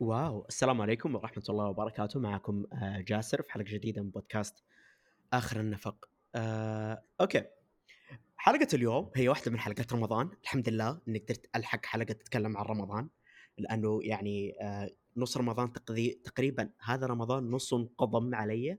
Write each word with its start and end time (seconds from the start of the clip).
wow 0.00 0.44
السلام 0.48 0.80
عليكم 0.80 1.14
ورحمة 1.14 1.42
الله 1.48 1.64
وبركاته. 1.64 2.20
معكم 2.20 2.64
آه، 2.72 3.00
جاسر 3.00 3.42
في 3.42 3.52
حلقة 3.52 3.64
جديدة 3.64 4.02
من 4.02 4.10
بودكاست 4.10 4.62
آخر 5.32 5.60
النفق. 5.60 6.08
آه، 6.34 7.02
okay. 7.20 7.44
حلقة 8.36 8.68
اليوم 8.74 9.10
هي 9.14 9.28
واحدة 9.28 9.50
من 9.50 9.58
حلقات 9.58 9.92
رمضان. 9.92 10.30
الحمد 10.42 10.68
لله 10.68 11.00
إني 11.08 11.18
قدرت 11.18 11.46
ألحق 11.56 11.86
حلقة 11.86 12.12
تتكلم 12.12 12.56
عن 12.56 12.64
رمضان 12.64 13.08
لأنه 13.58 14.00
يعني 14.02 14.54
آه، 14.60 14.90
نص 15.16 15.36
رمضان 15.36 15.72
تقضي 15.72 16.10
تقريبا 16.24 16.70
هذا 16.84 17.06
رمضان 17.06 17.50
نص 17.50 17.74
انقضم 17.74 18.34
علي 18.34 18.78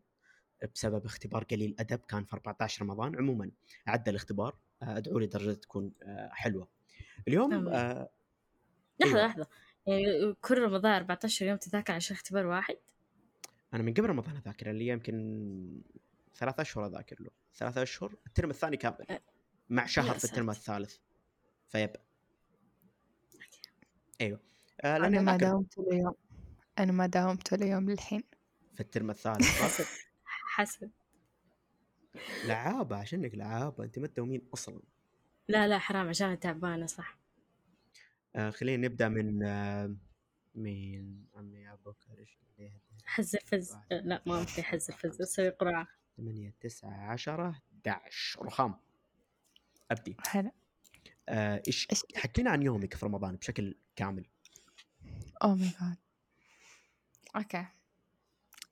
بسبب 0.73 1.05
اختبار 1.05 1.43
قليل 1.43 1.75
أدب 1.79 1.99
كان 1.99 2.25
في 2.25 2.33
14 2.33 2.81
رمضان. 2.81 3.15
عموما 3.15 3.51
عدى 3.87 4.09
الاختبار 4.11 4.55
آه، 4.83 4.97
ادعوا 4.97 5.19
لي 5.19 5.25
درجة 5.27 5.51
تكون 5.53 5.91
آه، 6.03 6.29
حلوة. 6.33 6.67
اليوم. 7.27 7.67
آه، 7.67 8.09
لحظة 8.99 9.17
أيوة. 9.17 9.27
لحظة. 9.27 9.47
يعني 9.87 10.33
كل 10.41 10.57
رمضان 10.57 10.91
14 10.91 11.45
يوم 11.45 11.57
تذاكر 11.57 11.93
عشان 11.93 12.15
اختبار 12.15 12.45
واحد؟ 12.45 12.75
أنا 13.73 13.83
من 13.83 13.93
قبل 13.93 14.09
رمضان 14.09 14.35
أذاكر 14.35 14.69
اللي 14.69 14.87
يمكن 14.87 15.81
ثلاثة 16.35 16.61
أشهر 16.61 16.85
أذاكر 16.85 17.21
له. 17.21 17.29
ثلاثة 17.55 17.83
أشهر 17.83 18.15
ال 18.27 18.32
term 18.32 18.49
الثاني 18.49 18.77
كامل. 18.77 19.05
أه. 19.09 19.21
مع 19.69 19.85
شهر 19.85 20.19
في 20.19 20.25
ال 20.25 20.29
term. 20.29 20.49
الثالث. 20.49 20.97
yep. 21.67 21.95
أيوه. 24.21 24.39
آه 24.81 24.97
أنا 24.97 25.03
لاني 25.03 25.19
ما 25.19 25.37
داومت 25.37 25.77
اليوم. 25.77 26.15
أنا 26.79 26.91
ما 26.91 27.05
داومت 27.05 27.53
اليوم 27.53 27.89
للحين. 27.89 28.23
في 28.73 28.79
ال 28.79 28.85
term 28.85 29.09
الثالث. 29.09 29.45
صح؟ 29.79 29.85
حسب. 30.25 30.89
لعابة 32.45 32.95
عشانك 32.95 33.35
لعابة؟ 33.35 33.83
أنت 33.83 33.99
ما 33.99 34.07
تدومين 34.07 34.41
أصلا. 34.53 34.81
لا 35.47 35.67
لا 35.67 35.79
حرام 35.79 36.07
عشان 36.07 36.39
تعبانة 36.39 36.85
صح. 36.85 37.22
آه 38.35 38.49
خلينا 38.49 38.87
نبدأ 38.87 39.09
من 39.09 39.43
آه 39.43 39.95
من 40.55 41.23
عمي 41.35 41.59
يا 41.59 41.75
بكر 41.85 42.17
إيش 42.19 42.37
ليه 42.59 42.81
حز 43.05 43.35
الفز. 43.35 43.77
لا 43.91 44.23
ما 44.25 44.45
في 44.45 44.63
حز 44.63 44.91
الفز 44.91 45.21
أسوي 45.21 45.49
قرعة 45.49 45.87
8 46.17 46.53
9 46.61 47.11
10 47.11 47.49
11 47.49 48.45
رخام. 48.45 48.75
أبدي. 49.91 50.17
هلا. 50.29 50.51
آه، 51.29 51.63
إيش 51.67 51.87
إيش 51.91 52.03
حكينا 52.15 52.51
عن 52.51 52.63
يومك 52.63 52.93
في 52.93 53.05
رمضان 53.05 53.35
بشكل 53.35 53.75
كامل؟ 53.95 54.25
oh 55.43 55.55
my 55.55 55.69
god 55.81 55.97
okay 57.35 57.65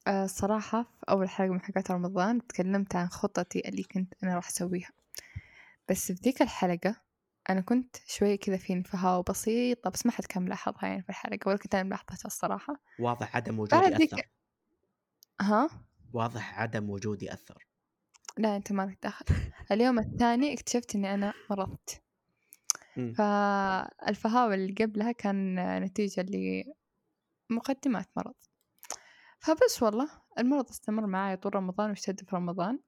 آه، 0.07 0.25
الصراحة 0.25 0.83
في 0.83 1.05
أول 1.09 1.29
حلقة 1.29 1.53
من 1.53 1.61
حلقات 1.61 1.91
رمضان 1.91 2.47
تكلمت 2.47 2.95
عن 2.95 3.07
خطتي 3.07 3.69
اللي 3.69 3.83
كنت 3.83 4.13
أنا 4.23 4.35
راح 4.35 4.47
أسويها. 4.47 4.89
بس 5.89 6.11
في 6.11 6.19
ذيك 6.23 6.41
الحلقة 6.41 6.95
أنا 7.49 7.61
كنت 7.61 7.95
شوي 8.07 8.37
كذا 8.37 8.57
في 8.57 8.75
نفهاوة 8.75 9.23
بسيطة 9.29 9.89
بس 9.89 10.05
ما 10.05 10.11
حد 10.11 10.25
كان 10.25 10.43
ملاحظها 10.43 10.85
يعني 10.89 11.03
في 11.03 11.09
الحلقة 11.09 11.49
ولا 11.49 11.57
كنت 11.57 11.75
أنا 11.75 11.83
ملاحظتها 11.83 12.27
الصراحة. 12.27 12.81
واضح 12.99 13.35
عدم 13.35 13.59
وجودي 13.59 13.95
ذيك 13.95 14.13
أثر. 14.13 14.29
ها؟ 15.41 15.69
واضح 16.13 16.59
عدم 16.59 16.89
وجودي 16.89 17.33
أثر. 17.33 17.67
لا 18.37 18.55
أنت 18.55 18.71
ما 18.71 18.83
لك 18.83 18.99
دخل. 19.03 19.25
اليوم 19.71 19.99
الثاني 19.99 20.53
اكتشفت 20.53 20.95
إني 20.95 21.13
أنا 21.13 21.33
مرضت. 21.49 22.01
فالفهاوة 22.95 24.53
اللي 24.53 24.73
قبلها 24.73 25.11
كان 25.11 25.55
نتيجة 25.83 26.25
لمقدمات 27.49 28.09
مرض. 28.15 28.35
فبس 29.39 29.83
والله 29.83 30.09
المرض 30.39 30.69
استمر 30.69 31.05
معي 31.05 31.37
طول 31.37 31.55
رمضان 31.55 31.89
واشتد 31.89 32.19
في 32.29 32.35
رمضان. 32.35 32.79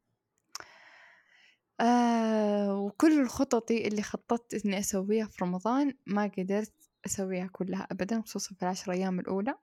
آه 1.81 2.75
وكل 2.75 3.21
الخططي 3.21 3.87
اللي 3.87 4.01
خططت 4.01 4.65
إني 4.65 4.79
أسويها 4.79 5.25
في 5.25 5.43
رمضان 5.45 5.93
ما 6.07 6.31
قدرت 6.37 6.73
أسويها 7.05 7.47
كلها 7.47 7.87
أبدا 7.91 8.21
خصوصا 8.21 8.55
في 8.55 8.63
العشر 8.63 8.91
أيام 8.91 9.19
الأولى. 9.19 9.55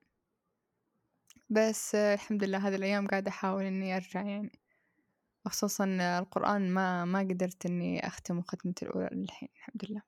بس 1.51 1.95
الحمد 1.95 2.45
لله 2.45 2.69
هذه 2.69 2.75
الأيام 2.75 3.07
قاعدة 3.07 3.29
أحاول 3.31 3.65
إني 3.65 3.97
أرجع 3.97 4.23
يعني. 4.23 4.61
خصوصا 5.49 5.85
القرآن 6.19 6.75
ما 6.75 7.05
ما 7.05 7.21
قدرت 7.21 7.67
إني 7.67 8.07
أختم 8.07 8.43
ختمة 8.43 8.75
الأولى 8.83 9.09
للحين 9.13 9.49
الحمد 9.57 9.85
لله. 9.91 10.03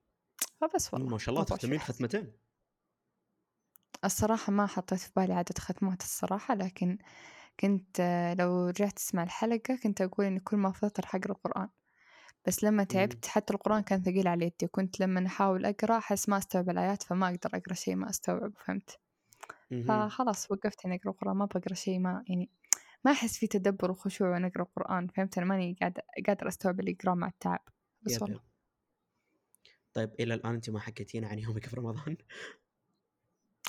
فبس 0.61 0.95
والله 0.95 1.09
ما 1.09 1.19
شاء 1.19 1.29
الله 1.29 1.41
موضوع 1.41 1.57
تختمين. 1.57 1.79
ختمتين. 1.79 2.33
الصراحة 4.05 4.53
ما 4.53 4.67
حطيت 4.67 4.99
في 4.99 5.11
بالي 5.17 5.35
عدد 5.35 5.59
ختمات 5.59 6.03
الصراحة 6.03 6.55
لكن 6.55 6.99
كنت 7.61 8.01
لو 8.39 8.67
رجعت 8.67 8.93
تسمع 8.93 9.23
الحلقة 9.23 9.77
كنت 9.83 10.01
أقول 10.01 10.27
إني 10.27 10.41
كل 10.41 10.57
ما 10.57 10.69
راح 10.99 11.15
أقرأ 11.15 11.33
القرآن. 11.33 11.69
بس 12.47 12.65
لما 12.65 12.85
تعبت 12.85 13.27
حتى 13.27 13.55
القرآن 13.55 13.83
كان 13.83 14.03
ثقيل 14.03 14.29
على 14.29 14.47
يدي 14.47 14.67
كنت 14.67 15.01
لما 15.01 15.27
أحاول 15.27 15.67
أقرأ 15.67 15.99
أحس 15.99 16.29
ما 16.29 16.39
أستوعب 16.39 16.71
الآيات 16.71 17.03
فما 17.03 17.27
أقدر 17.27 17.51
أقرأ 17.55 17.75
شيء 17.75 17.95
ما 17.95 18.11
أستوعب 18.11 18.53
فهمت. 18.67 18.99
فخلاص 19.89 20.51
وقفت 20.51 20.87
إني 20.87 20.97
أقرأ 20.97 21.11
القرآن 21.11 21.37
ما 21.37 21.45
بقرأ 21.45 21.75
شيء 21.75 21.99
ما 21.99 22.25
يعني 22.29 22.51
ما 23.05 23.13
أحس 23.13 23.39
في 23.39 23.47
تدبر 23.47 23.91
وخشوع 23.91 24.31
وأنا 24.31 24.47
أقرأ 24.47 24.63
القرآن 24.63 25.09
فهمت؟ 25.09 25.39
أنا 25.39 25.47
ماني 25.47 25.77
قاعدة 25.81 26.03
قادرة 26.27 26.49
أستوعب 26.49 26.81
اللي 26.81 26.97
أقرأه 27.01 27.15
مع 27.15 27.27
التعب 27.29 27.61
بس 28.03 28.23
والله. 28.23 28.37
yep. 28.37 28.43
طيب 29.95 30.11
إلى 30.21 30.35
الآن 30.35 30.55
انت 30.55 30.71
ما 30.71 30.81
حكيتينا 30.81 31.29
عن 31.29 31.39
يومك 31.39 31.67
في 31.67 31.77
رمضان؟ 31.77 32.17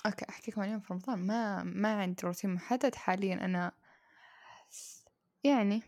okay 0.06 0.26
أحكيكم 0.30 0.62
عن 0.62 0.70
يوم 0.70 0.80
في 0.80 0.94
رمضان. 0.94 1.28
ما 1.28 1.64
ما 1.64 1.94
عندي 2.02 2.22
روتين 2.24 2.54
محدد 2.54 2.96
حاليا 2.96 3.46
أنا 3.46 3.72
يعني 5.44 5.82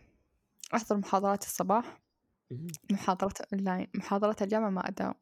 أحضر 0.76 0.98
محاضرات 0.98 1.44
الصباح 1.44 2.05
مهم. 2.52 2.68
محاضرات 2.92 3.42
أونلاين 3.42 3.88
محاضرات 3.96 4.42
الجامعة 4.42 4.70
ما 4.70 4.88
أداوم. 4.88 5.14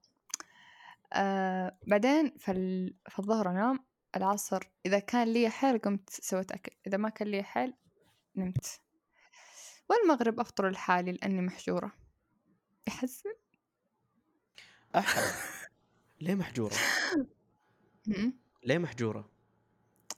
آه 1.13 1.77
بعدين 1.87 2.37
في. 2.37 2.53
في 3.09 3.19
الظهر 3.19 3.49
أنام 3.49 3.79
العصر 4.15 4.59
إذا 4.85 4.99
كان 4.99 5.27
لي 5.27 5.49
حيل 5.49 5.77
قمت 5.77 6.09
سويت 6.09 6.51
أكل 6.51 6.71
إذا 6.87 6.97
ما 6.97 7.09
كان 7.09 7.27
لي 7.27 7.43
حيل 7.43 7.73
نمت. 8.35 8.79
والمغرب 9.89 10.39
أفطر 10.39 10.69
لحالي 10.69 11.11
لأني 11.11 11.41
محجورة. 11.41 11.91
يحزن؟ 12.87 13.33
أحلى 14.95 15.23
ليه 16.21 16.35
محجورة؟ 16.35 16.73
م-م. 18.07 18.33
ليه 18.63 18.77
محجورة؟ 18.77 19.29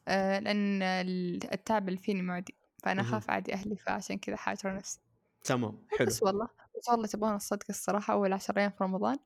آه 0.07 0.39
لأن 0.39 0.81
ال- 0.81 1.53
التعب 1.53 1.87
اللي 1.87 1.99
فيني 1.99 2.21
معدي 2.21 2.55
فأنا. 2.83 3.01
أخاف 3.01 3.29
عادي 3.29 3.53
أهلي 3.53 3.75
فعشان 3.75 4.17
كذا 4.17 4.35
حاجرة 4.35 4.71
نفسي. 4.71 4.99
تمام 5.43 5.87
حلو. 5.97 6.07
بس 6.07 6.23
والله. 6.23 6.49
بس 6.77 6.89
والله 6.89 7.07
تبغون 7.07 7.35
الصدق 7.35 7.65
الصراحة 7.69 8.13
أول 8.13 8.33
عشر 8.33 8.57
أيام 8.57 8.71
في 8.71 8.83
رمضان 8.83 9.17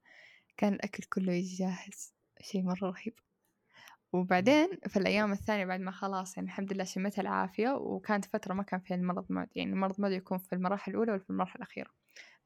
كان 0.58 0.74
الأكل 0.74 1.04
كله 1.04 1.34
يجي 1.34 1.56
جاهز 1.58 2.14
شيء 2.42 2.64
مرة 2.64 2.86
رهيب. 2.90 3.14
وبعدين 4.14 4.68
في 4.88 4.98
الأيام 4.98 5.32
الثانية 5.32 5.66
بعد 5.66 5.80
ما 5.80 5.92
خلاص 5.92 6.38
يعني 6.38 6.48
الحمد 6.50 6.74
لله 6.74 6.84
شميت 6.84 7.20
العافية 7.20 7.70
وكانت 7.70 8.26
فترة 8.26 8.54
ما 8.54 8.64
كان 8.64 8.80
فيها 8.80 8.98
المرض 8.98 9.26
معدي 9.30 9.52
يعني 9.56 9.72
المرض 9.72 10.02
معدي 10.02 10.16
يكون 10.16 10.38
في 10.38 10.54
المراحل 10.54 10.92
الأولى 10.92 11.12
ولا 11.12 11.22
في 11.22 11.30
المراحل 11.30 11.58
الأخيرة. 11.60 11.90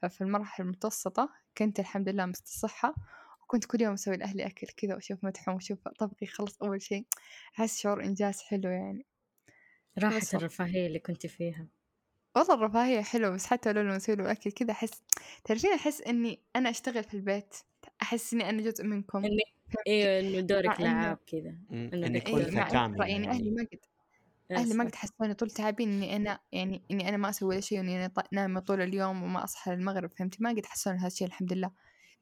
ففي 0.01 0.21
المراحل 0.21 0.63
المتوسطة 0.63 1.29
كنت 1.57 1.79
الحمد 1.79 2.09
لله 2.09 2.25
مستصحة 2.25 2.95
وكنت 3.43 3.65
كل 3.65 3.81
يوم 3.81 3.93
أسوي 3.93 4.17
لأهلي 4.17 4.45
أكل 4.47 4.67
كذا 4.67 4.95
وأشوف 4.95 5.25
مدحهم 5.25 5.55
وأشوف 5.55 5.87
طبقي 5.87 6.17
يخلص 6.21 6.63
أول 6.63 6.81
شيء 6.81 7.07
أحس 7.59 7.79
شعور 7.81 8.03
إنجاز 8.03 8.41
حلو 8.41 8.69
يعني. 8.69 9.05
راحة. 9.99 10.21
الرفاهية 10.33 10.87
اللي 10.87 10.99
كنت 10.99 11.27
فيها. 11.27 11.67
والله 12.35 12.53
الرفاهية 12.53 13.01
حلوة 13.01 13.29
بس 13.29 13.45
حتى 13.45 13.73
لو 13.73 13.81
لما 13.81 13.97
أسوي 13.97 14.15
له 14.15 14.31
أكل 14.31 14.51
كذا 14.51 14.71
أحس 14.71 15.01
تعرفين 15.43 15.73
أحس 15.73 16.01
إني 16.01 16.39
أنا 16.55 16.69
أشتغل 16.69 17.03
في 17.03 17.13
البيت 17.13 17.55
أحس 18.01 18.33
إني 18.33 18.49
أنا 18.49 18.61
جزء 18.61 18.83
منكم. 18.83 19.25
إني 19.25 19.43
أيوه 19.87 20.19
إنه 20.19 20.39
دورك 20.39 20.75
إنه- 20.77 20.81
لعاب 20.81 21.17
كذا. 21.27 21.55
إنه 21.71 22.21
إيه، 22.27 22.37
انثى 22.37 22.51
مع 22.55 22.69
كامله 22.69 23.05
يعني 23.05 23.29
أهلي 23.29 23.51
ما 23.51 23.63
قد 23.71 23.79
أهلي 24.51 24.73
ما. 24.73 24.83
قد 24.83 24.95
حسوني 24.95 25.33
طول 25.33 25.49
تعبين 25.49 25.89
إني 25.89 26.15
أنا 26.15 26.39
يعني 26.51 26.81
إني 26.91 27.09
أنا 27.09 27.17
ما 27.17 27.29
أسوي 27.29 27.49
ولا 27.49 27.59
شيء 27.59 27.77
وإني 27.79 28.05
أنا 28.05 28.11
نايمة 28.31 28.59
طول 28.59 28.81
اليوم 28.81 29.23
وما 29.23 29.43
أصحى 29.43 29.71
للمغرب 29.71 30.11
فهمتي؟ 30.11 30.37
ما 30.43 30.49
قد 30.49 30.65
حسوني 30.65 30.97
هذا 30.99 31.07
الشيء 31.07 31.27
الحمد 31.27 31.53
لله. 31.53 31.71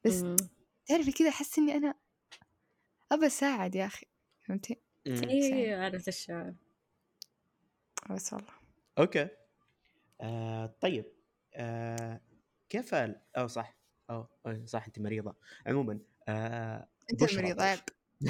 بس 0.04 0.22
مم. 0.22 0.36
تعرفي 0.86 1.12
كذا 1.12 1.28
أحس 1.28 1.58
إني 1.58 1.76
أنا 1.76 1.94
أبى 3.12 3.26
أساعد 3.26 3.74
يا 3.74 3.86
أخي 3.86 4.06
فهمتي؟ 4.46 4.76
مم. 5.06 5.22
أيوه 5.28 5.84
عرفت 5.84 6.08
الشعور. 6.08 6.54
بس 8.10 8.32
والله. 8.32 8.48
أوكي. 8.98 9.28
آه 10.20 10.74
طيب. 10.80 11.04
آه 11.54 12.20
كيف. 12.68 12.94
أو 12.94 13.46
صح. 13.46 13.76
أو 14.10 14.26
صح 14.64 14.86
أنت 14.86 14.98
مريضة. 14.98 15.34
عموما 15.66 16.00
آه. 16.28 16.88
المريض 17.22 17.60
عيب 17.62 17.78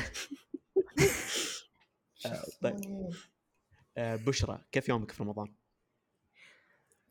آه 2.27 2.45
طيب. 2.63 3.11
آه 3.97 4.17
بشرى 4.17 4.61
كيف 4.73 4.89
يومك 4.89 5.11
في 5.11 5.23
رمضان؟ 5.23 5.55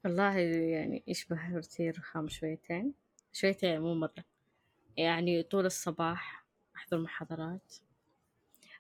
والله 0.06 0.38
يعني 0.40 1.04
يشبه 1.08 1.56
روتين 1.56 1.90
رخام 1.92 2.28
شويتين. 2.28 2.94
شويتين 3.34 3.82
مو 3.82 3.94
مرة. 3.96 4.24
يعني 4.98 5.44
طول 5.44 5.66
الصباح 5.66 6.46
أحضر 6.76 7.00
محاضرات. 7.00 7.74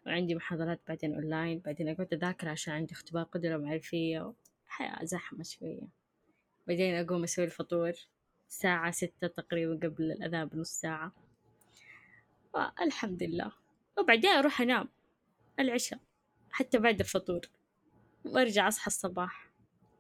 وعندي 0.06 0.36
محاضرات 0.36 0.82
بعدين 0.88 1.14
أونلاين 1.14 1.60
بعدين 1.60 1.90
أقعد 1.90 2.14
أذاكر 2.14 2.50
عشان 2.50 2.74
عندي 2.74 2.94
اختبار 2.94 3.24
قدرة 3.24 3.58
معرفية. 3.58 4.34
حياة 4.72 5.06
زحمة 5.06 5.44
شوية. 5.44 5.88
بعدين 6.68 6.96
أقوم 6.96 7.24
أسوي 7.24 7.46
الفطور 7.46 7.94
الساعة 8.50 8.92
ستة 8.92 9.28
تقريبا 9.28 9.88
قبل 9.88 10.12
الأذان 10.12 10.48
بنص 10.48 10.70
ساعة. 10.70 11.12
الحمد 12.82 13.24
لله. 13.24 13.52
وبعدين 13.98 14.30
أروح 14.30 14.62
أنام 14.62 14.90
العشاء 15.60 16.00
حتى 16.52 16.78
بعد 16.78 17.00
الفطور 17.00 17.42
وأرجع 18.26 18.68
أصحى 18.68 18.88
الصباح. 18.88 19.50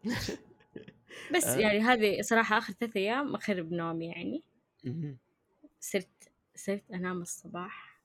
بس 1.36 1.46
آه. 1.46 1.60
يعني 1.60 1.80
هذه 1.80 2.22
صراحة 2.22 2.58
آخر 2.58 2.74
ثلاث 2.74 2.98
أيام 2.98 3.36
أخرب 3.36 3.72
نومي 3.72 4.08
يعني. 4.08 4.44
صرت 5.80 6.32
صرت 6.56 6.92
أنام 6.94 7.22
الصباح. 7.22 8.02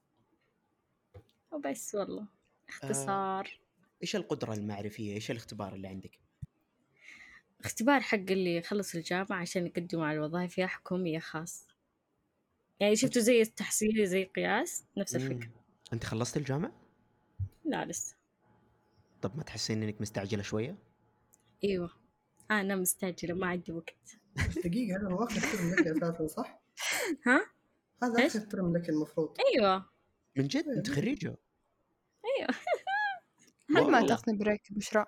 وبس 1.52 1.94
والله. 1.94 2.26
اختصار. 2.68 3.60
إيش 4.02 4.16
القدرة 4.16 4.54
المعرفية؟ 4.54 5.14
إيش 5.14 5.30
الاختبار 5.30 5.74
اللي 5.74 5.88
عندك؟ 5.88 6.25
اختبار 7.64 8.00
حق 8.00 8.14
اللي 8.18 8.56
يخلص 8.56 8.94
الجامعة 8.94 9.40
عشان 9.40 9.66
يقدموا 9.66 10.06
على 10.06 10.18
الوظائف 10.18 10.58
يا 10.58 10.66
حكومي 10.66 11.12
يا 11.12 11.20
خاص. 11.20 11.66
يعني 12.80 12.96
شفتوا 12.96 13.22
زي 13.22 13.42
التحصيلي 13.42 14.06
زي 14.06 14.24
قياس 14.24 14.84
نفس 14.96 15.16
الفكرة. 15.16 15.46
مم. 15.46 15.50
أنت 15.92 16.04
خلصت 16.04 16.36
الجامعة؟ 16.36 16.72
لا 17.64 17.84
لسه. 17.84 18.16
طب 19.22 19.36
ما 19.36 19.42
تحسين 19.42 19.82
إنك 19.82 20.00
مستعجلة 20.00 20.42
شوية؟ 20.42 20.76
أيوة. 21.64 21.90
أنا 22.50 22.76
مستعجلة 22.76 23.34
ما 23.34 23.46
عندي 23.46 23.72
وقت. 23.72 24.16
بس 24.36 24.58
دقيقة 24.58 24.98
هذا 25.00 25.08
هو 25.08 25.24
آخر 25.24 25.40
ترم 25.40 25.70
لك 25.74 25.86
أساسا 25.86 26.26
صح؟ 26.26 26.60
ها؟ 27.26 27.46
هذا 28.02 28.22
إيش؟ 28.22 28.36
آخر 28.36 28.46
term 28.46 28.76
لك 28.76 28.88
المفروض. 28.88 29.36
أيوة. 29.54 29.90
من 30.36 30.48
جد؟ 30.48 30.68
أنت 30.68 30.90
خريجة؟ 30.90 31.36
أيوة. 32.38 32.50
هل 33.70 33.74
ما 33.74 33.80
والله. 33.80 34.06
تاخذي 34.06 34.36
break 34.36 34.62
بشرى؟ 34.70 35.04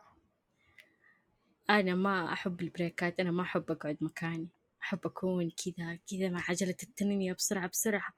أنا 1.70 1.94
ما 1.94 2.32
أحب 2.32 2.60
البريكات 2.60 3.20
أنا 3.20 3.30
ما 3.30 3.42
أحب 3.42 3.70
أقعد 3.70 3.96
مكاني 4.00 4.48
أحب 4.82 5.06
أكون 5.06 5.50
كذا 5.50 5.98
كذا 6.10 6.28
مع 6.28 6.44
عجلة 6.48 6.76
التنمية 6.82 7.32
بسرعة 7.32 7.68
بسرعة 7.68 8.12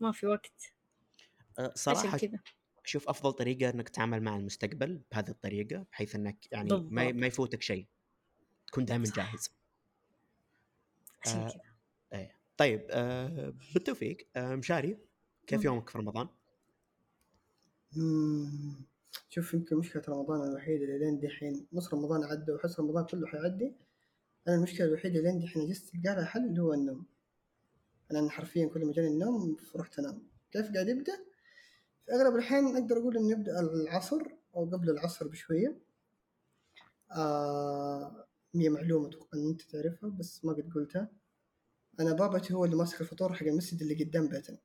ما 0.00 0.12
في 0.12 0.26
وقت 0.26 0.74
أه، 1.58 1.72
صراحة 1.76 2.18
كذا 2.18 2.38
شوف 2.84 3.08
أفضل 3.08 3.32
طريقة 3.32 3.70
إنك 3.70 3.88
تتعامل 3.88 4.22
مع 4.22 4.36
المستقبل 4.36 5.02
بهذه 5.12 5.28
الطريقة 5.28 5.86
بحيث 5.92 6.14
إنك 6.14 6.52
يعني 6.52 6.70
ما 6.70 6.76
بالضبط. 6.76 7.14
ما 7.14 7.26
يفوتك 7.26 7.62
شيء 7.62 7.86
تكون 8.66 8.84
دائما. 8.84 9.04
جاهز 9.04 9.50
عشان 11.24 11.40
آه، 11.40 11.50
كذا 11.50 11.70
طيب 12.56 12.86
آه 12.90 13.54
بالتوفيق 13.74 14.28
آه 14.36 14.54
مشاري 14.54 14.98
كيف 15.46 15.60
مم. 15.60 15.66
يومك 15.66 15.90
في 15.90 15.98
رمضان؟ 15.98 16.28
مم. 17.96 18.84
شوف 19.28 19.54
يمكن 19.54 19.76
مشكلة 19.76 20.02
رمضان 20.08 20.48
الوحيدة 20.48 20.84
اللي 20.84 20.98
لين 20.98 21.18
دحين 21.18 21.66
نص 21.72 21.94
رمضان 21.94 22.24
عدى 22.24 22.52
وحس 22.52 22.80
رمضان 22.80 23.04
كله 23.04 23.26
حيعدي. 23.26 23.74
أنا 24.48 24.56
المشكلة 24.56 24.86
الوحيدة 24.86 25.18
اللي 25.18 25.30
لين 25.30 25.40
دحين 25.40 25.68
جست 25.68 25.88
تلقى 25.88 26.16
لها 26.16 26.24
حل 26.24 26.46
اللي 26.46 26.62
هو 26.62 26.74
النوم. 26.74 27.06
أنا 28.10 28.30
حرفيا 28.30 28.66
كل 28.66 28.84
ما 28.84 28.92
جاني 28.92 29.08
النوم 29.08 29.56
فرحت 29.56 29.98
أنام. 29.98 30.22
كيف 30.52 30.72
قاعد 30.72 30.88
يبدأ؟ 30.88 31.24
في 32.06 32.12
أغلب 32.12 32.34
الأحيان 32.34 32.76
أقدر 32.76 32.98
أقول 32.98 33.16
إنه 33.16 33.30
يبدأ 33.30 33.60
العصر 33.60 34.22
أو 34.56 34.64
قبل 34.64 34.90
العصر 34.90 35.28
بشوية. 35.28 35.78
آه 37.12 38.26
هي 38.54 38.68
معلومة 38.68 39.08
أتوقع 39.08 39.38
إن 39.38 39.48
أنت 39.48 39.62
تعرفها 39.62 40.10
بس 40.10 40.44
ما 40.44 40.52
قد 40.52 40.70
قلتها. 40.74 41.10
أنا 42.00 42.12
بابتي 42.12 42.54
هو 42.54 42.64
اللي 42.64 42.76
ماسك 42.76 43.00
الفطور 43.00 43.32
حق 43.32 43.46
المسجد 43.46 43.82
اللي 43.82 44.04
قدام 44.04 44.28
بيتنا 44.28 44.58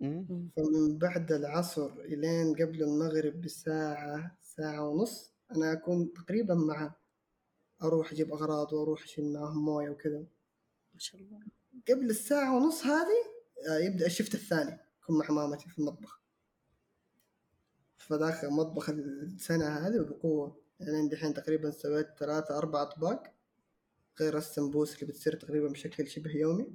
مم. 0.00 0.26
مم. 0.30 0.48
فمن 0.56 0.98
بعد 0.98 1.32
العصر 1.32 1.92
إلين 2.00 2.54
قبل 2.54 2.82
المغرب 2.82 3.40
بساعة 3.40 4.38
ساعة 4.42 4.88
ونص 4.88 5.32
أنا 5.56 5.72
أكون 5.72 6.12
تقريبا 6.12 6.54
معه 6.54 6.96
أروح 7.82 8.12
أجيب 8.12 8.32
أغراض 8.32 8.72
وأروح 8.72 9.02
أشيل 9.02 9.32
معاهم 9.32 9.64
موية 9.64 9.90
وكذا. 9.90 10.18
ما 10.94 10.98
شاء 10.98 11.20
الله. 11.20 11.40
قبل 11.88 12.10
الساعة 12.10 12.56
ونص 12.56 12.86
هذه 12.86 13.24
آه، 13.68 13.78
يبدأ 13.78 14.06
الشفت 14.06 14.34
الثاني 14.34 14.78
أكون 15.02 15.18
مع 15.18 15.30
مامتي 15.30 15.68
في 15.68 15.78
المطبخ. 15.78 16.20
فداخل 17.96 18.50
مطبخ 18.50 18.90
السنة 18.90 19.66
هذه 19.68 20.00
وبقوة 20.00 20.60
يعني 20.80 21.08
دحين 21.08 21.34
تقريبا 21.34 21.70
سويت 21.70 22.06
ثلاثة 22.18 22.58
أربع 22.58 22.82
أطباق 22.82 23.34
غير 24.20 24.38
السمبوس 24.38 24.94
اللي 24.94 25.06
بتصير 25.06 25.36
تقريبا 25.36 25.68
بشكل 25.68 26.08
شبه 26.08 26.30
يومي. 26.30 26.72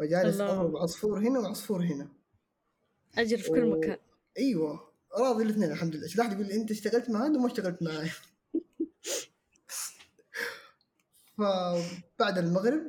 فجالس 0.00 0.40
الله. 0.40 0.52
أضرب 0.60 0.76
عصفور 0.76 1.18
هنا 1.18 1.38
وعصفور 1.40 1.82
هنا. 1.84 2.08
أجر 3.18 3.38
في 3.38 3.48
كل 3.50 3.64
و- 3.64 3.76
مكان. 3.78 3.98
أيوه 4.38 4.90
راضي 5.18 5.42
الاثنين 5.44 5.72
الحمد 5.72 5.96
لله. 5.96 6.08
واحد 6.18 6.32
يقول 6.32 6.46
لي؟ 6.46 6.54
أنت 6.54 6.70
اشتغلت 6.70 7.10
مع 7.10 7.26
هذا 7.26 7.36
وما 7.36 7.46
اشتغلت 7.46 7.82
معي 7.82 8.10
فبعد 11.38 12.38
المغرب 12.38 12.82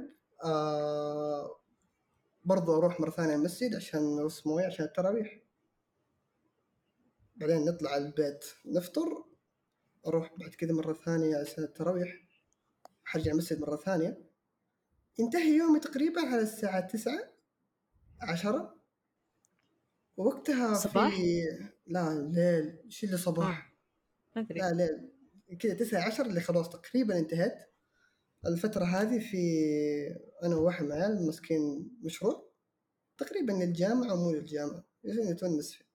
آه 0.43 1.55
برضو 2.45 2.77
أروح 2.77 2.99
مرة 2.99 3.09
ثانية 3.09 3.35
المسجد 3.35 3.75
عشان 3.75 4.15
نرص 4.15 4.47
موية 4.47 4.65
عشان 4.65 4.85
التراويح 4.85 5.39
بعدين 7.35 7.65
نطلع 7.65 7.97
البيت 7.97 8.45
نفطر 8.65 9.23
أروح 10.07 10.33
بعد 10.37 10.49
كذا 10.49 10.73
مرة 10.73 10.93
ثانية 10.93 11.37
عشان 11.37 11.63
التراويح 11.63 12.23
حرجع 13.05 13.31
المسجد 13.31 13.61
مرة 13.61 13.75
ثانية. 13.75 14.30
ينتهي 15.19 15.57
يومي 15.57 15.79
تقريبا 15.79 16.21
على 16.21 16.41
الساعة 16.41 16.87
تسعة 16.87 17.33
عشرة. 18.21 18.81
ووقتها 20.17 20.73
صباح؟ 20.73 21.15
في 21.15 21.43
لا 21.87 22.29
ليل. 22.33 22.91
شو 22.91 23.05
اللي 23.05 23.17
صباح؟ 23.17 23.73
ما 24.35 24.41
أدري. 24.41 24.59
لا 24.59 24.73
ليل. 24.73 25.11
كذا 25.59 25.73
تسعة 25.73 26.07
عشر 26.07 26.25
اللي 26.25 26.41
خلاص 26.41 26.69
تقريبا 26.69 27.19
انتهت. 27.19 27.71
الفترة 28.45 28.85
هذه 28.85 29.19
في 29.19 29.37
أنا 30.43 30.55
وواحد 30.55 30.85
العيال 30.85 31.25
ماسكين 31.25 31.91
مشروع. 32.03 32.51
تقريبا 33.17 33.51
للجامعة 33.51 34.13
ومو 34.13 34.31
للجامعة. 34.31 34.83
عشان 35.05 35.31
نتونس 35.31 35.73
فيه؟ 35.73 35.85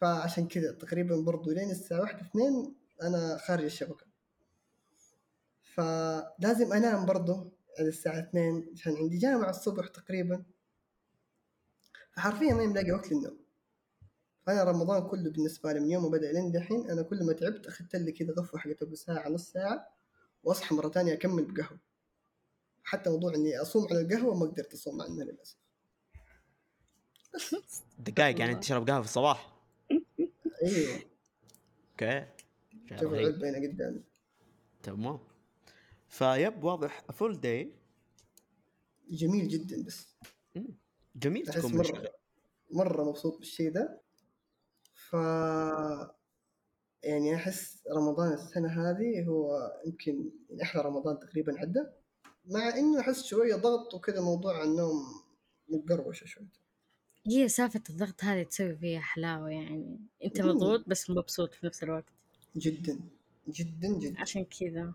فعشان 0.00 0.48
كذا 0.48 0.72
تقريبا 0.72 1.16
برضو 1.16 1.50
لين 1.50 1.70
الساعة 1.70 2.00
واحدة 2.00 2.20
اثنين 2.20 2.74
أنا 3.02 3.36
خارج 3.36 3.64
الشبكة. 3.64 4.06
فلازم 5.74 6.72
أنام 6.72 7.06
برضو. 7.06 7.53
الساعة 7.80 8.18
اثنين 8.18 8.70
عشان 8.72 8.96
عندي 8.96 9.18
جامعة 9.18 9.50
الصبح 9.50 9.88
تقريبا. 9.88 10.44
فحرفيا 12.12 12.54
ما 12.54 12.66
ملاقي 12.66 12.92
وقت 12.92 13.12
للنوم. 13.12 13.38
فأنا 14.46 14.64
رمضان 14.64 15.08
كله 15.08 15.30
بالنسبة 15.30 15.72
لي 15.72 15.80
من 15.80 15.90
يوم 15.90 16.02
ما 16.02 16.08
بدأ 16.08 16.32
لين 16.32 16.52
دحين 16.52 16.90
أنا 16.90 17.02
كل 17.02 17.24
ما 17.26 17.32
تعبت 17.32 17.66
أخذت 17.66 17.96
لي 17.96 18.12
كذا 18.12 18.34
غفوة 18.38 18.60
حقت 18.60 18.82
أبو 18.82 18.94
ساعة 18.94 19.28
نص 19.28 19.52
ساعة 19.52 19.88
وأصحى 20.42 20.74
مرة 20.74 20.88
تانية 20.88 21.12
أكمل 21.12 21.44
بقهوة. 21.44 21.78
حتى 22.84 23.10
موضوع 23.10 23.34
إني 23.34 23.58
أصوم 23.62 23.86
على 23.90 24.00
القهوة 24.00 24.34
ما 24.34 24.46
قدرت 24.46 24.72
أصوم 24.72 25.02
عنها 25.02 25.24
للأسف. 25.24 25.56
دقائق 27.98 28.40
يعني 28.40 28.54
تشرب 28.54 28.88
قهوة 28.88 29.02
في 29.02 29.08
الصباح؟ 29.08 29.52
أيوه 30.62 31.00
okay. 31.92 32.26
شوف. 33.00 33.12
العلبة 33.12 33.50
هنا 33.50 33.68
قدامي. 33.68 34.02
تمام. 34.82 35.18
yep 36.14 36.64
واضح. 36.64 37.04
full 37.12 37.40
day 37.40 37.74
جميل 39.10 39.48
جدا 39.48 39.82
بس. 39.82 40.16
جميل 41.16 41.46
تكون 41.46 41.76
مرة 41.76 42.12
مرة 42.70 43.04
مبسوط 43.04 43.38
بالشيء 43.38 43.72
ده. 43.72 44.00
ف 44.94 45.12
يعني 47.02 47.34
أحس 47.34 47.82
رمضان 47.96 48.32
السنة 48.32 48.68
هذه 48.68 49.26
هو 49.28 49.72
يمكن 49.86 50.30
من 50.50 50.60
أحلى 50.60 50.82
رمضان 50.82 51.18
تقريبا 51.18 51.60
عدى. 51.60 51.84
مع 52.46 52.68
إنه 52.68 53.00
أحس 53.00 53.24
شوية 53.24 53.54
ضغط 53.54 53.94
وكذا 53.94 54.20
موضوع 54.20 54.64
النوم 54.64 55.24
متقروشة 55.68 56.24
شوي 56.24 56.46
هي 57.26 57.48
سالفة 57.48 57.82
الضغط 57.90 58.24
هذه 58.24 58.42
تسوي 58.42 58.76
فيها 58.76 59.00
حلاوة 59.00 59.50
يعني. 59.50 60.00
أنت. 60.24 60.40
مضغوط 60.40 60.88
بس 60.88 61.10
مبسوط 61.10 61.54
في 61.54 61.66
نفس 61.66 61.82
الوقت. 61.82 62.04
جدا. 62.56 63.00
جدا 63.48 63.98
جدا. 63.98 64.20
عشان 64.20 64.44
كذا. 64.44 64.92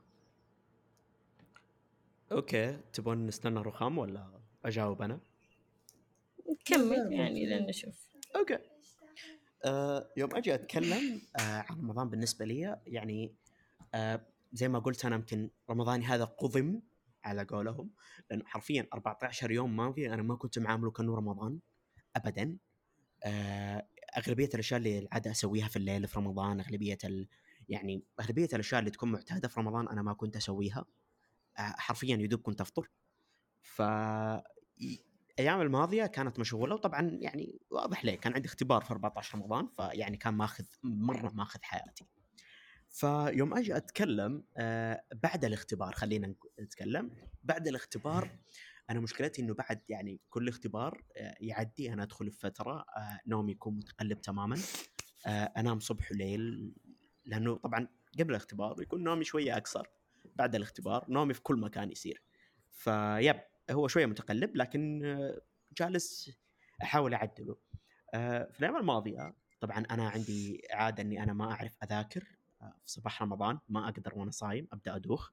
أوكي 2.32 2.78
تبون 2.94 3.26
نستنى 3.26 3.60
رخام 3.60 3.98
ولا 3.98 4.40
أجاوب 4.66 5.02
أنا؟ 5.02 5.20
نكمل 6.50 7.14
يعني. 7.14 7.46
لين 7.46 7.66
نشوف 7.66 8.10
أوكي 8.36 8.58
آه 9.66 10.10
يوم 10.18 10.36
أجي 10.36 10.54
أتكلم 10.54 11.22
آه 11.40 11.66
عن 11.70 11.80
رمضان 11.80 12.10
بالنسبة 12.10 12.46
لي 12.46 12.80
يعني 12.88 13.36
آه 13.94 14.26
زي 14.54 14.68
ما 14.68 14.80
قلت 14.80 15.06
أنا 15.06 15.16
يمكن 15.16 15.50
رمضاني 15.70 16.06
هذا 16.06 16.24
قضم 16.24 16.82
على 17.24 17.44
قولهم 17.44 17.92
لأنه 18.30 18.46
حرفيا 18.46 18.88
14 18.94 19.52
يوم 19.52 19.76
ماضي 19.76 20.14
أنا 20.14 20.22
ما 20.22 20.36
كنت 20.36 20.60
معاملة 20.60 20.92
كأنه 20.92 21.16
رمضان 21.16 21.60
ابدا 22.16 22.58
آه 23.24 23.88
أغلبية 24.18 24.50
الأشياء 24.54 24.78
اللي 24.78 25.00
العادة 25.00 25.32
أسويها 25.32 25.68
في 25.68 25.76
الليل 25.76 26.08
في 26.08 26.20
رمضان 26.20 26.60
أغلبية 26.60 26.98
ال... 27.04 27.28
يعني 27.70 28.04
أغلبية 28.20 28.50
الأشياء 28.54 28.80
اللي 28.80 28.92
تكون 28.92 29.12
معتادة 29.12 29.48
في 29.48 29.60
رمضان 29.60 29.88
أنا 29.88 30.02
ما 30.02 30.14
كنت 30.14 30.36
أسويها 30.36 30.80
آه 30.80 31.09
حرفيا 31.60 32.16
يدوب 32.16 32.42
كنت 32.42 32.62
افطر 32.62 32.90
ف 33.62 33.82
الأيام 35.40 35.62
الماضية 35.62 36.06
كانت 36.06 36.40
مشغولة 36.40 36.76
وطبعا 36.76 37.18
يعني 37.22 37.62
واضح 37.70 38.06
ليه 38.06 38.16
كان 38.16 38.34
عندي 38.34 38.48
اختبار 38.48 38.82
في 38.82 38.92
14 38.92 39.38
رمضان 39.38 39.68
فيعني 39.68 40.18
كان 40.18 40.34
ماخذ 40.34 40.66
مرة 40.84 41.32
ماخذ 41.34 41.60
حياتي. 41.62 42.06
فيوم 42.90 43.54
أجي 43.58 43.78
أتكلم 43.78 44.44
آه 44.58 45.04
بعد 45.24 45.46
الاختبار 45.46 45.94
خلينا 45.94 46.36
نتكلم. 46.60 47.12
بعد 47.44 47.68
الاختبار 47.68 48.30
أنا 48.90 49.00
مشكلتي 49.00 49.42
إنه 49.42 49.54
بعد 49.54 49.82
يعني 49.90 50.22
كل 50.30 50.48
اختبار 50.48 51.04
آه 51.18 51.36
يعدي 51.40 51.94
أنا 51.94 52.04
أدخل 52.04 52.32
في 52.32 52.40
فتره 52.40 52.86
آه 52.98 53.20
نومي 53.28 53.52
يكون 53.52 53.78
متقلب 53.78 54.22
تماما 54.22 54.58
أنام 55.28 55.80
صبح 55.80 56.12
وليل 56.12 56.74
لأنه 57.26 57.58
طبعا 57.58 57.88
قبل 58.20 58.30
الاختبار 58.30 58.82
يكون 58.82 59.04
نومي 59.04 59.24
شوية 59.24 59.58
أقصر. 59.58 59.88
بعد 60.36 60.56
الاختبار 60.56 61.06
نومي 61.10 61.34
في 61.34 61.42
كل 61.42 61.56
مكان 61.60 61.92
يصير. 61.92 62.24
فيب 62.72 63.40
هو 63.72 63.88
شوية 63.88 64.06
متقلب 64.06 64.56
لكن 64.56 65.06
آه، 65.06 65.42
جالس 65.78 66.32
أحاول 66.84 67.14
أعدله. 67.14 67.58
آه، 68.14 68.52
في 68.52 68.60
الأيام 68.60 68.78
الماضية 68.78 69.36
طبعا 69.60 69.78
أنا 69.92 70.10
عندي 70.10 70.62
عاده 70.74 71.04
إني 71.04 71.24
أنا 71.24 71.34
ما 71.34 71.52
أعرف 71.52 71.78
أذاكر 71.84 72.38
آه، 72.62 72.74
في 72.86 72.92
صباح 72.92 73.22
رمضان 73.22 73.60
ما 73.70 73.90
أقدر 73.90 74.14
وأنا 74.16 74.32
صايم 74.32 74.68
أبدأ 74.74 74.96
أدوخ. 74.96 75.32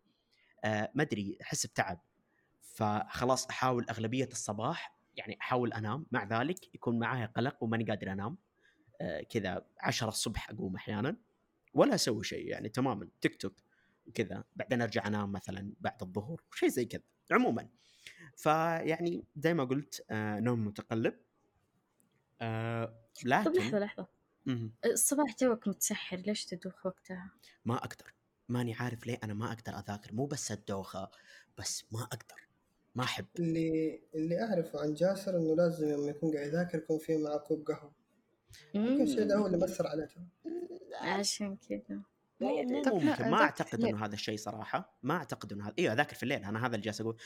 ما 0.64 1.02
أدري 1.02 1.38
أحس 1.43 1.66
بتعب. 1.66 2.00
فخلاص 2.61 3.47
أحاول 3.47 3.87
أغلبية 3.90 4.28
الصباح 4.33 4.97
يعني 5.16 5.38
أحاول 5.40 5.73
أنام. 5.73 6.07
مع 6.12 6.25
ذلك 6.25 6.75
يكون 6.75 6.99
معايا 6.99 7.26
قلق 7.26 7.62
وماني 7.62 7.85
قادر 7.85 8.12
أنام. 8.12 8.38
كذا 9.31 9.66
10 9.81 10.09
الصبح 10.09 10.50
أقوم 10.50 10.76
أحيانا. 10.76 11.16
ولا 11.75 11.95
أسوي 11.95 12.25
شيء 12.25 12.47
يعني 12.49 12.69
تماما 12.69 13.09
تيك 13.21 13.37
توك. 13.37 13.55
وكذا 14.07 14.45
بعدين 14.57 14.83
أرجع 14.83 15.07
أنام 15.07 15.33
مثلا 15.33 15.73
بعد 15.81 16.03
الظهر 16.03 16.43
شيء 16.55 16.69
زي 16.69 16.85
كذا 16.85 17.03
عموما. 17.31 17.69
فيعني 18.37 19.25
زي 19.37 19.55
ما 19.55 19.65
قلت 19.65 20.05
آه 20.11 20.41
نوم 20.41 20.67
متقلب. 20.67 21.15
آه 22.41 22.85
طب 23.21 23.27
لحظة 23.29 23.51
لكن 23.51 23.79
لحظة. 23.79 24.07
مهم. 24.47 24.73
الصباح 24.85 25.33
توك 25.33 25.69
متسحر 25.69 26.17
ليش 26.17 26.45
تدوخ 26.45 26.87
وقتها؟ 26.87 27.31
ما 27.65 27.77
أقدر. 27.77 28.15
ماني 28.49 28.75
عارف 28.75 29.07
ليه 29.07 29.19
أنا 29.25 29.35
ما 29.35 29.53
أقدر 29.53 29.79
أذاكر. 29.79 30.13
مو 30.13 30.27
بس 30.27 30.53
الدوخة 30.53 31.11
بس 31.59 31.85
ما 31.93 32.03
أقدر. 32.03 32.47
ما 32.95 33.05
أحب. 33.05 33.27
اللي 33.39 34.01
اللي 34.15 34.43
أعرفه 34.43 34.81
عن 34.81 34.95
جاسر 34.95 35.37
إنه 35.37 35.57
لازم 35.57 35.89
لما 35.89 36.11
يكون 36.11 36.35
قاعد 36.35 36.47
يذاكر 36.47 36.79
يكون 36.79 36.99
في 36.99 37.17
معه 37.17 37.39
كوب 37.39 37.67
قهوة. 37.67 37.93
يمكن 38.75 39.03
الشيء 39.03 39.29
ده 39.29 39.37
هو 39.37 39.47
اللي 39.47 39.59
مأثر 39.59 39.87
عليه. 39.87 40.09
عشان 41.01 41.57
كذا. 41.57 41.81
طب 41.81 42.03
ممكن 42.40 43.31
ما 43.31 43.43
أعتقد 43.43 43.85
إنه 43.85 44.05
هذا 44.05 44.14
الشيء 44.14 44.37
صراحة 44.37 44.99
ما 45.02 45.14
أعتقد 45.16 45.52
إنه 45.52 45.66
هذا 45.66 45.75
أيوه 45.78 45.93
أذاكر 45.93 46.14
في 46.16 46.23
الليل 46.23 46.45
أنا 46.45 46.66
هذا 46.66 46.75
اللي 46.75 46.85
جالس 46.85 47.00
أقول. 47.00 47.16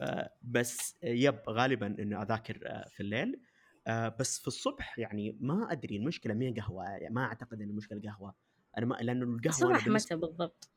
آه 0.00 0.34
بس 0.42 0.96
يب 1.02 1.40
غالبا 1.48 1.86
إنه 1.86 2.22
أذاكر 2.22 2.60
آه 2.66 2.88
في 2.88 3.00
الليل. 3.00 3.40
آه 3.86 4.08
بس 4.08 4.38
في 4.38 4.48
الصبح 4.48 4.98
يعني 4.98 5.36
ما 5.40 5.72
أدري 5.72 5.96
المشكلة 5.96 6.34
مين 6.34 6.54
قهوة؟ 6.54 6.84
يعني 6.84 7.14
ما 7.14 7.24
أعتقد 7.24 7.62
ان 7.62 7.70
المشكلة 7.70 8.00
قهوة. 8.10 8.34
أنا 8.78 8.86
ما 8.86 8.94
لأنه 8.94 9.24
القهوة 9.24 9.46
الصباح 9.48 9.84
بالنسبة- 9.88 9.90
متى 9.90 10.16
بالضبط؟ 10.16 10.70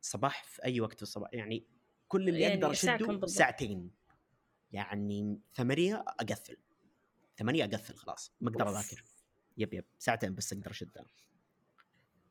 صباح 0.00 0.44
في 0.44 0.64
أي 0.64 0.80
وقت 0.80 0.96
في 0.96 1.02
الصباح 1.02 1.30
يعني 1.32 1.66
كل 2.08 2.28
اللي 2.28 2.40
يعني 2.40 2.54
أقدر 2.54 2.70
أشده؟ 2.70 3.26
ساعتين. 3.26 3.90
يعني 4.72 5.40
ثمانية 5.54 6.04
أقفل. 6.08 6.56
ثمانية 7.36 7.64
أقفل 7.64 7.94
خلاص 7.94 8.32
ما 8.40 8.50
أقدر. 8.50 8.68
أذاكر. 8.70 9.04
يب 9.56 9.74
يب 9.74 9.84
ساعتين 9.98 10.34
بس 10.34 10.52
أقدر 10.52 10.70
أشدها. 10.70 11.04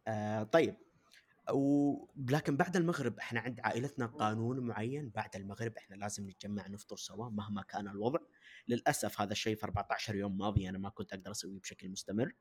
آه 0.08 0.44
طيب. 0.44 0.76
ولكن 1.52 2.58
بعد 2.58 2.76
المغرب 2.76 3.20
إحنا 3.20 3.40
عند 3.40 3.60
عائلتنا 3.60 4.06
قانون 4.06 4.60
معين 4.60 5.10
بعد 5.10 5.36
المغرب 5.36 5.78
إحنا 5.78 5.96
لازم 5.96 6.30
نتجمع 6.30 6.68
نفطر 6.68 6.96
سوا 6.96 7.30
مهما 7.30 7.62
كان 7.62 7.88
الوضع. 7.88 8.20
للأسف 8.68 9.22
هذا 9.22 9.32
الشيء 9.32 9.56
في 9.56 9.64
14 9.64 10.16
يوم 10.16 10.38
ماضي 10.38 10.70
أنا 10.70 10.78
ما 10.78 10.90
كنت 10.90 11.14
أقدر 11.14 11.32
أسويه 11.32 11.60
بشكل 11.60 11.90
مستمر. 11.90 12.34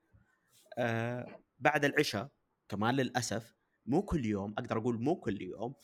آه 0.79 1.41
بعد 1.59 1.85
العشاء 1.85 2.31
كمان 2.69 2.95
للأسف 2.95 3.55
مو 3.87 4.03
كل 4.03 4.27
يوم 4.27 4.53
أقدر 4.59 4.79
أقول 4.79 5.03
مو 5.03 5.17
كل 5.17 5.43
يوم 5.43 5.75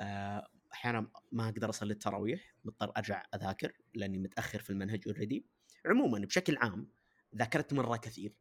آه 0.00 0.48
أحيانا 0.72 1.10
ما 1.32 1.48
أقدر 1.48 1.70
أصلي 1.70 1.92
التراويح 1.92 2.54
مضطر 2.64 2.92
أرجع 2.96 3.22
أذاكر 3.34 3.72
لأني 3.94 4.18
متأخر 4.18 4.58
في 4.58 4.70
المنهج 4.70 5.02
already 5.06 5.46
عموما 5.86 6.18
بشكل 6.18 6.56
عام 6.56 6.88
ذاكرت 7.36 7.72
مرة 7.72 7.96
كثير. 7.96 8.34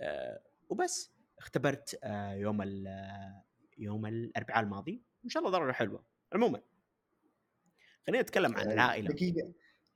آه 0.00 0.42
وبس 0.68 1.12
اختبرت 1.38 1.98
آه 2.04 2.32
يوم 2.34 2.62
يوم 3.78 4.06
الأربعاء 4.06 4.64
الماضي 4.64 5.02
ان 5.24 5.28
شاء 5.28 5.46
الله 5.46 5.58
درجه 5.58 5.72
حلوة. 5.72 6.04
عموما. 6.32 6.62
خلينا 8.06 8.22
نتكلم 8.22 8.56
عن 8.56 8.72
العائلة. 8.72 9.08
دقيقة. 9.08 9.52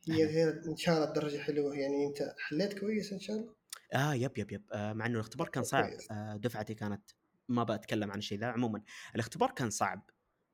هي 0.08 0.24
غير 0.24 0.62
إن 0.66 0.76
شاء 0.76 0.94
الله 0.94 1.08
الدرجة 1.08 1.38
حلوة. 1.38 1.76
يعني 1.76 2.06
أنت 2.06 2.34
حليت 2.38 2.78
كويس 2.78 3.12
إن 3.12 3.20
شاء 3.20 3.36
الله؟ 3.36 3.54
آه 3.94 4.14
yep 4.14 4.38
yep 4.38 4.52
yep. 4.52 4.64
آه 4.72 4.92
مع 4.92 5.06
إنه 5.06 5.14
الاختبار 5.14 5.48
كان 5.48 5.62
صعب. 5.64 5.84
كويس. 5.84 6.10
آه 6.10 6.36
دفعتي 6.36 6.74
كانت 6.74 7.10
ما 7.48 7.64
بتكلم 7.64 8.10
عن 8.10 8.18
الشيء 8.18 8.38
ذا. 8.38 8.46
عموما 8.46 8.82
الاختبار 9.14 9.50
كان 9.50 9.70
صعب 9.70 10.10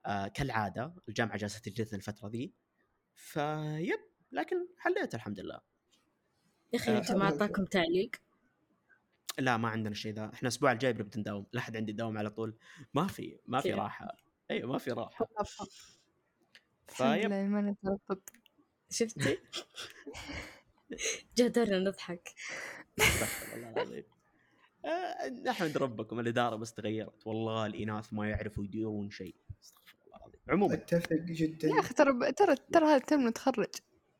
آه 0.06 0.28
كالعادة. 0.28 0.94
الجامعة 1.08 1.36
جالسة 1.36 1.60
تجلدنا 1.60 1.96
الفترة 1.96 2.28
ذي. 2.28 2.54
فيب 3.14 4.00
لكن 4.32 4.56
حليت 4.78 5.14
الحمد 5.14 5.40
لله. 5.40 5.60
يا 6.72 6.78
أخي 6.78 6.92
آه، 6.92 6.98
أنتم 6.98 7.18
ما 7.18 7.26
أهلاً 7.26 7.32
أعطاكم 7.32 7.64
تعليق؟ 7.64 8.10
لا 9.38 9.56
ما 9.56 9.68
عندنا 9.68 9.90
الشيء 9.90 10.12
ذا. 10.12 10.24
إحنا 10.24 10.40
الأسبوع 10.42 10.72
الجاي 10.72 10.92
بنبدا 10.92 11.20
نداوم 11.20 11.46
لا 11.52 11.60
أحد 11.60 11.76
عندي 11.76 11.92
يداوم 11.92 12.18
على 12.18 12.30
طول. 12.30 12.56
ما 12.94 13.06
في 13.06 13.38
ما 13.46 13.60
في؟ 13.60 13.72
راحة. 13.72 14.16
أيوه 14.50 14.72
ما 14.72 14.78
في 14.78 14.90
راحة. 14.90 15.28
فيب 16.86 17.32
ما 17.32 17.76
شفتي؟ 18.90 19.38
جدرنا 21.38 21.78
نضحك. 21.78 22.34
استغفر 22.98 23.56
الله 23.56 23.70
العظيم. 23.70 24.04
آه، 24.84 25.28
نحمد 25.28 25.78
ربكم 25.78 26.20
الإدارة 26.20 26.56
بس 26.56 26.74
تغيرت. 26.74 27.26
والله 27.26 27.66
الإناث 27.66 28.12
ما 28.12 28.30
يعرفوا 28.30 28.64
يديرون 28.64 29.10
شيء. 29.10 29.34
أستغفر 29.62 29.96
الله 30.06 30.16
العظيم. 30.16 30.40
عموما. 30.48 30.74
أتفق 30.74 31.12
جدا. 31.12 31.68
يا 31.68 31.80
أخي 31.80 31.94
ترى 31.94 32.32
ترى 32.32 32.56
ترى 32.72 32.84
هذا 32.84 32.98
تم 32.98 33.28
نتخرج 33.28 33.74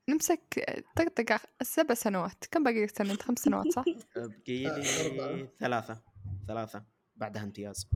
نمسك 0.09 0.65
طقطقة 0.97 1.41
سبع 1.63 1.95
سنوات. 1.95 2.45
كم 2.51 2.65
باقي 2.65 2.83
لك 2.85 2.97
سنة؟ 2.99 3.15
خمس 3.15 3.39
سنوات 3.39 3.67
صح؟ 3.73 3.85
بقي 4.17 4.67
آه، 4.67 4.79
لي 4.79 5.07
أربعة. 5.07 5.49
ثلاثة. 5.61 6.03
ثلاثة. 6.49 6.85
بعدها 7.17 7.43
امتياز. 7.43 7.87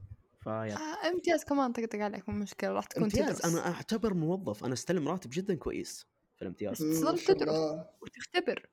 فيا 0.41 0.77
آه 0.77 1.09
امتياز 1.09 1.45
كمان 1.45 1.73
طقطق 1.73 1.99
عليك 1.99 2.29
مو 2.29 2.35
مشكلة 2.39 2.71
راح 2.73 2.85
تكون 2.85 3.03
امتياز. 3.03 3.39
تدرس. 3.41 3.45
أنا 3.45 3.75
أعتبر 3.75 4.15
موظف. 4.15 4.65
أنا 4.65 4.73
أستلم 4.73 5.09
راتب 5.09 5.31
جدا 5.33 5.55
كويس 5.55 6.07
في 6.37 6.43
الامتياز. 6.43 6.79
تظل 6.79 7.19
تدرس. 7.19 7.51
وتختبر. 8.03 8.69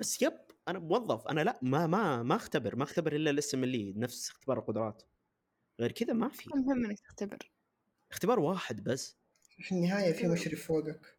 بس 0.00 0.22
يب 0.22 0.32
أنا 0.68 0.78
موظف. 0.78 1.26
أنا 1.28 1.40
لا 1.40 1.58
ما 1.62 1.86
ما 1.86 2.22
ما 2.22 2.36
أختبر. 2.36 2.76
ما 2.76 2.82
أختبر 2.84 3.12
إلا 3.16 3.30
الاسم 3.30 3.64
اللي 3.64 3.92
نفس 3.96 4.30
اختبار 4.30 4.58
القدرات. 4.58 5.02
غير 5.80 5.92
كذا 5.92 6.12
ما 6.12 6.28
في. 6.28 6.46
المهم 6.54 6.84
إنك 6.84 6.98
تختبر. 7.00 7.38
اختبار 8.10 8.40
واحد 8.40 8.84
بس. 8.84 9.16
في 9.58 9.72
النهاية 9.74 10.12
في 10.12 10.28
مشرف 10.28 10.66
فوقك. 10.66 11.15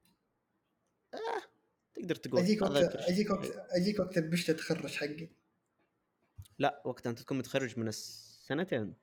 تقدر 2.01 2.15
تقول 2.15 2.41
أجيك 2.41 2.61
وقت. 2.61 2.95
أجيك 2.95 3.29
وقت 3.29 3.51
أجيك 3.69 3.99
وقت 3.99 4.17
البشت 4.17 4.51
تخرج 4.51 4.95
حقي. 4.95 5.29
لا 6.59 6.81
وقت 6.85 7.07
أنت 7.07 7.19
تكون 7.19 7.37
متخرج 7.37 7.79
من 7.79 7.87
السنتين. 7.87 8.93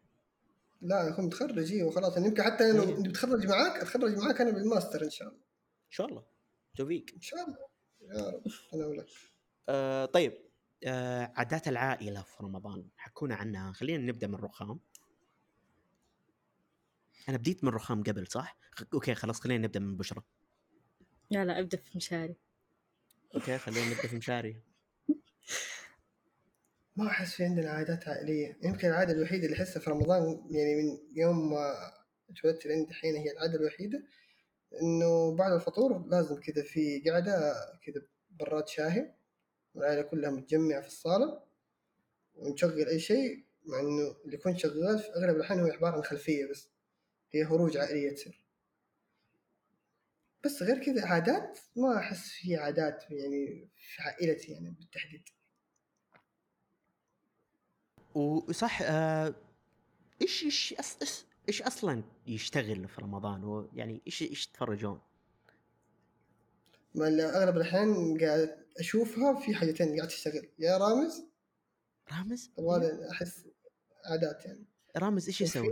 لا 0.82 1.08
أكون 1.08 1.24
متخرج 1.24 1.72
أيوه 1.72 1.90
خلاص 1.90 2.16
أنا 2.16 2.26
يمكن 2.26 2.42
حتى 2.42 2.70
أنا 2.70 2.82
إيه. 2.82 2.94
لو 2.94 3.02
بتخرج 3.02 3.46
معاك 3.46 3.80
أتخرج 3.80 4.16
معاك 4.18 4.40
أنا 4.40 4.50
بالماستر 4.50 5.04
إن 5.04 5.10
شاء 5.10 5.28
الله. 5.28 5.40
إن 5.86 5.90
شاء 5.90 6.06
الله. 6.06 6.24
توفيق 6.76 7.04
إن 7.16 7.20
شاء 7.20 7.40
الله. 7.44 7.58
يا 8.00 8.30
رب. 8.30 8.42
أنا 8.74 8.86
ولك. 8.86 9.06
آه 9.68 10.04
طيب. 10.06 10.32
آه 10.84 11.32
عادات 11.36 11.68
العائلة 11.68 12.22
في 12.22 12.42
رمضان. 12.42 12.88
حكونا 12.96 13.34
عنها. 13.34 13.72
خلينا 13.72 14.06
نبدأ 14.06 14.26
من 14.26 14.34
رخام 14.34 14.80
أنا 17.28 17.36
بديت 17.36 17.64
من 17.64 17.70
رخام 17.70 18.02
قبل 18.02 18.26
صح؟ 18.26 18.58
خ- 18.72 18.84
okay 18.94 19.14
خلاص 19.14 19.40
خلينا 19.40 19.66
نبدأ 19.66 19.80
من 19.80 19.96
بشرى 19.96 20.22
لا 21.30 21.44
لا 21.44 21.58
أبدأ 21.58 21.76
في 21.76 21.96
مشاري. 21.96 22.36
okay 23.34 23.58
خلينا 23.58 23.86
نبدأ 23.86 24.08
في 24.08 24.16
مشاري 24.16 24.56
ما 26.96 27.06
أحس 27.06 27.34
في 27.34 27.44
عندنا 27.44 27.70
عادات 27.70 28.08
عائلية. 28.08 28.58
يمكن 28.62 28.88
العادة 28.88 29.12
الوحيدة 29.12 29.44
اللي 29.44 29.56
أحسها 29.56 29.80
في 29.80 29.90
رمضان 29.90 30.46
يعني 30.50 30.74
من 30.74 30.98
يوم 31.16 31.50
ما 31.50 31.74
اتولدت 32.30 32.66
لين 32.66 32.86
دحين 32.86 33.16
هي 33.16 33.30
العادة 33.30 33.54
الوحيدة 33.54 34.02
إنه 34.82 35.36
بعد 35.36 35.52
الفطور 35.52 36.06
لازم 36.08 36.40
كذا 36.40 36.62
في 36.62 37.02
قعدة 37.10 37.54
كذا 37.86 38.02
براد 38.30 38.68
شاهي. 38.68 39.14
والعائله 39.74 40.02
كلها 40.02 40.30
متجمعة 40.30 40.80
في 40.80 40.86
الصالة 40.86 41.42
ونشغل 42.34 42.88
أي 42.88 43.00
شيء 43.00 43.44
مع 43.64 43.80
إنه 43.80 44.16
اللي 44.24 44.36
يكون 44.36 44.56
شغال 44.58 44.98
في 44.98 45.08
أغلب 45.16 45.36
الأحيان 45.36 45.60
هو 45.60 45.66
عباره 45.66 45.96
عن 45.96 46.02
خلفيه 46.02 46.46
بس. 46.50 46.68
هي 47.30 47.44
هروج 47.44 47.76
عائلية 47.76 48.14
تصير. 48.14 48.43
بس 50.44 50.62
غير 50.62 50.84
كذا 50.84 51.06
عادات 51.06 51.58
ما 51.76 51.98
أحس 51.98 52.28
في 52.28 52.56
عادات 52.56 53.04
يعني 53.10 53.68
في 53.76 54.02
عائلتي 54.02 54.52
يعني 54.52 54.70
بالتحديد 54.70 55.22
وصح 58.14 58.82
آه 58.82 59.34
إيش 60.22 60.44
إيش 60.44 60.74
إيش 61.48 61.62
أصلا 61.62 62.02
يشتغل 62.26 62.88
في 62.88 63.00
رمضان 63.00 63.68
يعني 63.74 64.02
إيش 64.06 64.22
إيش 64.22 64.46
تتفرجون؟ 64.46 65.00
ما 66.94 67.06
أغلب 67.06 67.56
الأحيان 67.56 68.18
قاعد 68.20 68.64
أشوفها 68.78 69.40
في 69.40 69.54
حاجتين 69.54 69.96
قاعد 69.96 70.08
تشتغل 70.08 70.48
يا 70.58 70.78
رامز 70.78 71.24
رامز؟ 72.12 72.50
أبغى 72.58 73.10
أحس 73.10 73.44
عادات 74.04 74.46
يعني 74.46 74.64
رامز 74.96 75.26
إيش 75.26 75.40
يسوي؟ 75.40 75.68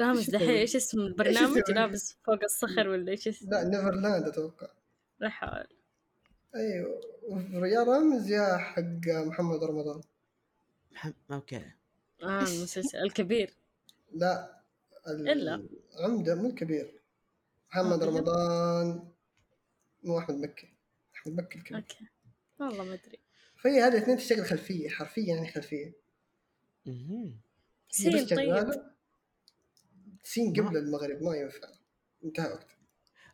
رامز 0.00 0.18
إيش 0.18 0.30
دحين؟ 0.30 0.50
إيش 0.50 0.76
اسم 0.76 1.00
البرنامج؟ 1.00 1.62
لابس 1.70 2.16
فوق 2.24 2.42
الصخر 2.44 2.88
ولا 2.88 3.10
إيش 3.12 3.28
اسمه؟ 3.28 3.50
لا 3.50 3.64
Neverland 3.64 4.26
أتوقع. 4.28 4.68
لا 5.20 5.28
حول 5.28 5.66
أيوه. 6.54 7.00
يا 7.66 7.82
رامز 7.82 8.30
يا 8.30 8.56
حق 8.56 8.82
محمد 9.08 9.64
رمضان. 9.64 10.00
محم... 10.92 11.12
okay. 11.30 11.56
آه 12.22 12.38
المسلسل 12.40 12.98
الكبير. 12.98 13.54
لا 14.12 14.60
ال- 15.08 15.28
إلا. 15.28 15.68
عمدة 16.00 16.34
مو 16.34 16.48
الكبير. 16.48 17.00
محمد 17.70 18.02
آه، 18.02 18.06
رمضان 18.06 19.08
مو 20.02 20.18
أحمد 20.18 20.34
مكي. 20.36 20.68
أحمد 21.14 21.34
مكي 21.40 21.58
الكبير. 21.58 21.78
okay. 21.78 22.06
والله 22.60 22.84
ما 22.84 22.94
أدري. 22.94 23.18
فهي 23.56 23.80
هذه 23.80 23.92
الاثنين 23.92 24.16
تشتغل 24.16 24.44
خلفية 24.44 24.88
حرفيا 24.88 25.34
يعني. 25.34 25.48
هي 26.86 27.32
بس 27.90 27.96
سين 27.96 28.26
طيب. 28.26 28.93
سين 30.24 30.52
قبل 30.52 30.76
المغرب 30.76 31.22
ما 31.22 31.36
ينفع. 31.36 31.68
انتهى 32.24 32.52
وقته 32.52 32.74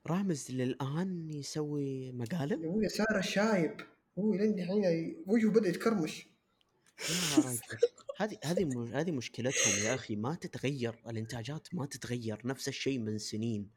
رامز 0.07 0.51
للآن 0.51 1.31
يسوي 1.31 2.13
مقالب 2.13 2.63
يا 2.63 2.69
أبوي 2.69 2.89
صار 2.89 3.21
شايب. 3.21 3.77
هو 4.19 4.35
لين 4.35 4.55
دحين 4.55 5.17
وجهه 5.27 5.51
بدأ 5.51 5.69
يتكرمش. 5.69 6.27
هذه 8.19 8.39
هذه 8.45 8.91
هذه 8.95 9.11
مشكلتهم 9.11 9.85
يا 9.85 9.95
أخي. 9.95 10.17
ما 10.17 10.35
تتغير. 10.35 11.03
الإنتاجات 11.09 11.75
ما 11.75 11.87
تتغير. 11.87 12.41
نفس 12.45 12.69
الشيء 12.69 12.99
من 12.99 13.19
سنين. 13.19 13.71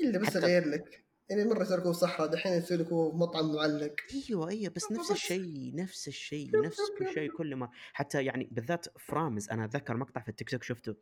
إلا 0.00 0.18
بس 0.18 0.36
غير 0.36 0.68
لك. 0.68 1.04
يعني 1.30 1.44
مرة 1.44 1.64
تركوا 1.64 1.92
صحراء 1.92 2.28
دحين 2.28 2.52
يصير 2.52 2.80
لك 2.80 2.86
هو 2.86 3.16
مطعم 3.16 3.54
معلق. 3.54 3.94
أيوه 4.28 4.48
أيوه. 4.48 4.72
بس 4.76 4.92
نفس. 4.92 5.10
الشيء 5.10 5.72
نفس 5.74 6.08
الشيء 6.08 6.60
نفس 6.64 6.78
كل 6.98 7.14
شيء 7.14 7.30
كل 7.30 7.56
ما. 7.56 7.70
حتى 7.92 8.24
يعني 8.24 8.48
بالذات 8.52 8.86
في 8.98 9.12
رامز 9.12 9.48
أنا 9.50 9.64
أتذكر 9.64 9.96
مقطع 9.96 10.20
في 10.20 10.28
التيك 10.28 10.50
توك 10.50 10.62
شفته. 10.62 10.94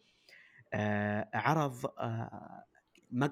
عرض 1.34 1.86
آه 1.98 2.64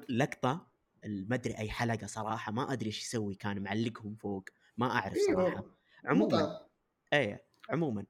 لقطة 0.08 0.66
ما 1.04 1.34
أدري 1.34 1.58
أي 1.58 1.70
حلقة 1.70 2.06
صراحة 2.06 2.52
ما 2.52 2.72
أدري 2.72 2.86
إيش 2.86 3.02
يسوي 3.02 3.34
كان 3.34 3.62
معلقهم 3.62 4.14
فوق 4.14 4.44
ما 4.76 4.90
أعرف 4.90 5.18
صراحة. 5.26 5.50
أيوه 5.50 5.74
عموما 6.04 6.60
إيه 7.12 7.44
عموما 7.70 8.06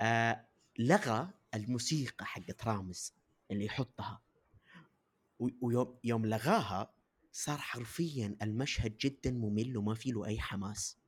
آه 0.00 0.46
لغى 0.78 1.28
الموسيقى 1.54 2.26
حقت 2.26 2.64
رامز 2.66 3.14
اللي 3.50 3.64
يحطها. 3.64 4.20
ويوم 5.60 5.98
يوم 6.04 6.26
لغاها 6.26 6.94
صار 7.32 7.58
حرفيا 7.58 8.36
المشهد 8.42 8.96
جدا 8.98 9.30
ممل 9.30 9.76
وما 9.76 9.94
في 9.94 10.10
له 10.10 10.26
أي 10.26 10.40
حماس. 10.40 10.98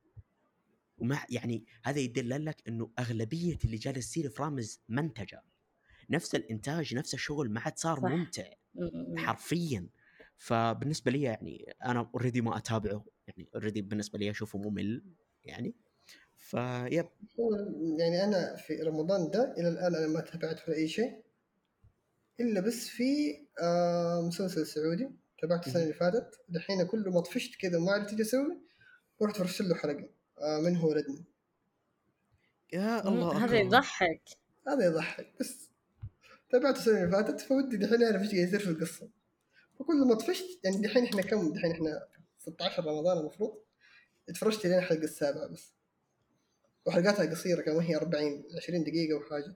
ومع 0.99 1.27
يعني 1.31 1.65
هذا 1.85 1.99
يدل 1.99 2.45
لك 2.45 2.69
إنه 2.69 2.91
أغلبية 2.99 3.59
اللي 3.65 3.77
جالس 3.77 3.99
يصير 3.99 4.31
في 4.31 4.43
رامز 4.43 4.81
منتجة. 4.89 5.43
نفس 6.11 6.35
الإنتاج 6.35 6.95
نفس 6.95 7.15
الشغل 7.15 7.51
ما 7.51 7.61
عاد 7.61 7.79
صار 7.79 7.97
صح. 7.97 8.03
ممتع. 8.05 8.45
حرفيا. 9.17 9.89
فبالنسبة 10.37 11.11
لي 11.13 11.23
يعني 11.23 11.75
أنا 11.85 12.11
already 12.15 12.41
ما 12.41 12.57
أتابعه 12.57 13.05
يعني 13.27 13.49
already 13.55 13.83
بالنسبة 13.83 14.19
لي 14.19 14.31
أشوفه 14.31 14.59
ممل 14.59 15.05
يعني. 15.45 15.75
ف 16.37 16.55
yep 16.55 17.09
هو 17.41 17.51
يعني 17.99 18.25
أنا 18.25 18.57
في 18.57 18.83
رمضان 18.83 19.31
ده 19.31 19.55
إلى 19.59 19.69
الآن 19.69 19.95
أنا 19.95 20.07
ما 20.07 20.21
تابعت 20.21 20.69
ولا 20.69 20.77
اي 20.77 20.89
شيء 20.89 21.23
إلا 22.41 22.61
بس 22.61 22.89
في 22.89 23.05
آه 23.63 24.21
مسلسل 24.27 24.67
سعودي 24.67 25.11
تابعته 25.41 25.67
السنة 25.67 25.83
اللي 25.83 25.95
فاتت. 25.95 26.31
دحين 26.49 26.87
كل 26.87 27.05
ما 27.11 27.21
طفشت 27.21 27.55
كذا 27.61 27.79
وما 27.79 27.93
عرفت 27.93 28.13
إيش 28.13 28.21
أسوي 28.21 28.61
رحت 29.23 29.37
فرشت 29.37 29.61
له 29.61 29.75
حلقة 29.75 30.09
آه 30.39 30.61
من 30.61 30.77
هو 30.77 30.89
ولدني 30.89 31.25
يا 32.73 33.09
الله 33.09 33.45
هذا. 33.45 33.59
يضحك. 33.59 34.23
هذا 34.69 34.85
يضحك 34.87 35.35
بس 35.41 35.70
تابعته 36.51 36.79
السنة 36.79 36.99
اللي 36.99 37.11
فاتت 37.11 37.41
فودي 37.41 37.77
دحين 37.77 38.03
أعرف 38.03 38.23
إيش 38.23 38.31
قاعد 38.31 38.49
يصير 38.49 38.61
في 38.61 38.71
القصة. 38.71 39.09
فكل 39.79 40.07
ما 40.09 40.15
طفشت 40.15 40.61
يعني 40.65 40.77
دحين 40.77 41.05
إحنا 41.05 41.23
كم؟ 41.23 41.53
دحين 41.53 41.71
إحنا 41.71 42.09
16 42.39 42.85
رمضان 42.87 43.19
المفروض. 43.19 43.59
اتفرجت 44.29 44.67
لين 44.67 44.79
الحلقة 44.79 45.05
السابعة 45.05 45.47
بس. 45.47 45.75
وحلقاتها 46.87 47.31
قصيرة 47.31 47.63
كمان 47.63 47.81
هي 47.81 47.97
40 47.97 48.45
20 48.57 48.85
دقيقة 48.85 49.17
وحاجه 49.17 49.55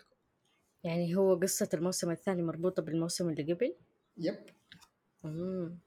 يعني 0.84 1.16
هو 1.16 1.34
قصة 1.34 1.68
الموسم 1.74 2.10
الثاني 2.10 2.42
مربوطة 2.42 2.82
بالموسم 2.82 3.28
اللي 3.28 3.52
قبل؟ 3.52 3.76
يب. 4.16 4.46
مم. 5.24 5.78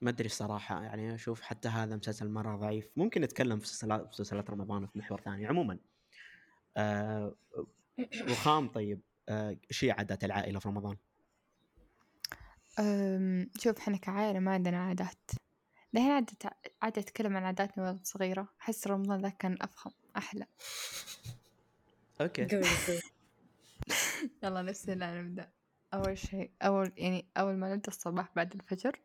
ما 0.00 0.10
أدري 0.10 0.26
الصراحه 0.26 0.82
يعني 0.82 1.14
أشوف 1.14 1.40
حتى 1.40 1.68
هذا 1.68 1.96
مسلسل 1.96 2.28
مرة 2.28 2.56
ضعيف. 2.56 2.90
ممكن 2.96 3.20
نتكلم 3.20 3.58
في 3.58 3.62
مسلسلات 3.62 4.08
مسلسلات 4.08 4.50
رمضان 4.50 4.86
في 4.86 4.98
محور 4.98 5.20
ثاني. 5.20 5.46
عموما 5.46 5.78
آه 6.76 7.36
رخام 8.28 8.68
طيب. 8.68 9.00
آه 9.28 9.56
هي 9.82 9.90
عادات 9.90 10.24
العائلة 10.24 10.58
في 10.60 10.68
رمضان؟ 10.68 10.96
أم، 12.78 13.50
شوف 13.58 13.78
إحنا 13.78 13.96
كعائلة 13.96 14.38
ما 14.38 14.52
عندنا 14.52 14.78
عادات. 14.84 15.30
دحين 15.92 16.10
عادة 16.10 16.36
عادة 16.82 17.02
أتكلم 17.02 17.36
عن 17.36 17.44
عاداتنا 17.44 17.84
وأنا 17.84 18.00
صغيرة. 18.02 18.48
أحس 18.60 18.86
رمضان 18.86 19.22
ذا 19.22 19.28
كان 19.28 19.58
أفخم 19.60 19.90
أحلى. 20.16 20.46
قول 22.20 22.30
يلا 24.42 24.62
نفسي 24.62 24.94
لا 24.94 25.22
نبدأ. 25.22 25.50
أول 25.94 26.18
شيء 26.18 26.50
أول 26.62 26.92
يعني 26.96 27.26
أول 27.36 27.56
ما 27.56 27.74
نبدأ 27.74 27.88
الصباح 27.88 28.32
بعد 28.36 28.54
الفجر 28.54 29.00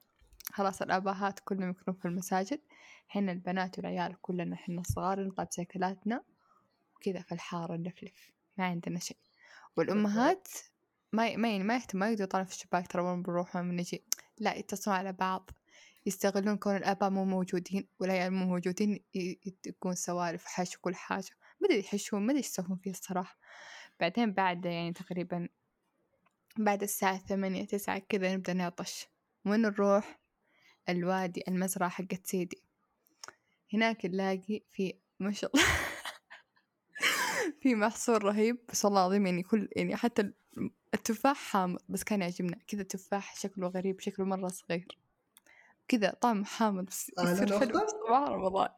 خلاص 0.54 0.82
الآباءات 0.82 1.40
كلهم 1.40 1.70
يكونون 1.70 2.00
في 2.00 2.08
المساجد. 2.08 2.62
حين 3.08 3.30
البنات 3.30 3.78
والعيال 3.78 4.22
كلنا 4.22 4.56
حنا 4.56 4.82
الصغار 4.82 5.28
نطلع 5.28 5.44
بسيكلاتنا 5.44 6.24
وكذا 6.96 7.22
في 7.22 7.32
الحارة 7.32 7.76
نلفلف 7.76 8.32
ما 8.58 8.66
عندنا 8.66 9.00
شيء. 9.00 9.18
والأمهات 9.78 10.48
ما 11.14 11.36
ما 11.36 11.52
يعني 11.52 11.64
ما 11.64 11.76
يهتم 11.76 12.00
ما 12.00 12.08
يقدروا 12.10 12.24
يطلعوا 12.24 12.46
في 12.46 12.52
الشباك 12.52 12.88
ترى 12.88 13.02
وين 13.02 13.22
بنروح 13.24 13.56
وين 13.56 13.70
بنجي 13.70 14.04
لا 14.38 14.56
يتصلون 14.56 14.98
على 14.98 15.14
بعض 15.14 15.50
يستغلون 16.06 16.58
كون 16.58 16.76
الآباء 16.76 17.10
مو 17.10 17.26
موجودين 17.26 17.88
والعيال 18.00 18.34
مو 18.34 18.46
موجودين 18.46 18.94
ي- 18.94 19.04
ي- 19.16 19.58
يكون 19.66 19.96
سوالف 19.96 20.46
حش 20.46 20.78
وكل 20.78 20.96
حاجة. 20.96 21.30
ما 21.62 21.68
أدري 21.68 21.80
يحشون 21.80 22.22
ما 22.22 22.26
أدري 22.26 22.38
إيش 22.38 22.48
يسوون 22.48 22.78
فيه 22.78 22.92
الصراحة. 22.92 23.38
بعدين 24.00 24.34
بعد 24.34 24.66
يعني 24.66 24.94
تقريبا 24.94 25.50
بعد 26.58 26.84
الساعة 26.84 27.18
ثمانية 27.18 27.66
تسعة 27.66 28.00
كذا 28.00 28.36
نبدأ 28.36 28.54
نعطش. 28.54 29.08
وين 29.46 29.62
نروح؟ 29.62 30.20
الوادي 30.90 31.44
المزرعة 31.48 31.90
حقت 31.90 32.28
سيدي. 32.28 32.64
هناك 33.74 34.06
نلاقي 34.06 34.62
في 34.72 34.94
ما 35.20 35.32
شاء 35.32 35.52
الله 35.56 35.66
في 37.62 37.76
محصول 37.76 38.24
رهيب 38.24 38.58
بس 38.70 38.86
والله 38.86 39.02
العظيم 39.02 39.26
يعني 39.26 39.44
كل 39.44 39.70
يعني 39.76 39.96
حتى 39.96 40.22
ال- 40.22 40.34
التفاح 40.94 41.38
حامض 41.38 41.80
بس 41.90 42.04
كان 42.04 42.22
يعجبنا 42.22 42.58
كذا 42.68 42.84
تفاح 42.84 43.36
شكله 43.36 43.68
غريب 43.68 44.00
شكله 44.00 44.26
مرة 44.26 44.48
صغير. 44.48 44.88
كذا 45.88 46.10
طعمه 46.22 46.46
حامض 46.46 46.86
بس 46.86 47.12
آه، 47.18 47.32
يصير 47.32 47.60
حلو. 47.60 47.80
صباح 47.88 48.30
رمضان. 48.30 48.70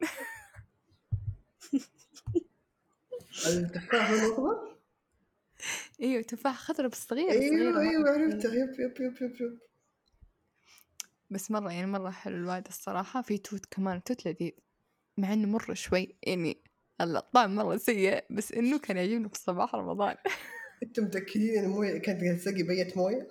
التفاح 3.46 4.10
اخضر 4.10 4.76
إيوه 6.02 6.22
تفاح 6.22 6.56
خضرة 6.58 6.88
بس 6.88 7.06
صغيرة 7.08 7.32
أيوه 7.32 7.80
أيوه. 7.80 8.10
عرفته 8.10 8.54
yep 8.54 8.70
yep 8.80 8.80
yep 9.00 9.22
yep 9.22 9.40
yep. 9.40 9.58
بس 11.30 11.50
مرة 11.50 11.72
يعني 11.72 11.86
مرة 11.86 12.10
حلو 12.10 12.36
الواد 12.36 12.66
الصراحة. 12.66 13.22
في 13.22 13.38
توت 13.38 13.66
كمان 13.66 14.02
توت 14.02 14.26
لذيذ 14.26 14.52
مع 15.18 15.32
إنه 15.32 15.48
مرة 15.48 15.74
شوي 15.74 16.16
يعني 16.22 16.62
الطعم 17.00 17.54
مرة 17.54 17.76
سيء 17.76 18.24
بس 18.30 18.52
إنه 18.52 18.78
كان 18.78 18.96
يعجبني 18.96 19.28
في 19.28 19.38
صباح 19.38 19.74
رمضان. 19.74 20.16
أنتم 20.82 21.04
متأكدين 21.04 21.58
ان 21.58 21.64
المويه 21.64 21.98
كانت 21.98 22.40
تسقي 22.40 22.62
بيت 22.62 22.96
موية؟ 22.96 23.28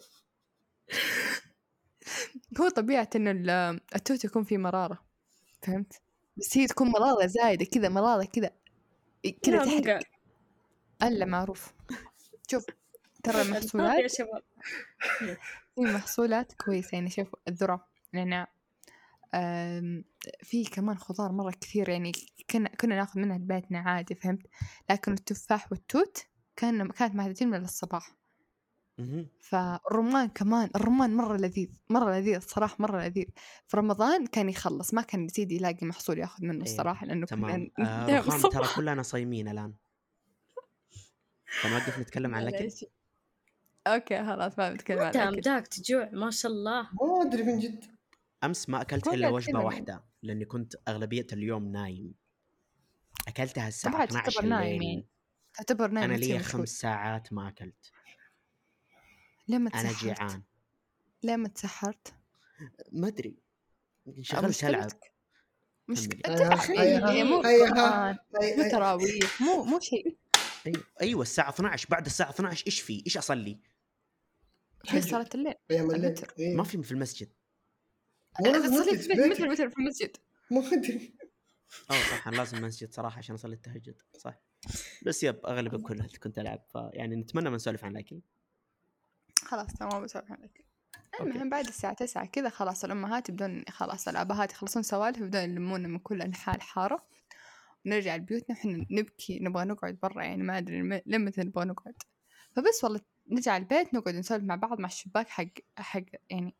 هو 2.62 2.69
طبيعة 2.69 3.10
انه 3.15 3.32
ال- 3.32 3.79
التوت 3.95 4.25
يكون 4.25 4.43
فيه 4.43 4.58
مرارة 4.58 4.99
فهمت؟ 5.62 5.93
بس 6.38 6.58
هي 6.58 6.67
تكون 6.67 6.88
مرارة 6.89 7.25
زايدة 7.25 7.65
كذا 7.65 7.89
مرارة 7.89 8.23
كذا 8.25 8.51
كذا 9.43 9.65
تحرق. 9.65 9.99
ألا 11.03 11.25
معروف. 11.25 11.73
شوف 12.51 12.65
ترى 13.23 13.41
المحصولات 13.41 14.12
في 15.75 15.82
محصولات 15.82 16.53
كويسة 16.53 16.89
يعني 16.93 17.10
شوف 17.10 17.27
الذرة. 17.47 17.88
نعناع 18.13 18.41
أم، 18.41 18.47
في 20.43 20.63
كمان 20.71 20.97
خضار 20.97 21.31
مرة 21.31 21.51
كثير 21.61 21.89
يعني 21.89 22.11
كنا 22.49 22.69
كنا 22.69 22.95
ناخذ 22.95 23.19
منها 23.19 23.37
لبيتنا 23.37 23.79
عادي 23.79 24.15
فهمت؟ 24.15 24.47
لكن 24.89 25.11
التفاح 25.11 25.71
والتوت 25.71 26.17
كان 26.55 26.87
كانت 26.87 27.15
محتاجين 27.15 27.49
من 27.49 27.63
الصباح. 27.63 28.15
فالرمان 29.41 30.27
كمان 30.29 30.69
الرمان 30.75 31.15
مرة 31.15 31.37
لذيذ 31.37 31.69
مرة 31.89 32.19
لذيذ 32.19 32.35
الصراحة 32.35 32.75
مرة 32.79 33.01
لذيذ. 33.07 33.25
في 33.67 33.77
رمضان 33.77 34.25
كان 34.27 34.49
يخلص 34.49 34.93
ما 34.93 35.01
كان 35.01 35.25
يزيد 35.25 35.51
يلاقي 35.51 35.87
محصول 35.87 36.19
ياخذ 36.19 36.43
منه 36.43 36.53
أيوة، 36.53 36.63
الصراحة 36.63 37.05
لأنه 37.05 37.25
تمام. 37.25 37.69
كنا 37.77 38.17
آه. 38.19 38.21
ترى 38.53 38.67
كلنا 38.75 39.01
صايمين 39.03 39.47
الآن. 39.47 39.73
فنوقف 41.61 41.99
نتكلم 41.99 42.35
عن 42.35 42.41
الأكل. 42.47 42.57
معليش. 42.57 42.85
أوكي 43.87 44.25
خلاص 44.25 44.59
ما 44.59 44.73
بتكلم 44.73 44.99
عن 44.99 45.09
الأكل. 45.09 45.35
امداك 45.35 45.67
تجوع 45.67 46.09
ما 46.13 46.31
شاء 46.31 46.51
الله. 46.51 46.81
ما 46.81 47.21
أدري 47.21 47.43
من 47.43 47.59
جد. 47.59 47.98
أمس 48.43 48.69
ما 48.69 48.82
أكلت 48.82 49.08
إلا 49.08 49.30
وجبة 49.30 49.60
واحدة 49.60 50.04
لأني 50.23 50.45
كنت 50.45 50.75
أغلبية 50.88 51.28
اليوم 51.34 51.71
نايم 51.71 52.13
أكلتها 53.28 53.67
الساعة 53.67 53.93
طبعاً 53.93 54.04
12 54.06 54.32
تعتبر 54.32 54.49
نايم 54.49 54.82
يعني. 54.82 55.08
تعتبر 55.54 55.91
نايم 55.91 56.12
أنا 56.12 56.19
لي. 56.19 56.39
خمس 56.39 56.69
ساعات 56.69 57.34
ما 57.34 57.47
أكلت 57.47 57.91
ليه 59.47 59.58
ما 59.58 59.69
أنا 59.73 59.89
تسحرت؟ 59.89 60.04
جيعان 60.04 60.43
ليه 61.23 61.36
ما 61.36 61.47
تسحرت؟ 61.47 62.13
ما 62.91 63.08
أدري 63.08 63.36
انشغلت 64.08 64.63
ألعب 64.63 64.89
مشكلتك 65.88 66.30
مشكلة 66.30 66.54
أخي 66.54 66.80
هيا 66.80 66.99
يعني 66.99 67.23
مو 67.23 67.41
مو. 68.58 68.69
تراويح 68.71 69.41
مو 69.41 69.63
مو 69.63 69.80
شيء 69.80 70.17
أيوه 71.02 71.21
الساعة 71.21 71.49
12 71.49 71.88
بعد 71.89 72.06
الساعة 72.06 72.30
12 72.30 72.63
إيش 72.67 72.82
في؟ 72.82 73.04
إيش 73.06 73.17
أصلي؟ 73.17 73.60
هي 74.88 75.02
صلاة 75.02 75.30
الليل. 75.36 75.54
إيه. 75.71 76.56
ما 76.56 76.63
في 76.63 76.84
في 76.84 76.91
المسجد 76.91 77.30
مثل 78.41 79.47
مثل 79.49 79.71
في 79.71 79.77
المسجد. 79.77 80.17
مو 80.51 80.61
ادري 80.61 81.13
آه 81.91 81.93
صح 81.93 82.27
أنا 82.27 82.35
لازم 82.35 82.61
مسجد 82.61 82.93
صراحة 82.93 83.17
عشان 83.17 83.35
أصلي 83.35 83.55
التهجد 83.55 84.01
صح. 84.17 84.39
بس 85.05 85.23
يب 85.23 85.45
أغلب 85.45 85.81
كلها 85.81 86.07
كنت 86.23 86.39
العب 86.39 86.63
فيعني 86.71 87.15
نتمنى 87.15 87.49
ما 87.49 87.55
نسولف 87.55 87.85
عن 87.85 87.91
الأكل. 87.91 88.21
خلاص 89.45 89.73
تمام 89.73 90.03
بسولف 90.03 90.31
عنك 90.31 90.65
أوكي. 91.19 91.31
المهم 91.31 91.49
بعد 91.49 91.67
الساعة 91.67 91.93
تسعة 91.93 92.25
كذا 92.25 92.49
خلاص 92.49 92.85
الأمهات 92.85 93.29
يبدون 93.29 93.63
خلاص 93.69 94.07
الأبهات 94.07 94.51
يخلصون 94.51 94.83
سوالف 94.83 95.17
يبدون 95.17 95.41
يلمونا 95.41 95.87
من 95.87 95.99
كل 95.99 96.21
أنحاء 96.21 96.55
الحارة. 96.55 97.07
ونرجع 97.85 98.15
لبيوتنا 98.15 98.55
إحنا 98.55 98.85
نبكي 98.91 99.39
نبغى 99.39 99.65
نقعد 99.65 99.97
برا 100.03 100.23
يعني 100.23 100.43
ما 100.43 100.57
أدري 100.57 100.79
لم- 100.81 101.01
لمتى 101.05 101.41
نبغى 101.41 101.65
نقعد. 101.65 101.95
فبس 102.55 102.83
والله 102.83 103.01
نرجع 103.31 103.57
البيت 103.57 103.93
نقعد 103.93 104.15
نسولف 104.15 104.43
مع 104.43 104.55
بعض 104.55 104.79
مع 104.79 104.87
الشباك 104.87 105.27
حق 105.29 105.45
حق 105.77 106.03
يعني 106.29 106.55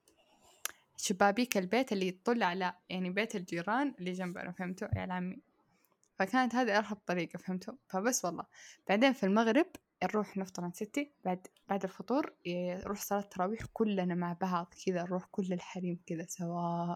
شبابيك 1.01 1.57
البيت 1.57 1.91
اللي 1.91 2.07
يطل 2.07 2.43
على 2.43 2.73
يعني 2.89 3.09
بيت 3.09 3.35
الجيران 3.35 3.93
اللي 3.99 4.12
جنبنا 4.12 4.51
فهمتوا؟ 4.51 4.88
يا 4.95 5.13
عمي 5.13 5.39
فكانت 6.15 6.55
هذه 6.55 6.77
أرهب 6.77 6.97
طريقة 7.05 7.38
فهمتوا؟ 7.38 7.73
فبس 7.88 8.25
والله. 8.25 8.45
بعدين 8.89 9.13
في 9.13 9.25
المغرب 9.25 9.65
نروح 10.03 10.38
نفطر 10.38 10.63
عند 10.63 10.75
ستي. 10.75 11.12
بعد 11.25 11.47
بعد 11.69 11.83
الفطور 11.83 12.33
نروح 12.47 13.01
صلاة 13.01 13.19
التراويح 13.19 13.65
كلنا 13.73 14.15
مع 14.15 14.33
بعض 14.33 14.73
كذا 14.85 15.03
نروح 15.03 15.25
كل 15.31 15.53
الحريم 15.53 15.99
كذا 16.05 16.25
سوا 16.29 16.95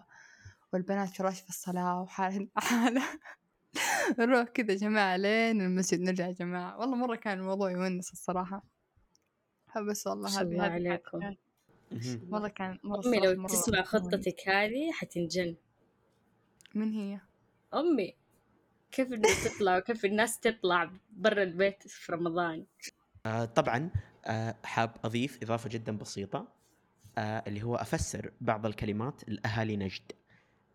والبنات 0.72 1.08
فراش 1.08 1.40
في 1.40 1.48
الصلاة 1.48 2.02
وحالهم 2.02 2.50
حالة. 2.56 3.02
نروح 4.18 4.48
كذا 4.48 4.74
جماعة 4.74 5.16
لين 5.16 5.60
المسجد 5.60 6.00
نرجع 6.00 6.30
جماعة. 6.30 6.78
والله 6.78 6.96
مرة 6.96 7.16
كان 7.16 7.38
الموضوع 7.38 7.70
يونس 7.70 8.12
الصراحة. 8.12 8.62
فبس 9.74 10.06
والله 10.06 10.40
هذه 10.40 10.66
هذه 10.66 11.36
مرة 12.30 12.48
كان 12.48 12.78
مرة 12.82 13.00
أمي 13.06 13.18
الصراحة 13.18 13.34
لو 13.34 13.42
مرة 13.42 13.48
تسمع 13.48 13.78
مرة 13.78 13.84
خطتك 13.84 14.48
هذه 14.48 14.92
حتنجن. 14.92 15.56
من 16.74 16.92
هي؟ 16.92 17.20
أمي 17.74 18.14
كيف 18.92 19.12
الناس 19.12 19.44
تطلع 19.44 19.78
وكيف 19.78 20.04
الناس 20.04 20.40
تطلع 20.40 20.90
برا 21.12 21.42
البيت 21.42 21.88
في 21.88 22.12
رمضان؟ 22.12 22.66
آه 23.26 23.44
طبعا 23.44 23.90
آه 24.24 24.56
حاب 24.64 24.96
أضيف 25.04 25.42
إضافة 25.42 25.68
جدا 25.68 25.96
بسيطة 25.96 26.48
آه 27.18 27.44
اللي 27.46 27.62
هو 27.62 27.76
أفسر 27.76 28.32
بعض 28.40 28.66
الكلمات 28.66 29.22
لأهالي 29.28 29.76
نجد. 29.76 30.12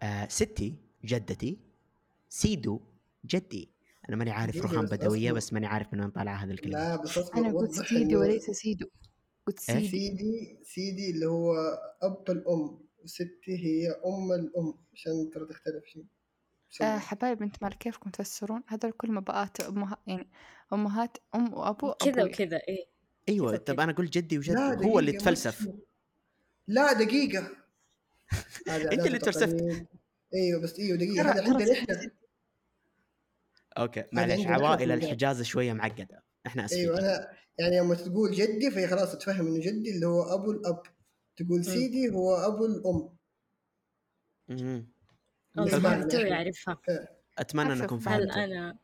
آه 0.01 0.27
ستي 0.27 0.75
جدتي 1.05 1.59
سيدو 2.29 2.81
جدي. 3.25 3.69
أنا 4.09 4.17
ماني 4.17 4.31
عارف 4.31 4.57
رخام 4.57 4.85
بس 4.85 4.93
بدوية. 4.93 5.31
بس 5.31 5.53
ماني 5.53 5.67
عارف 5.67 5.93
من 5.93 5.99
وين 5.99 6.09
طالعة 6.09 6.35
هذه 6.35 6.51
الكلمة. 6.51 6.79
لا 6.79 6.95
بس 6.95 7.17
أنا 7.17 7.53
قلت 7.53 7.91
إنه 7.91 8.17
وليس 8.17 8.51
سيدو. 8.51 8.87
قلت 9.49 9.69
إيه؟ 9.69 9.91
سيدي 9.91 10.59
سيدي 10.63 11.11
اللي 11.11 11.25
هو 11.25 11.55
أب 12.01 12.23
الأم 12.29 12.79
وستي 13.03 13.57
هي 13.65 13.91
أم 14.05 14.31
الأم 14.31 14.73
عشان 14.93 15.29
ترى 15.33 15.45
تختلف 15.45 15.85
شيء 15.85 16.05
آه 16.81 16.97
حبايب 16.97 17.43
انت 17.43 17.63
مال 17.63 17.77
كيفكم 17.77 18.09
تفسرون 18.09 18.63
هذول 18.67 18.91
كل 18.91 19.11
مباءات 19.11 19.59
امهات 19.61 19.97
يعني 20.07 20.27
أمهات 20.73 21.17
أم 21.35 21.53
وأبو 21.53 21.93
كذا 21.93 22.11
أبوي. 22.21 22.23
وكذا 22.23 22.57
إيه 22.67 22.85
أيوه 23.29 23.51
كذا 23.51 23.57
طب 23.57 23.73
كذا. 23.75 23.83
أنا 23.83 23.91
قلت 23.91 24.13
جدي 24.13 24.37
وجدي 24.37 24.55
هو 24.85 24.99
اللي 24.99 25.11
دقيقة، 25.11 25.23
تفلسف 25.23 25.69
لا 26.67 26.93
دقيقة 26.93 27.49
عادات 28.67 29.05
اللي 29.07 29.19
تفلسفت. 29.19 29.53
وتقاليد. 29.53 29.87
أيوه 30.35 30.61
بس 30.61 30.79
أيوه 30.79 30.97
دقيقة 30.97 31.23
ترى 31.23 31.31
هذا 31.31 31.41
ترى 31.41 31.51
عندنا 31.51 31.73
إحنا 31.73 32.11
أوكي 33.77 34.03
معلش 34.11 34.31
عندنا 34.31 34.53
عوائل. 34.67 34.91
الحجاز 34.91 35.41
شوية 35.41 35.73
معقدة 35.73 36.23
إحنا 36.47 36.65
آسفين. 36.65 36.79
أيوه 36.79 36.99
أنا 36.99 37.27
يعني 37.59 37.79
لما 37.79 37.95
تقول 37.95 38.31
جدي 38.31 38.71
فهي 38.71 38.87
خلاص 38.87 39.17
تفهم 39.17 39.47
إنه 39.47 39.59
جدي 39.59 39.95
اللي 39.95 40.07
هو 40.07 40.21
أبو 40.21 40.51
الأب. 40.51 40.81
تقول 41.37 41.65
سيدي 41.65 42.09
هو 42.09 42.35
أبو 42.35 42.65
الأم. 42.65 43.09
مهم. 44.49 44.87
الله 45.57 45.79
بالنسبة 45.79 46.07
تو 46.07 46.17
لنا 46.17 46.23
إحنا. 46.23 46.27
يعرفها 46.27 46.77
أتمنى 47.37 47.73
أنكم 47.73 47.95
هل 47.95 48.01
هل 48.01 48.29
فهمتوا. 48.29 48.43
أنا 48.43 48.79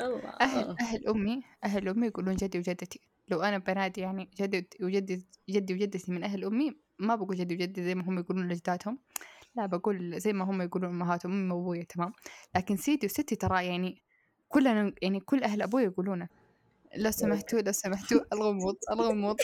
الله. 0.00 0.28
أهل 0.40 0.76
أهل 0.80 1.08
أمي 1.08 1.42
أهل 1.64 1.88
أمي 1.88 2.06
يقولون 2.06 2.36
جدي 2.36 2.58
وجدتي. 2.58 3.00
لو 3.28 3.42
أنا 3.42 3.58
بنادي 3.58 4.00
يعني 4.00 4.30
جدي 4.40 4.68
وجدي 4.82 5.26
جدي 5.48 5.74
وجدتي 5.74 6.12
من 6.12 6.24
أهل 6.24 6.44
أمي 6.44 6.72
ما 6.98 7.14
بقول 7.14 7.36
جدي 7.36 7.54
وجدتي 7.54 7.84
زي 7.84 7.94
ما 7.94 8.08
هم 8.08 8.18
يقولون 8.18 8.48
لاجدادهم 8.48 8.98
لا 9.56 9.66
بقول 9.66 10.20
زي 10.20 10.32
ما 10.32 10.44
هم 10.44 10.62
يقولون 10.62 10.90
أمهاتهم 10.90 11.32
أمي 11.32 11.54
وابوي 11.54 11.84
تمام. 11.84 12.12
لكن 12.56 12.76
سيدي 12.76 13.06
وستي 13.06 13.36
ترى 13.36 13.66
يعني 13.66 14.02
كلنا 14.48 14.92
يعني 15.02 15.20
كل 15.20 15.42
أهل 15.42 15.62
أبوي 15.62 15.82
يقولونه. 15.82 16.28
لو 16.96 17.10
سمحتوا 17.10 17.60
لو 17.60 17.72
سمحتوا 17.72 18.20
الغموض 18.32 18.76
الغموض. 18.90 19.36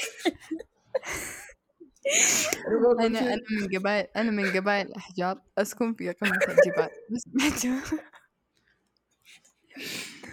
أنا 3.01 3.19
أنا 3.19 3.43
من 3.51 3.79
قبائل 3.79 4.07
أنا 4.17 4.31
من 4.31 4.53
قبائل 4.57 4.87
الأحجار. 4.87 5.43
أسكن 5.59 5.95
في 5.95 6.12
قمة 6.12 6.38
الجبال. 6.49 6.91
لو 7.11 7.19
سمحتوا 7.19 7.99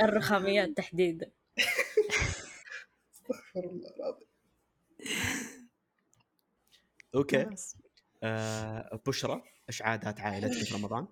الرخاميات 0.02 0.70
تحديدا. 0.70 1.32
استغفر 3.14 3.64
الله 3.64 3.90
العظيم. 3.98 4.28
أوكي. 7.16 7.46
آه 8.24 9.02
بشرى 9.08 9.44
إيش 9.70 9.82
عادات 9.82 10.20
عائلتك 10.20 10.66
في 10.66 10.76
رمضان؟ 10.76 11.08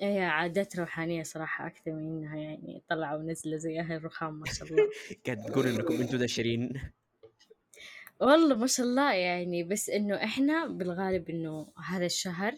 هي 0.00 0.20
عادات 0.24 0.76
روحانية 0.78 1.22
صراحة 1.22 1.66
أكثر 1.66 1.92
من 1.92 2.02
إنها 2.02 2.36
يعني 2.36 2.82
طلعوا 2.88 3.18
ونزلوا 3.18 3.56
زي 3.58 3.80
أهل 3.80 3.92
الرخام 3.92 4.34
ما 4.34 4.46
شاء 4.46 4.68
الله. 4.68 4.90
قاعد 5.26 5.44
تقول 5.44 5.66
إنكم 5.66 5.94
أنتم 5.94 6.18
دشرين. 6.18 6.90
والله 8.20 8.56
ما 8.56 8.66
شاء 8.66 8.86
الله 8.86 9.12
يعني 9.12 9.64
بس 9.64 9.90
إنه 9.90 10.24
إحنا 10.24 10.66
بالغالب 10.66 11.30
إنه 11.30 11.68
هذا 11.86 12.06
الشهر 12.06 12.54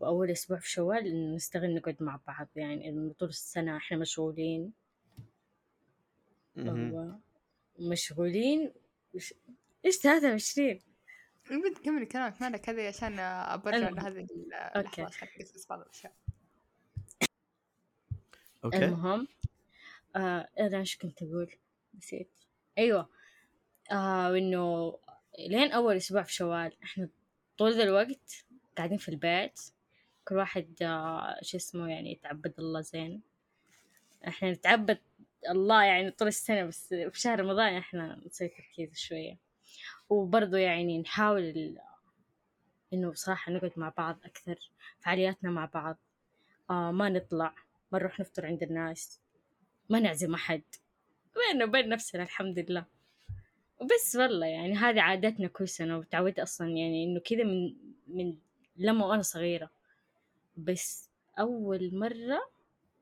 وأول 0.00 0.30
أسبوع 0.30 0.58
في 0.58 0.70
شوال 0.70 1.06
إنه 1.06 1.34
نستغل 1.36 1.74
نقعد 1.74 1.96
مع 2.00 2.20
بعض 2.26 2.48
يعني 2.56 2.88
إنه 2.88 3.12
طول 3.18 3.28
السنة 3.28 3.76
إحنا 3.76 3.96
مشغولين. 3.96 4.72
مهم. 6.56 7.20
مشغولين. 7.78 8.72
وش- 9.14 9.34
إيش 9.84 9.96
23 9.98 10.80
البنت 11.50 11.78
كملي 11.78 12.06
كلامك 12.06 12.42
مالك 12.42 12.68
هذه 12.68 12.88
عشان 12.88 13.10
برجع 13.64 13.88
الم- 13.88 13.96
لهذه 13.96 14.18
ال- 14.20 14.54
اللحظات 14.76 15.14
حقت 15.14 15.66
بعض 15.70 15.80
الاشياء 15.80 16.12
أوكي. 18.64 18.84
المهم 18.84 19.28
آه 20.16 20.48
أنا 20.60 20.78
إيش 20.78 20.96
كنت 20.96 21.22
أقول؟ 21.22 21.50
نسيت. 21.98 22.30
أيوه. 22.78 23.08
آه 23.92 24.30
وانه 24.32 24.98
لين 25.38 25.72
أول 25.72 25.96
أسبوع 25.96 26.22
في 26.22 26.32
شوال 26.32 26.72
إحنا 26.82 27.08
طول 27.58 27.80
الوقت 27.80 28.44
قاعدين 28.76 28.98
في 28.98 29.08
البيت. 29.08 29.60
كل 30.28 30.34
واحد 30.34 30.82
آه 30.82 31.36
شو 31.42 31.56
اسمه 31.56 31.88
يعني 31.90 32.12
يتعبد 32.12 32.54
الله 32.58 32.80
زين. 32.80 33.22
إحنا 34.28 34.52
نتعبد 34.52 34.98
الله 35.50 35.84
يعني 35.84 36.10
طول 36.10 36.28
السنة 36.28 36.64
بس 36.64 36.88
في 36.88 37.20
شهر 37.20 37.40
رمضان 37.40 37.74
إحنا 37.74 38.20
نسوي 38.26 38.48
تركيز 38.48 38.98
شوية. 38.98 39.36
وبرضه 40.10 40.58
يعني 40.58 40.98
نحاول 40.98 41.78
إنه 42.92 43.10
بصراحة 43.10 43.52
نقعد 43.52 43.72
مع 43.76 43.92
بعض 43.96 44.18
أكثر 44.24 44.70
فعالياتنا 45.00 45.50
مع 45.50 45.64
بعض. 45.64 45.96
آه 46.70 46.90
ما 46.90 47.08
نطلع. 47.08 47.54
ما 47.92 47.98
نروح 47.98 48.20
نفطر 48.20 48.46
عند 48.46 48.62
الناس. 48.62 49.20
ما 49.90 50.00
نعزم 50.00 50.34
أحد. 50.34 50.62
بيننا 51.34 51.64
وبين 51.64 51.88
نفسنا 51.88 52.22
الحمد 52.22 52.58
لله. 52.58 52.86
وبس 53.80 54.16
والله 54.16 54.46
يعني 54.46 54.74
هذه 54.74 55.00
عاداتنا 55.00 55.48
كل 55.48 55.68
سنة 55.68 55.98
وتعودت 55.98 56.38
أصلا 56.38 56.68
يعني 56.68 57.04
إنه 57.04 57.20
كذا 57.20 57.44
من 57.44 57.76
من 58.06 58.36
لما 58.76 59.06
وأنا 59.06 59.22
صغيرة. 59.22 59.70
بس 60.56 61.10
أول 61.38 61.90
مرة 61.94 62.50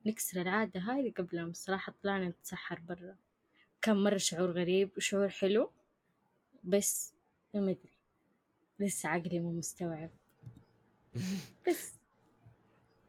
نكسر 0.06 0.40
العادة 0.40 0.80
هذه 0.80 1.12
قبل 1.16 1.38
أمس 1.38 1.64
صراحة 1.64 1.94
طلعنا 2.02 2.28
نتسحر 2.28 2.80
برا. 2.80 3.16
كان 3.82 3.96
مرة 3.96 4.16
شعور 4.16 4.50
غريب 4.50 4.90
وشعور 4.96 5.28
حلو. 5.28 5.70
بس 6.64 7.14
ما 7.54 7.60
أدري 7.70 7.92
لسه 8.80 9.08
عقلي 9.08 9.40
مو 9.40 9.52
مستوعب. 9.52 10.10
بس. 11.68 11.99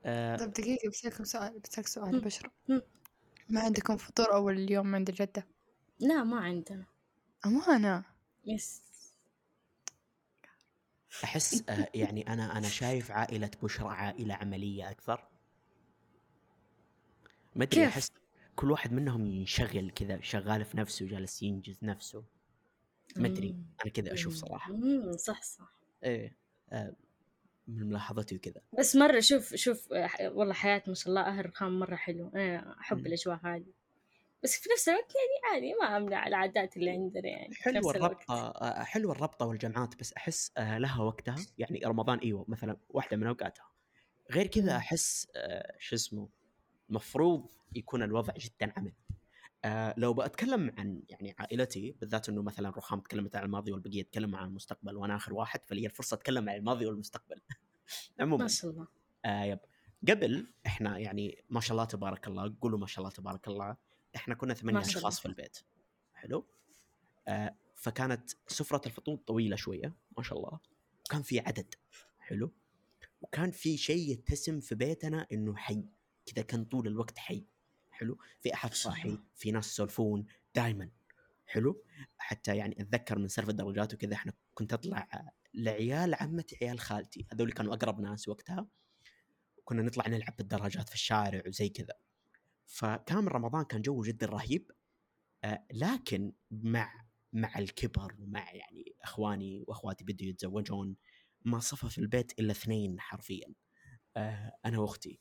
آه 0.05 0.35
طيب 0.35 0.53
دقيقة 0.53 0.89
بسألكم 0.89 1.23
سؤال 1.23 1.59
بسألك 1.59 1.87
سؤال 1.87 2.31
مم. 2.69 2.81
ما 3.49 3.61
عندكم 3.61 3.97
فطور 3.97 4.33
أول 4.33 4.53
اليوم 4.53 4.95
عند 4.95 5.09
الجدة 5.09 5.47
لا 5.99 6.23
ما 6.23 6.39
عندنا. 6.39 6.85
أمانة 7.45 8.03
يس. 8.45 8.81
أحس 11.23 11.69
آه 11.69 11.89
يعني 11.95 12.33
أنا 12.33 12.57
أنا 12.57 12.69
شايف 12.69 13.11
عائلة 13.11 13.51
بشرى 13.63 13.89
عائلة 13.89 14.33
عملية 14.35 14.91
أكثر. 14.91 15.27
ما 17.55 17.63
أدري 17.63 17.81
كيف؟ 17.81 17.89
أحس 17.93 18.11
كل 18.55 18.71
واحد 18.71 18.93
منهم 18.93 19.25
ينشغل 19.27 19.91
كذا 19.91 20.21
شغال 20.21 20.65
في 20.65 20.77
نفسه 20.77 21.07
جالس 21.07 21.43
ينجز 21.43 21.79
نفسه. 21.83 22.23
ما 23.17 23.27
أدري 23.27 23.51
مم. 23.51 23.65
أنا 23.83 23.91
كذا 23.93 24.13
أشوف 24.13 24.33
صراحة. 24.33 24.73
مم، 24.73 25.17
صح 25.17 25.41
صح. 25.41 25.73
إيه 26.03 26.35
آه. 26.71 26.95
من 27.71 27.89
ملاحظتي 27.89 28.35
وكذا. 28.35 28.61
بس 28.79 28.95
مرة 28.95 29.19
شوف 29.19 29.55
شوف 29.55 29.93
آه، 29.93 30.09
والله 30.29 30.53
حياة 30.53 30.83
ما 30.87 30.93
شاء 30.93 31.09
الله 31.09 31.21
أهل 31.21 31.39
الرخام 31.39 31.79
مرة 31.79 31.95
حلو. 31.95 32.31
أنا 32.35 32.75
أحب 32.79 32.97
مم. 32.97 33.05
الأجواء 33.05 33.39
هذه. 33.43 33.73
بس 34.43 34.59
في 34.59 34.69
نفس 34.73 34.89
الوقت 34.89 35.13
يعني 35.15 35.53
عادي 35.53 35.73
ما 35.81 35.97
أمنع 35.97 36.27
العادات 36.27 36.77
اللي 36.77 36.89
عندنا 36.91 37.27
يعني 37.27 37.55
حلوة 37.55 37.91
الربطة 37.91 38.33
آه، 38.33 38.83
حلوة 38.83 39.11
الربطة 39.11 39.45
والجامعات 39.45 39.99
بس 39.99 40.13
أحس 40.13 40.51
آه، 40.57 40.77
لها 40.77 41.01
وقتها. 41.03 41.35
يعني 41.57 41.81
رمضان 41.85 42.17
إيوه 42.19 42.45
مثلا 42.47 42.77
واحدة 42.89 43.17
من 43.17 43.27
أوقاتها. 43.27 43.65
غير 44.31 44.47
كذا. 44.47 44.77
أحس 44.77 45.27
آه، 45.35 45.75
شو 45.79 45.95
اسمه 45.95 46.29
مفروض 46.89 47.45
يكون 47.75 48.03
الوضع 48.03 48.33
جدا 48.37 48.73
عمل. 48.77 48.93
آه 49.65 49.93
لو 49.97 50.13
بتكلم 50.13 50.73
عن 50.77 51.03
يعني 51.09 51.35
عائلتي 51.39 51.91
بالذات 51.91 52.29
إنه 52.29 52.41
مثلا 52.41 52.69
رخام 52.69 52.99
تكلمت 52.99 53.35
عن 53.35 53.43
الماضي 53.43 53.71
والبقية 53.71 54.03
تكلموا 54.03 54.39
عن 54.39 54.47
المستقبل 54.47 54.95
وأنا 54.97 55.15
آخر 55.15 55.33
واحد 55.33 55.65
فلي 55.65 55.85
الفرصة 55.85 56.15
أتكلم 56.15 56.49
عن 56.49 56.55
الماضي 56.55 56.85
والمستقبل. 56.85 57.41
عموما 58.19 58.43
ما 58.43 58.49
شاء 58.49 58.71
الله. 58.71 58.87
آه 59.25 59.43
يب. 59.43 59.59
قبل 60.09 60.47
إحنا 60.65 60.97
يعني 60.97 61.43
ما 61.49 61.59
شاء 61.59 61.71
الله 61.71 61.85
تبارك 61.85 62.27
الله 62.27 62.55
قولوا 62.61 62.79
ما 62.79 62.87
شاء 62.87 62.99
الله 62.99 63.15
تبارك 63.15 63.47
الله 63.47 63.77
إحنا 64.15 64.35
كنا 64.35 64.53
ثمانية 64.53 64.79
أشخاص 64.79 65.19
في. 65.19 65.25
البيت. 65.25 65.57
حلو؟ 66.13 66.45
آه 67.27 67.55
فكانت 67.75 68.29
سفرة 68.47 68.81
الفطور 68.85 69.17
طويلة 69.17 69.55
شوية 69.55 69.95
ما 70.17 70.23
شاء 70.23 70.37
الله. 70.37 70.59
وكان 71.05 71.21
في 71.21 71.39
عدد. 71.39 71.75
حلو؟ 72.19 72.51
وكان 73.21 73.51
في 73.51 73.77
شيء 73.77 74.11
يتسم 74.11 74.59
في 74.59 74.75
بيتنا 74.75 75.27
إنه 75.31 75.55
حي. 75.55 75.85
كذا 76.25 76.43
كان 76.43 76.65
طول 76.65 76.87
الوقت 76.87 77.17
حي. 77.17 77.45
حلو 78.01 78.17
في 78.41 78.53
أحد 78.53 78.73
صاحي. 78.73 79.17
في 79.35 79.51
ناس 79.51 79.71
يسولفون 79.71 80.25
دائما 80.55 80.89
حلو؟ 81.45 81.83
حتى 82.17 82.57
يعني 82.57 82.81
أتذكر 82.81 83.19
من 83.19 83.27
سالفه 83.27 83.51
الدرجات 83.51 83.93
وكذا 83.93 84.13
إحنا 84.13 84.33
كنت 84.53 84.73
أطلع 84.73 85.07
لعيال 85.53 86.13
عمتي 86.13 86.57
عيال 86.61 86.79
خالتي 86.79 87.25
هذول 87.33 87.51
كانوا 87.51 87.73
أقرب 87.73 87.99
ناس 87.99 88.27
وقتها 88.27 88.67
كنا 89.65 89.81
نطلع 89.81 90.07
نلعب 90.07 90.35
بالدراجات 90.37 90.89
في 90.89 90.95
الشارع 90.95 91.43
وزي 91.47 91.69
كذا. 91.69 91.93
فكان 92.65 93.27
رمضان 93.27 93.63
كان 93.63 93.81
جو 93.81 94.01
جدا 94.03 94.25
رهيب 94.27 94.71
آه 95.43 95.65
لكن 95.73 96.33
مع 96.51 97.05
مع 97.33 97.59
الكبر 97.59 98.15
ومع 98.19 98.53
يعني 98.53 98.95
إخواني 99.03 99.63
وأخواتي 99.67 100.03
بدوا 100.03 100.27
يتزوجون 100.27 100.95
ما 101.45 101.59
صفى 101.59 101.89
في 101.89 101.97
البيت 101.97 102.39
إلا 102.39 102.51
اثنين 102.51 102.99
حرفيا. 102.99 103.53
أنا 104.17 104.79
وأختي. 104.79 105.19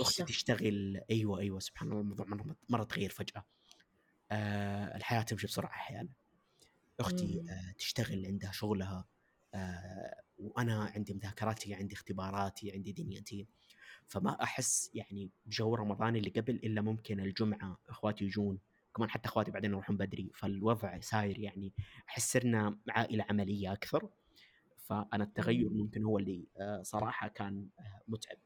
وأختي 0.00 0.22
تشتغل 0.24 1.00
أيوه 1.10 1.40
أيوه 1.40 1.58
سبحان 1.60 1.88
الله 1.88 2.00
الموضوع 2.00 2.26
مرة 2.26 2.56
مرة 2.68 2.84
تغير 2.84 3.10
فجأة. 3.10 3.44
آه 4.30 4.96
الحياة 4.96 5.22
تمشي 5.22 5.46
بسرعة 5.46 5.70
أحيانا. 5.70 6.08
أختي. 7.00 7.40
آه 7.50 7.72
تشتغل 7.78 8.26
عندها 8.26 8.52
شغلها 8.52 9.04
آه 9.54 10.22
وأنا 10.38 10.84
عندي 10.94 11.14
مذاكراتي 11.14 11.74
عندي 11.74 11.94
اختباراتي 11.94 12.72
عندي 12.72 12.92
دنيتي. 12.92 13.46
فما 14.06 14.42
أحس 14.42 14.90
يعني 14.94 15.30
بجو 15.46 15.74
رمضان 15.74 16.16
اللي 16.16 16.30
قبل 16.30 16.54
إلا 16.54 16.80
ممكن 16.80 17.20
الجمعة 17.20 17.78
أخواتي 17.88 18.24
يجون. 18.24 18.58
كمان 18.96 19.10
حتى 19.10 19.28
أخواتي 19.28 19.50
بعدين 19.50 19.70
يروحون 19.70 19.96
بدري. 19.96 20.30
فالوضع 20.34 21.00
ساير 21.00 21.38
يعني. 21.38 21.72
أحس 22.08 22.32
صرنا 22.32 22.78
عائلة 22.88 23.24
عملية 23.30 23.72
أكثر. 23.72 24.08
فأنا 24.84 25.24
التغير 25.24 25.70
مم. 25.70 25.78
ممكن 25.78 26.04
هو 26.04 26.18
اللي 26.18 26.48
آه، 26.56 26.82
صراحة 26.82 27.28
كان 27.28 27.68
آه، 27.80 28.02
متعب. 28.08 28.36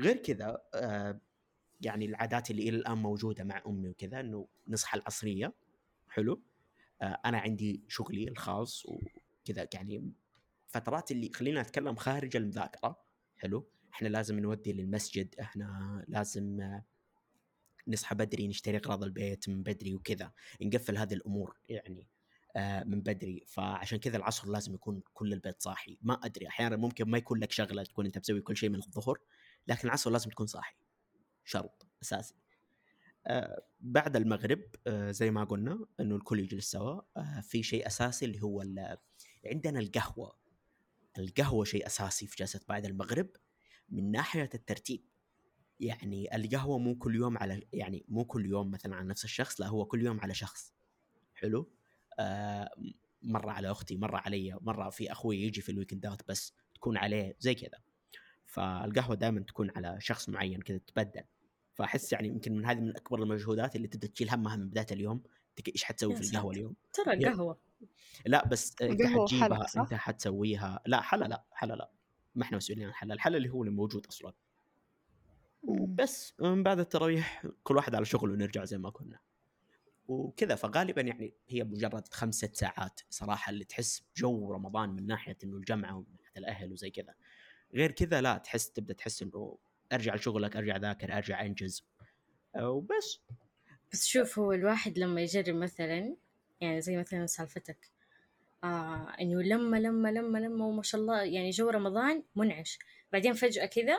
غير 0.00 0.16
كذا 0.16 0.62
آه، 0.74 1.20
يعني 1.80 2.04
العادات 2.04 2.50
اللي 2.50 2.68
إلى 2.68 2.76
الآن 2.76 2.98
موجودة 2.98 3.44
مع 3.44 3.62
أمي 3.66 3.88
وكذا 3.88 4.20
إنه 4.20 4.48
نصحى 4.68 4.98
العصرية 4.98 5.52
حلو. 6.08 6.42
أنا 7.02 7.38
عندي 7.38 7.84
شغلي 7.88 8.28
الخاص 8.28 8.86
وكذا 8.86 9.68
يعني 9.74 10.12
فترات 10.68 11.10
اللي 11.10 11.30
خلينا 11.34 11.62
نتكلم 11.62 11.96
خارج 11.96 12.36
المذاكرة 12.36 13.00
حلو. 13.36 13.68
إحنا 13.92 14.08
لازم 14.08 14.38
نودي 14.38 14.72
للمسجد 14.72 15.34
إحنا 15.40 16.04
لازم 16.08 16.60
نصحى 17.88 18.14
بدري 18.14 18.48
نشتري 18.48 18.76
اغراض 18.76 19.04
البيت 19.04 19.48
من 19.48 19.62
بدري 19.62 19.94
وكذا 19.94 20.32
نقفل 20.62 20.98
هذه 20.98 21.14
الأمور 21.14 21.56
يعني. 21.68 22.06
من 22.86 23.00
بدري. 23.00 23.44
فعشان 23.46 23.98
كذا 23.98 24.16
العصر 24.16 24.48
لازم 24.48 24.74
يكون 24.74 25.02
كل 25.14 25.32
البيت 25.32 25.62
صاحي. 25.62 25.98
ما 26.02 26.14
أدري 26.14 26.48
أحيانا 26.48 26.76
ممكن 26.76 27.10
ما 27.10 27.18
يكون 27.18 27.38
لك 27.38 27.52
شغلة 27.52 27.82
تكون 27.82 28.06
أنت 28.06 28.18
مسوي 28.18 28.40
كل 28.40 28.56
شيء 28.56 28.68
من 28.68 28.78
الظهر 28.78 29.18
لكن 29.68 29.88
العصر 29.88 30.10
لازم 30.10 30.30
تكون 30.30 30.46
صاحي. 30.46 30.76
شرط 31.44 31.86
أساسي. 32.02 32.34
آه، 33.26 33.62
بعد 33.80 34.16
المغرب 34.16 34.60
آه، 34.86 35.10
زي 35.10 35.30
ما 35.30 35.44
قلنا 35.44 35.86
إنه 36.00 36.16
الكل 36.16 36.40
يجلس 36.40 36.70
سوا. 36.70 37.00
آه، 37.16 37.40
في 37.40 37.62
شيء 37.62 37.86
أساسي 37.86 38.24
اللي 38.24 38.42
هو 38.42 38.64
عندنا 39.46 39.78
القهوة. 39.78 40.36
القهوة 41.18 41.64
شيء 41.64 41.86
أساسي 41.86 42.26
في 42.26 42.36
جلسة 42.36 42.60
بعد 42.68 42.84
المغرب 42.84 43.28
من 43.88 44.10
ناحية 44.10 44.50
الترتيب. 44.54 45.04
يعني 45.80 46.36
القهوة 46.36 46.78
مو 46.78 46.94
كل 46.98 47.14
يوم 47.14 47.38
على 47.38 47.66
يعني 47.72 48.04
مو 48.08 48.24
كل 48.24 48.46
يوم 48.46 48.70
مثلا 48.70 48.96
على 48.96 49.08
نفس 49.08 49.24
الشخص 49.24 49.60
لا 49.60 49.66
هو 49.66 49.84
كل 49.84 50.02
يوم 50.02 50.20
على 50.20 50.34
شخص. 50.34 50.72
حلو؟ 51.34 51.60
آه 51.60 51.79
مرة 53.22 53.50
على 53.50 53.70
أختي 53.70 53.96
مرة 53.96 54.16
علي 54.16 54.58
مرة 54.60 54.90
في 54.90 55.12
أخوي 55.12 55.42
يجي 55.42 55.60
في 55.60 55.72
الويكندات 55.72 56.28
بس 56.28 56.54
تكون 56.74 56.96
عليه 56.96 57.36
زي 57.38 57.54
كذا 57.54 57.78
فالقهوة 58.46 59.14
دائما 59.14 59.40
تكون 59.40 59.70
على 59.76 59.96
شخص 60.00 60.28
معين 60.28 60.60
كذا 60.60 60.78
تتبدل 60.78 61.22
فأحس 61.74 62.12
يعني 62.12 62.28
يمكن 62.28 62.56
من 62.56 62.66
هذه 62.66 62.80
من 62.80 62.96
أكبر 62.96 63.22
المجهودات 63.22 63.76
اللي 63.76 63.88
تبدا 63.88 64.08
تشيل 64.08 64.30
همها 64.30 64.56
من 64.56 64.68
بداية 64.68 64.86
اليوم 64.92 65.22
إيش 65.68 65.84
حتسوي 65.84 66.16
في 66.16 66.30
القهوة. 66.30 66.52
اليوم 66.52 66.74
ترى 66.92 67.16
يب. 67.16 67.24
قهوة 67.24 67.58
لا 68.26 68.48
بس 68.48 68.82
إنت 68.82 69.02
حتجيبها؟ 69.02 69.66
إنت 69.76 69.94
حتسويها 69.94 70.80
لا 70.86 71.00
حلا 71.00 71.24
لا 71.24 71.44
حلا 71.52 71.74
لا 71.74 71.90
ما 72.34 72.42
إحنا 72.42 72.56
مسؤولين 72.56 72.84
عن 72.84 72.90
الحلا 72.90 73.14
الحلا 73.14 73.36
اللي 73.36 73.48
هو 73.50 73.62
اللي 73.62 73.74
موجود 73.74 74.06
أصلا 74.06 74.32
مم. 75.62 75.94
بس 75.94 76.34
من 76.40 76.62
بعد 76.62 76.78
التراويح 76.78 77.46
كل 77.62 77.76
واحد 77.76 77.94
على 77.94 78.04
شغله 78.04 78.32
ونرجع 78.32 78.64
زي 78.64 78.78
ما 78.78 78.90
كنا 78.90 79.18
وكذا. 80.10 80.54
فغالبا 80.54 81.02
يعني 81.02 81.34
هي 81.48 81.64
مجرد 81.64 82.08
خمس 82.08 82.34
ست 82.34 82.56
ساعات 82.56 83.00
صراحة 83.10 83.50
اللي 83.50 83.64
تحس 83.64 84.02
بجو 84.16 84.52
رمضان 84.52 84.90
من 84.90 85.06
ناحية 85.06 85.36
إنه 85.44 85.56
الجمعة 85.56 85.96
ومن 85.96 86.16
ناحية 86.18 86.38
الأهل 86.38 86.72
وزي 86.72 86.90
كذا. 86.90 87.14
غير 87.74 87.92
كذا 87.92 88.20
لا 88.20 88.38
تحس 88.38 88.70
تبدأ 88.70 88.94
تحس 88.94 89.22
إنه 89.22 89.58
أرجع 89.92 90.14
لشغلك 90.14 90.56
أرجع 90.56 90.76
ذاكر 90.76 91.16
أرجع 91.16 91.46
أنجز. 91.46 91.84
أه، 92.56 92.70
وبس. 92.70 93.20
بس 93.92 94.06
شوف 94.06 94.38
هو 94.38 94.52
الواحد 94.52 94.98
لما 94.98 95.20
يجرب 95.22 95.54
مثلا 95.54 96.16
يعني 96.60 96.80
زي 96.80 96.96
مثلا 96.96 97.26
سالفتك 97.26 97.90
آه 98.64 99.16
إنه 99.20 99.42
لما 99.42 99.76
لما 99.76 100.08
لما 100.08 100.38
لما 100.38 100.64
وما 100.64 100.82
شاء 100.82 101.00
الله 101.00 101.22
يعني 101.22 101.50
جو 101.50 101.68
رمضان 101.68 102.22
منعش. 102.36 102.78
بعدين 103.12 103.32
فجأة 103.32 103.66
كذا 103.66 103.98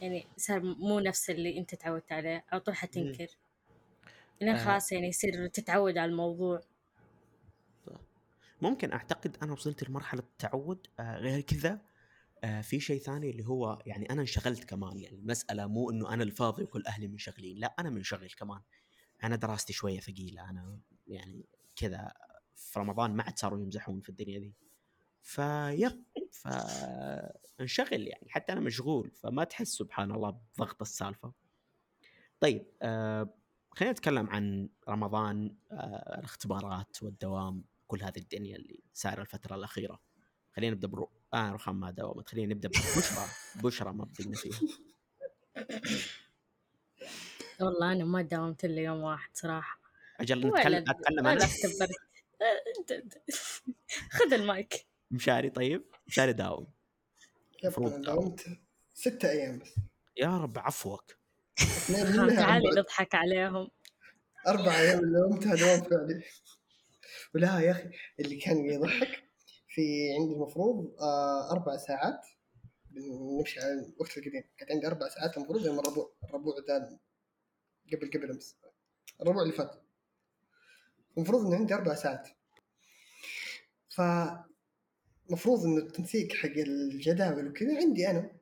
يعني 0.00 0.26
صار 0.36 0.60
مو 0.60 1.00
نفس 1.00 1.30
اللي 1.30 1.58
أنت 1.58 1.74
تعودت 1.74 2.12
عليه 2.12 2.44
على 2.48 2.60
طول 2.60 2.74
حتنكر. 2.74 3.26
لين. 4.40 4.58
خلاص 4.58 4.92
يعني 4.92 5.08
يصير 5.08 5.46
تتعود 5.46 5.98
على 5.98 6.10
الموضوع. 6.10 6.60
ممكن 8.62 8.92
أعتقد 8.92 9.36
أنا 9.42 9.52
وصلت 9.52 9.88
لمرحلة 9.88 10.20
التعود. 10.20 10.86
آه 11.00 11.16
غير 11.16 11.40
كذا 11.40 11.80
آه 12.44 12.60
في 12.60 12.80
شيء 12.80 13.00
ثاني 13.00 13.30
اللي 13.30 13.46
هو 13.46 13.82
يعني 13.86 14.10
أنا 14.10 14.20
انشغلت 14.20 14.64
كمان. 14.64 14.98
يعني 14.98 15.16
المسألة 15.16 15.66
مو 15.66 15.90
إنه 15.90 16.14
أنا 16.14 16.22
الفاضي 16.22 16.62
وكل 16.62 16.82
أهلي 16.86 17.08
منشغلين. 17.08 17.58
لا 17.58 17.74
أنا 17.78 17.90
منشغل 17.90 18.30
كمان. 18.30 18.60
أنا 19.24 19.36
دراستي 19.36 19.72
شوية 19.72 20.00
ثقيلة. 20.00 20.50
أنا 20.50 20.80
يعني 21.06 21.44
كذا 21.76 22.12
في 22.54 22.80
رمضان 22.80 23.16
ما 23.16 23.22
عاد 23.22 23.38
صاروا 23.38 23.60
يمزحون 23.60 24.00
في 24.00 24.08
الدنيا 24.08 24.38
دي 24.38 24.54
فيب. 25.22 26.04
فانشغل 26.30 28.08
يعني. 28.08 28.26
حتى 28.28 28.52
أنا 28.52 28.60
مشغول. 28.60 29.10
فما 29.10 29.44
تحس 29.44 29.68
سبحان 29.68 30.12
الله 30.12 30.30
بضغط 30.30 30.80
السالفة. 30.82 31.32
طيب 32.40 32.66
آه 32.82 33.34
خلينا 33.70 33.92
نتكلم 33.92 34.30
عن 34.30 34.68
رمضان 34.88 35.56
آه 35.72 36.18
الاختبارات 36.18 37.02
والدوام 37.02 37.64
كل 37.86 38.02
هذه 38.02 38.18
الدنيا 38.18 38.56
اللي 38.56 38.80
سايرة 38.92 39.20
الفترة 39.20 39.54
الأخيرة. 39.56 40.00
خلينا 40.56 40.74
نبدأ 40.74 40.88
برو 40.88 41.10
آه 41.34 41.52
رخام 41.52 41.80
ما 41.80 41.90
داومت 41.90 42.28
خلينا 42.28 42.54
نبدأ 42.54 42.68
ببشرى 42.68 43.26
بشرى 43.64 43.92
ما 43.92 44.04
بدنا 44.04 44.36
فيها 44.36 44.60
والله 47.60 47.92
أنا 47.92 48.04
ما 48.04 48.22
داومت 48.22 48.64
إلا 48.64 48.80
يوم 48.82 49.00
واحد 49.00 49.30
صراحة. 49.36 49.80
أجل 50.20 50.46
نتكلم 50.46 50.84
أتكلم 50.90 51.26
أنا؟ 51.26 51.44
اختبرت 51.44 51.90
آه، 52.42 52.78
أنت 52.80 52.92
أنت. 52.92 53.14
خذ 54.18 54.32
المايك. 54.34 54.86
مشاري 55.10 55.50
طيب. 55.50 55.84
مشاري 56.06 56.32
داوم 56.32 56.66
يب 57.64 57.70
مفروض 57.70 57.92
أنا 57.92 58.02
داومت 58.04 58.46
ستة 58.94 59.30
أيام 59.30 59.58
بس. 59.58 59.74
يا 60.16 60.36
رب 60.38 60.58
عفوك. 60.58 61.19
اثنين 61.58 62.06
خام 62.06 62.26
منها 62.26 62.36
تعالي 62.36 62.68
أربع, 62.68 62.80
نضحك 62.80 63.14
عليهم. 63.14 63.70
أربع 64.48 64.78
أيام 64.78 64.98
اللي 64.98 65.18
داومتها 65.18 65.54
دوام 65.54 65.80
فعلي 65.80 66.24
ولا 67.34 67.60
يا 67.60 67.70
أخي 67.70 67.90
اللي 68.20 68.36
كان 68.36 68.64
يضحك 68.64 69.24
في 69.68 70.12
عندي 70.18 70.32
المفروض 70.34 70.94
آه 71.00 71.50
أربع 71.52 71.76
ساعات 71.76 72.26
نمشي 72.92 73.60
على 73.60 73.72
الوقت 73.72 74.18
القديم. 74.18 74.44
كانت 74.58 74.70
عندي 74.70 74.86
أربع 74.86 75.08
ساعات 75.08 75.36
المفروض 75.36 75.66
يوم 75.66 75.78
الربوع 75.78 76.12
الربوع 76.24 76.54
ده 76.68 76.98
قبل 77.92 78.10
قبل 78.10 78.30
أمس. 78.30 78.56
الربوع 79.22 79.42
اللي 79.42 79.52
فات. 79.54 79.82
المفروض 81.16 81.46
إن 81.46 81.54
عندي 81.54 81.74
أربع 81.74 81.94
ساعات. 81.94 82.28
ف 83.88 84.00
مفروض 85.30 85.64
انه 85.64 85.76
التنسيق 85.78 86.32
حق 86.32 86.48
الجداول 86.48 87.48
وكذا 87.48 87.76
عندي 87.76 88.10
أنا. 88.10 88.32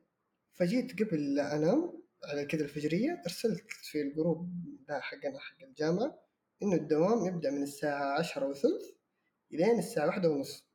فجيت 0.53 1.03
قبل 1.03 1.39
أنام 1.39 1.98
على 2.23 2.45
كذا 2.45 2.63
الفجرية 2.63 3.21
أرسلت 3.25 3.71
في 3.71 4.01
الجروب 4.01 4.49
ده 4.87 4.99
حقنا 4.99 5.39
حق 5.39 5.63
الجامعة 5.63 6.23
إنه 6.63 6.75
الدوام 6.75 7.25
يبدأ 7.25 7.51
من 7.51 7.63
الساعة 7.63 8.19
عشرة 8.19 8.45
وثلث 8.47 8.83
إلين 9.53 9.79
الساعة 9.79 10.05
واحدة 10.07 10.29
ونص. 10.29 10.65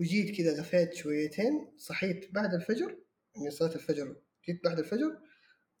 وجيت 0.00 0.36
كذا 0.36 0.60
غفيت 0.60 0.94
شويتين 0.94 1.72
صحيت 1.78 2.32
بعد 2.34 2.54
الفجر 2.54 2.98
يعني 3.36 3.50
صلاة 3.50 3.74
الفجر 3.74 4.16
جيت 4.46 4.64
بعد 4.64 4.78
الفجر. 4.78 5.18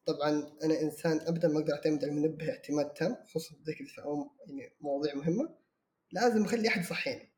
طبعا 0.06 0.30
أنا 0.64 0.80
إنسان 0.80 1.20
ابدا 1.20 1.48
ما 1.48 1.58
أقدر 1.60 1.72
أعتمد 1.74 2.04
على 2.04 2.12
المنبه 2.12 2.50
اعتماد 2.50 2.92
تام 2.92 3.16
خصوصا 3.24 3.54
ذيك 3.66 3.80
الف- 3.80 3.98
يعني 4.46 4.72
مواضيع 4.80 5.14
مهمة. 5.14 5.54
لازم 6.12 6.44
أخلي 6.44 6.68
أحد 6.68 6.80
يصحيني 6.80 7.32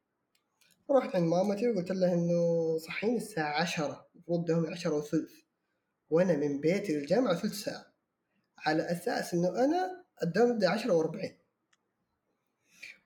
رحت 0.91 1.17
عند 1.17 1.25
مامتي 1.29 1.69
وقلت 1.69 1.91
لها 1.91 2.15
إنه 2.15 2.79
صحيني 2.79 3.17
الساعة 3.17 3.63
عشرة 3.63 4.09
المفروض 4.15 4.45
دوامي 4.45 4.69
عشرة 4.69 4.97
وثلث. 4.97 5.44
وأنا 6.11 6.37
من 6.37 6.61
بيتي 6.61 6.93
للجامعة 6.93 7.35
ثلث 7.35 7.55
ساعة. 7.55 7.95
على 8.59 8.83
أساس 8.93 9.35
إنه 9.35 9.65
أنا 9.65 10.05
الدوام 10.23 10.51
يبدا 10.51 10.71
عشرة 10.71 10.93
وأربعين. 10.93 11.39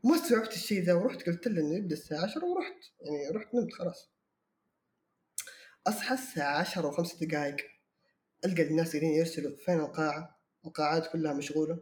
ما 0.04 0.14
استوعبت 0.14 0.52
الشيء 0.52 0.82
ذا 0.82 0.92
ورحت 0.92 1.22
قلت 1.22 1.48
له 1.48 1.60
إنه 1.60 1.74
يبدأ 1.74 1.94
الساعة 1.94 2.24
عشرة 2.24 2.44
ورحت. 2.44 2.76
يعني 3.00 3.28
رحت 3.28 3.54
نمت 3.54 3.72
خلاص. 3.72 4.10
أصحى 5.86 6.14
الساعة 6.14 6.58
عشرة 6.58 6.86
وخمس 6.86 7.24
دقائق. 7.24 7.56
ألقى 8.44 8.62
الناس 8.62 8.90
قاعدين 8.90 9.12
يرسلوا 9.12 9.56
فين 9.56 9.80
القاعة؟ 9.80 10.40
القاعات 10.64 11.12
كلها 11.12 11.32
مشغولة. 11.32 11.80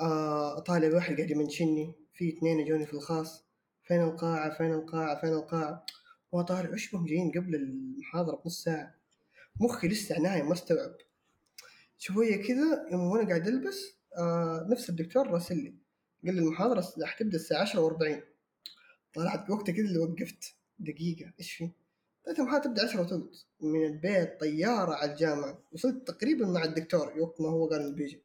آه 0.00 0.58
طالب 0.58 0.94
واحد 0.94 1.16
قاعد 1.16 1.30
يمنشني. 1.30 1.94
في 2.14 2.28
اثنين 2.28 2.60
يجوني 2.60 2.86
في 2.86 2.94
الخاص. 2.94 3.44
فين 3.84 4.02
القاعة؟ 4.02 4.58
فين 4.58 4.72
القاعة؟ 4.72 5.20
فين 5.20 5.32
القاعة؟ 5.32 5.86
وطالع 6.32 6.70
وش 6.70 6.92
بهم 6.92 7.06
جايين 7.06 7.30
قبل 7.30 7.54
المحاضرة 7.54 8.36
بنص 8.36 8.62
ساعة؟ 8.64 8.93
مخي 9.60 9.88
لسه 9.88 10.18
نايم 10.18 10.46
ما 10.46 10.52
استوعب. 10.52 10.96
شوية 11.98 12.36
كذا 12.46 12.86
يوم 12.92 13.00
وأنا 13.00 13.28
قاعد 13.28 13.48
ألبس 13.48 13.94
آه 14.18 14.66
نفس 14.70 14.90
الدكتور 14.90 15.30
راسل 15.30 15.56
لي 15.56 15.74
قال 16.24 16.34
لي 16.34 16.40
المحاضرة 16.40 16.84
حتبدا 17.04 17.36
الساعة 17.36 17.62
عشرة 17.62 17.80
وأربعين. 17.80 18.22
طلعت 19.14 19.50
وقتها 19.50 19.72
كذا 19.72 19.84
اللي 19.84 19.98
وقفت. 19.98 20.54
دقيقة 20.78 21.32
إيش 21.40 21.52
في؟ 21.52 21.70
قلت 22.26 22.38
المحاضرة 22.38 22.64
تبدأ 22.64 22.84
عشرة 22.84 23.00
وثلث 23.00 23.42
من 23.60 23.86
البيت 23.86 24.40
طيارة 24.40 24.94
على 24.94 25.12
الجامعة. 25.12 25.62
وصلت 25.72 26.08
تقريبا 26.08 26.46
مع 26.46 26.64
الدكتور 26.64 27.18
وقت 27.18 27.40
ما 27.40 27.48
هو 27.48 27.68
قال 27.68 27.80
إنه 27.80 27.94
بيجي. 27.94 28.22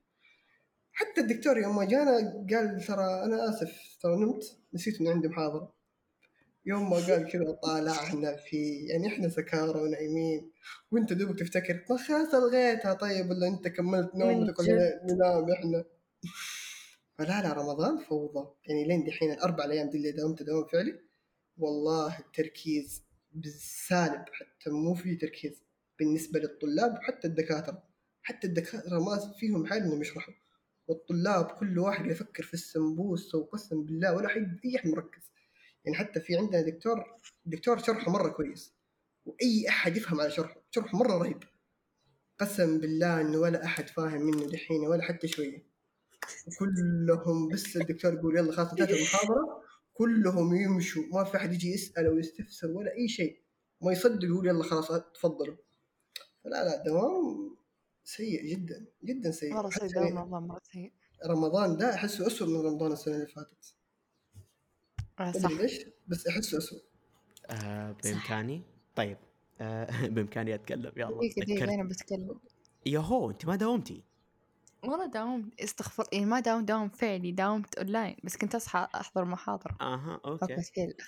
حتى 0.94 1.22
الدكتور 1.22 1.58
يوم 1.58 1.76
ما 1.76 1.86
جانا 1.86 2.18
قال 2.52 2.82
ترى 2.88 3.24
أنا 3.24 3.50
آسف 3.50 3.98
ترى 4.02 4.16
نمت 4.16 4.58
نسيت 4.74 5.02
انه 5.02 5.12
عندي 5.12 5.28
محاضرة. 5.28 5.79
يوم 6.66 6.90
ما 6.90 6.96
قال 6.96 7.28
كذا 7.32 7.52
طالعنا 7.52 8.36
في 8.36 8.86
يعني 8.86 9.08
إحنا 9.08 9.30
سكارى 9.30 9.80
ونايمين 9.82 10.52
وانت 10.92 11.14
دوبك 11.14 11.40
تفتكر 11.40 11.86
ما 11.90 11.98
خلاص 11.98 12.34
الغيتها 12.34 12.94
طيب 12.94 13.30
ولا 13.30 13.48
انت 13.48 13.68
كملت 13.68 14.16
نومتك 14.16 14.60
ولا. 14.60 15.02
ننام 15.06 15.52
إحنا؟ 15.52 15.86
فلا 17.18 17.42
لا 17.42 17.54
رمضان 17.54 17.98
فوضى. 17.98 18.50
يعني 18.66 18.88
لين 18.88 19.04
دحين 19.04 19.32
الأربع 19.32 19.64
أيام 19.64 19.90
دي 19.90 19.98
اللي 19.98 20.12
داومت 20.12 20.44
دوام 20.44 20.66
فعلي 20.68 21.00
والله 21.58 22.20
التركيز 22.20 23.04
بالسالب 23.32 24.26
حتى 24.32 24.70
مو 24.70 24.94
في 24.96 25.16
تركيز 25.16 25.64
بالنسبة 26.00 26.40
للطلاب 26.40 26.94
وحتى 26.94 27.28
الدكاترة. 27.28 27.84
حتى 28.22 28.48
الدكاترة 28.48 29.00
ما 29.00 29.34
فيهم 29.40 29.66
حال 29.66 29.84
إنهم 29.84 30.02
يشرحوا. 30.02 30.34
والطلاب 30.88 31.46
كل 31.46 31.80
واحد 31.80 32.06
يفكر 32.06 32.44
في 32.44 32.54
السمبوسة 32.54 33.38
وقسم 33.38 33.84
بالله 33.86 34.16
ولا 34.16 34.28
حد 34.30 34.60
اي 34.66 34.92
مركز 34.92 35.29
يعني 35.90 36.00
حتى 36.00 36.20
في 36.20 36.38
عندنا 36.38 36.62
دكتور 36.62 37.04
دكتور 37.46 37.78
شرحه 37.78 38.12
مرة 38.12 38.30
كويس. 38.30 38.74
وأي 39.26 39.70
أحد 39.70 39.98
يفهم 39.98 40.22
على 40.22 40.32
شرحه 40.32 40.62
شرحه 40.72 40.98
مرة 40.98 41.18
رهيب. 41.18 41.44
قسم 42.40 42.80
بالله 42.80 43.22
إنه 43.22 43.38
ولا 43.38 43.66
أحد 43.66 43.90
فاهم 43.90 44.22
منه 44.22 44.46
دحين 44.48 44.88
ولا 44.88 45.04
حتى 45.04 45.28
شوية. 45.28 45.70
كلهم 46.60 47.50
بس 47.50 47.78
الدكتور 47.78 48.14
يقول 48.14 48.38
يلا 48.38 48.52
خلاص 48.52 48.70
انتهت 48.70 48.90
المحاضرة. 48.90 49.64
كلهم 49.94 50.56
يمشوا 50.56 51.04
ما 51.12 51.24
في 51.24 51.38
أحد 51.38 51.54
يجي 51.54 51.72
يسأل 51.72 52.06
أو 52.06 52.18
يستفسر 52.18 52.68
ولا 52.68 52.94
أي 52.98 53.08
شيء. 53.08 53.42
ما 53.82 53.92
يصدق 53.92 54.26
يقول 54.26 54.48
يلا 54.48 54.64
خلاص 54.64 54.88
تفضلوا. 55.14 55.58
فلا 56.44 56.66
لا 56.66 56.84
دوام 56.84 57.58
سيء 58.04 58.46
جدا 58.46 58.86
جدا 59.04 59.32
سيء. 59.32 59.64
حتى 59.64 59.80
سيء 59.80 59.94
دوام 59.94 60.18
رمضان 60.18 60.44
مرة 60.44 60.62
سيء. 60.72 60.94
رمضان 61.26 61.78
ده 61.78 61.94
أحسه 61.94 62.28
اسوء 62.28 62.48
من 62.48 62.66
رمضان 62.66 62.92
السنة 62.92 63.16
اللي 63.16 63.28
فاتت. 63.28 63.76
آه، 65.20 65.30
ادري 65.30 65.42
صح. 65.42 65.52
ليش؟ 65.52 65.86
بس 66.08 66.28
احسه 66.28 66.58
اسوء 66.58 66.82
آه 67.50 67.96
بإمكاني؟ 68.04 68.62
طيب. 68.96 69.18
آه 69.62 69.88
بإمكاني 70.08 70.56
أتكلم. 70.56 70.92
يلا 70.98 71.20
ذكرت 71.40 71.62
أنا 71.62 71.84
بتكلم. 71.84 72.40
ياهو 72.86 73.30
أنت 73.30 73.46
ما 73.46 73.56
داومتي. 73.56 74.04
والله 74.84 75.06
داومت 75.06 75.62
استغفر 75.62 76.04
يعني 76.14 76.26
ما 76.26 76.40
داوم 76.40 76.66
دوام 76.66 76.90
فعلي 76.90 77.32
داومت 77.32 77.76
أونلاين 77.78 78.16
بس 78.24 78.38
كنت 78.38 78.56
أصحى 78.56 78.88
أحضر 78.96 79.26
محاضرة. 79.26 79.78
أها 79.82 80.22
okay. 80.26 80.56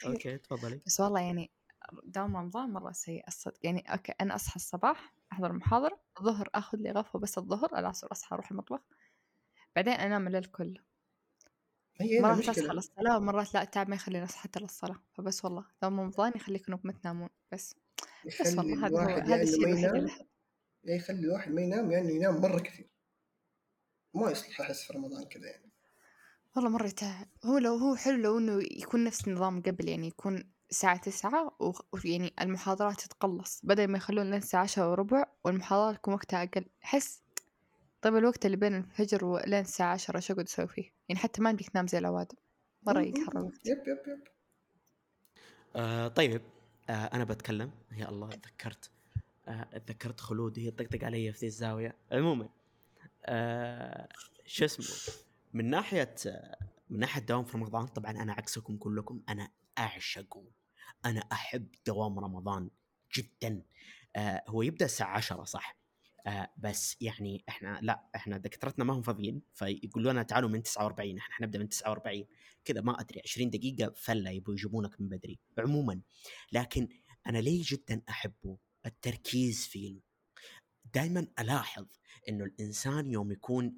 okay 0.05 0.37
تفضلي. 0.37 0.81
بس 0.85 0.99
والله 0.99 1.19
يعني 1.21 1.51
دوام 2.03 2.37
رمضان 2.37 2.69
مرة 2.69 2.91
سيء 2.91 3.27
الصدق 3.27 3.57
يعني 3.63 3.83
okay 3.93 4.13
أنا 4.21 4.35
أصحى 4.35 4.55
الصباح 4.55 5.13
أحضر 5.33 5.53
محاضرة 5.53 5.99
الظهر 6.19 6.49
أخذ 6.55 6.77
لي 6.77 6.91
غفوة 6.91 7.21
بس 7.21 7.37
الظهر 7.37 7.77
العصر 7.79 8.07
أصحى 8.11 8.35
أروح 8.35 8.51
المطبخ 8.51 8.79
بعدين 9.75 9.93
أنام 9.93 10.27
الليل 10.27 10.45
كله. 10.45 10.81
هي 12.01 12.19
هنا 12.19 12.27
مرات 12.27 12.49
أصحى 12.49 12.61
المشكلة 12.61 12.73
للصلاة 12.73 13.17
ومرات 13.17 13.53
لا 13.53 13.61
التعب 13.61 13.89
ما 13.89 13.95
يخليني 13.95 14.25
أصحى 14.25 14.39
حتى 14.39 14.59
للصلاة. 14.59 14.99
فبس 15.13 15.45
والله 15.45 15.65
دوام 15.81 15.99
رمضان 15.99 16.31
يخليكم 16.35 16.79
ما 16.83 16.91
تنامون 16.91 17.29
بس. 17.51 17.75
بس 18.25 18.41
يخلي 18.41 18.57
والله 18.57 18.87
هذا 18.87 18.95
هو 18.95 18.99
الواحد 18.99 19.21
هذا 19.21 19.29
يعني 19.29 19.43
الشيء 19.43 19.59
ما 19.61 19.67
الوحيد 19.67 19.83
ينام 19.83 19.95
اللي 19.95 20.09
أحب. 20.09 20.25
يا 20.83 20.95
يخلي 20.95 21.19
الواحد 21.19 21.51
ما 21.51 21.61
ينام 21.61 21.91
يعني 21.91 22.15
ينام 22.15 22.41
مرة 22.41 22.59
كثير. 22.59 22.89
ما 24.13 24.31
يصلح 24.31 24.61
أحس 24.61 24.83
في 24.83 24.93
رمضان 24.93 25.23
كذا 25.23 25.47
يعني. 25.47 25.71
والله 26.55 26.69
مرة 26.69 26.87
يتعب. 26.87 27.27
هو 27.45 27.57
لو 27.57 27.75
هو 27.75 27.95
حلو 27.95 28.17
لو 28.17 28.37
إنه 28.37 28.63
يكون 28.63 29.03
نفس 29.03 29.27
النظام 29.27 29.61
قبل 29.61 29.89
يعني 29.89 30.07
يكون 30.07 30.51
الساعة 30.69 30.97
تسعة 30.97 31.57
ويعني 31.93 32.33
المحاضرات 32.41 33.01
تتقلص 33.01 33.61
بدل 33.63 33.87
ما 33.87 33.97
يخلون 33.97 34.25
لين 34.25 34.39
الساعة 34.39 34.63
عشرة 34.63 34.91
وربع 34.91 35.25
والمحاضرات 35.43 35.95
تكون 35.95 36.13
وقتها 36.13 36.43
أقل. 36.43 36.65
أحس 36.83 37.21
طيب 38.01 38.15
الوقت 38.15 38.45
اللي 38.45 38.57
بين 38.57 38.75
الفجر 38.75 39.25
ولين 39.25 39.59
الساعة 39.59 39.93
عشرة 39.93 40.19
شو 40.19 40.33
قد 40.33 40.45
تسوي 40.45 40.67
فيه؟ 40.67 40.91
يعني 41.09 41.19
حتى 41.21 41.41
ما 41.41 41.49
يمديك 41.49 41.69
تنام 41.69 41.87
زي 41.87 41.97
الأوادم 41.97 42.35
مرة 42.83 43.01
يقهر. 43.01 43.37
الوقت 43.37 43.65
يب 43.65 43.77
يب 43.77 43.97
يب. 44.07 44.23
آه 45.75 46.07
طيب 46.07 46.41
آه 46.89 46.93
أنا 46.93 47.23
بتكلم 47.23 47.71
يا 47.91 48.09
الله 48.09 48.29
تذكرت 48.29 48.91
آه 49.47 49.77
تذكرت 49.77 50.19
خلود 50.19 50.59
هي 50.59 50.71
تطقطق 50.71 51.03
علي 51.03 51.31
في 51.33 51.39
ذي 51.39 51.47
الزاوية. 51.47 51.95
عموما 52.11 52.49
آه 53.25 54.09
شو 54.45 54.65
اسمه 54.65 55.13
من 55.53 55.69
ناحية 55.69 56.15
آه 56.27 56.57
من 56.89 56.99
ناحية 56.99 57.21
دوام 57.21 57.43
في 57.43 57.57
رمضان 57.57 57.85
طبعا 57.87 58.11
أنا 58.11 58.33
عكسكم 58.33 58.77
كلكم 58.77 59.21
أنا 59.29 59.49
اعشقه 59.77 60.43
أنا 61.05 61.19
أحب 61.31 61.67
دوام 61.87 62.19
رمضان 62.19 62.69
جدا. 63.15 63.61
آه 64.15 64.43
هو 64.47 64.61
يبدأ 64.61 64.85
الساعة 64.85 65.15
10 65.17 65.43
صح؟ 65.43 65.80
آه 66.27 66.49
بس 66.57 66.97
يعني 67.01 67.43
إحنا 67.49 67.79
لا 67.81 68.09
إحنا 68.15 68.37
دكاترتنا 68.37 68.85
ما 68.85 68.93
هم 68.93 69.01
فاضيين 69.01 69.41
فيقولوا 69.53 70.11
لنا 70.11 70.23
تعالوا 70.23 70.49
من 70.49 70.63
49 70.63 71.17
إحنا 71.17 71.35
حنبدأ 71.35 71.59
من 71.59 71.69
49 71.69 72.25
كذا 72.65 72.81
ما 72.81 73.01
أدري 73.01 73.21
20 73.25 73.49
دقيقة 73.49 73.93
فله 73.95 74.29
يبغوا 74.29 74.55
يجيبونك 74.55 75.01
من 75.01 75.09
بدري 75.09 75.39
عموما. 75.57 76.01
لكن 76.51 76.87
أنا 77.27 77.37
ليه 77.37 77.63
جدا 77.65 78.01
أحبه؟ 78.09 78.57
التركيز 78.85 79.67
فيه. 79.67 79.99
دائما 80.93 81.27
ألاحظ 81.39 81.85
إنه 82.29 82.43
الإنسان 82.45 83.11
يوم 83.11 83.31
يكون 83.31 83.75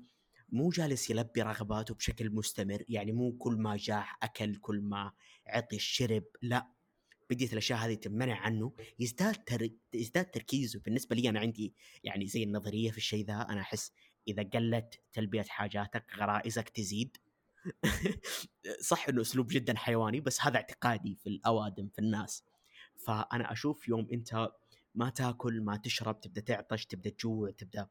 مو 0.50 0.70
جالس 0.70 1.10
يلبي 1.10 1.42
رغباته 1.42 1.96
بشكل 1.96 2.30
مستمر 2.30 2.84
يعني 2.90 3.12
مو 3.12 3.32
كل 3.38 3.54
ما 3.56 3.78
جاع 3.78 4.18
أكل 4.24 4.56
كل 4.56 4.82
ما 4.82 5.12
عطش 5.48 5.84
شرب 5.84 6.24
لا. 6.42 6.68
بديت 7.30 7.54
الأشياء 7.54 7.80
هذه 7.80 7.94
تمنع 7.94 8.36
عنه 8.36 8.74
يزداد 9.00 9.36
تر... 9.36 9.70
يزداد 9.94 10.26
تركيزه. 10.26 10.80
بالنسبة 10.80 11.16
لي 11.16 11.30
أنا 11.30 11.40
عندي 11.40 11.74
يعني 12.04 12.28
زي 12.28 12.44
النظرية 12.44 12.92
في 12.92 12.98
الشيء 12.98 13.26
ذا 13.26 13.34
أنا 13.34 13.62
أحس 13.62 13.92
إذا 14.28 14.44
قلت 14.44 15.02
تلبية 15.14 15.46
حاجاتك 15.48 16.06
غرائزك 16.18 16.70
تزيد. 16.70 17.18
صح 18.90 19.10
إنه 19.10 19.22
أسلوب 19.22 19.48
جدا 19.48 19.78
حيواني 19.78 20.22
بس 20.22 20.42
هذا 20.42 20.56
اعتقادي 20.56 21.16
في 21.16 21.30
الأوادم 21.30 21.88
في 21.88 22.00
الناس. 22.00 22.44
فأنا 22.96 23.52
أشوف 23.52 23.88
يوم 23.88 24.08
أنت 24.14 24.50
ما 24.96 25.10
تاكل 25.10 25.62
ما 25.62 25.78
تشرب 25.78 26.22
تبدأ 26.22 26.42
تعطش 26.42 26.86
تبدأ 26.86 27.10
تجوع 27.10 27.52
تبدأ 27.52 27.88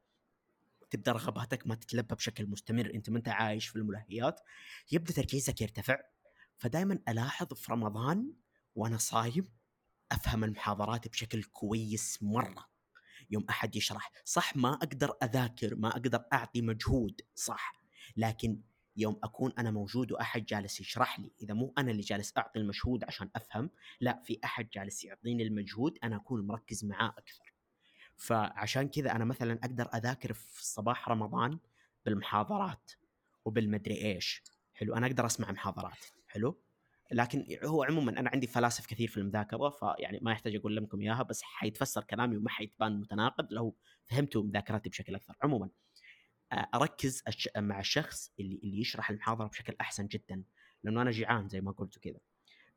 تبدأ 0.90 1.12
رغباتك 1.12 1.66
ما 1.66 1.74
تتلبى 1.74 2.14
بشكل 2.14 2.46
مستمر 2.46 2.94
أنت 2.94 3.10
ما 3.10 3.18
أنت 3.18 3.28
عايش 3.28 3.68
في 3.68 3.76
الملهيات 3.76 4.40
يبدأ 4.92 5.12
تركيزك 5.12 5.60
يرتفع. 5.60 5.98
فدائما 6.56 6.98
ألاحظ 7.08 7.54
في 7.54 7.72
رمضان 7.72 8.32
وأنا 8.74 8.98
صايم 8.98 9.48
أفهم 10.12 10.44
المحاضرات 10.44 11.08
بشكل 11.08 11.42
كويس 11.42 12.22
مرة. 12.22 12.68
يوم 13.30 13.46
أحد 13.50 13.76
يشرح 13.76 14.12
صح 14.24 14.56
ما 14.56 14.74
أقدر 14.74 15.16
أذاكر 15.22 15.74
ما 15.74 15.88
أقدر 15.88 16.24
أعطي 16.32 16.62
مجهود 16.62 17.20
صح. 17.34 17.82
لكن 18.16 18.60
يوم 18.96 19.20
أكون 19.22 19.52
أنا 19.58 19.70
موجود 19.70 20.12
وأحد 20.12 20.44
جالس 20.46 20.80
يشرح 20.80 21.20
لي 21.20 21.32
إذا 21.42 21.54
مو 21.54 21.74
أنا 21.78 21.90
اللي 21.90 22.02
جالس 22.02 22.32
أعطي 22.38 22.58
المجهود 22.58 23.04
عشان 23.04 23.30
أفهم 23.36 23.70
لا 24.00 24.22
في 24.24 24.38
أحد 24.44 24.70
جالس 24.70 25.04
يعطيني 25.04 25.42
المجهود 25.42 25.98
أنا 26.04 26.16
أكون 26.16 26.46
مركز 26.46 26.84
معاه 26.84 27.14
أكثر. 27.18 27.54
فعشان 28.16 28.88
كذا 28.88 29.12
أنا 29.16 29.24
مثلا 29.24 29.58
أقدر 29.64 29.88
أذاكر 29.94 30.32
في 30.32 30.66
صباح 30.66 31.08
رمضان 31.08 31.58
بالمحاضرات 32.04 32.92
وبالمدري 33.44 34.04
إيش. 34.04 34.42
حلو 34.74 34.94
أنا 34.94 35.06
أقدر 35.06 35.26
أسمع 35.26 35.52
محاضرات. 35.52 36.04
حلو؟ 36.26 36.62
لكن 37.12 37.46
هو 37.64 37.82
عموما 37.82 38.20
أنا 38.20 38.30
عندي 38.30 38.46
فلاسف 38.46 38.86
كثير 38.86 39.08
في 39.08 39.16
المذاكرة 39.16 39.70
فيعني 39.70 40.18
ما 40.22 40.32
يحتاج 40.32 40.56
أقول 40.56 40.76
لكم 40.76 41.00
إياها 41.00 41.22
بس 41.22 41.42
حيتفسر 41.42 42.04
كلامي 42.04 42.36
وما 42.36 42.50
حيتبان 42.50 43.00
متناقض 43.00 43.52
لو 43.52 43.76
فهمتوا 44.04 44.42
مذاكرتي 44.42 44.88
بشكل 44.88 45.14
أكثر. 45.14 45.36
عموما 45.42 45.68
آه، 46.52 46.68
أركز 46.74 47.22
مع 47.56 47.80
الشخص 47.80 48.32
اللي 48.40 48.60
اللي 48.64 48.80
يشرح 48.80 49.10
المحاضرة 49.10 49.46
بشكل 49.46 49.76
أحسن 49.80 50.06
جدا 50.06 50.42
لأنه 50.84 51.02
أنا 51.02 51.10
جيعان 51.10 51.48
زي 51.48 51.60
ما 51.60 51.72
قلت 51.72 51.98
كذا. 51.98 52.20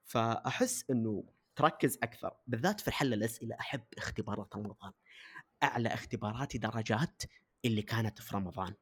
فأحس 0.03 0.85
إنه 0.89 1.23
تركز 1.55 1.99
أكثر 2.03 2.33
بالذات 2.47 2.81
في 2.81 2.91
حل 2.91 3.13
الأسئلة 3.13 3.55
أحب 3.59 3.83
اختبارات 3.97 4.55
رمضان. 4.55 4.91
أعلى 5.63 5.89
اختباراتي 5.89 6.57
درجات 6.57 7.23
اللي 7.65 7.81
كانت 7.81 8.21
في 8.21 8.35
رمضان. 8.35 8.73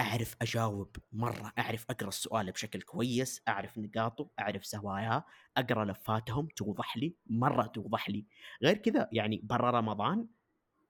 أعرف 0.00 0.36
أجاوب 0.42 0.96
مرة 1.12 1.52
أعرف 1.58 1.86
أقرأ 1.90 2.08
السؤال 2.08 2.52
بشكل 2.52 2.82
كويس 2.82 3.42
أعرف 3.48 3.78
نقاطه 3.78 4.30
أعرف 4.40 4.64
زواياه 4.64 5.24
أقرأ 5.56 5.84
لفاتهم 5.84 6.48
توضح 6.56 6.96
لي 6.96 7.14
مرة 7.26 7.66
توضح 7.66 8.08
لي. 8.10 8.26
غير 8.62 8.76
كذا 8.76 9.08
يعني 9.12 9.40
برا 9.44 9.70
رمضان 9.70 10.26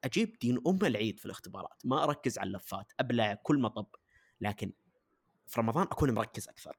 أجيب 0.05 0.39
دين 0.41 0.59
أم 0.67 0.79
العيد 0.83 1.19
في 1.21 1.27
الاختبارات 1.27 1.83
ما 1.85 2.05
أركز 2.05 2.39
على 2.39 2.49
اللفات 2.49 2.93
أبلع 3.01 3.35
كل 3.35 3.59
مطب 3.61 3.87
لكن 4.41 4.73
في 5.47 5.61
رمضان 5.61 5.83
أكون 5.83 6.11
مركز 6.15 6.49
أكثر. 6.49 6.79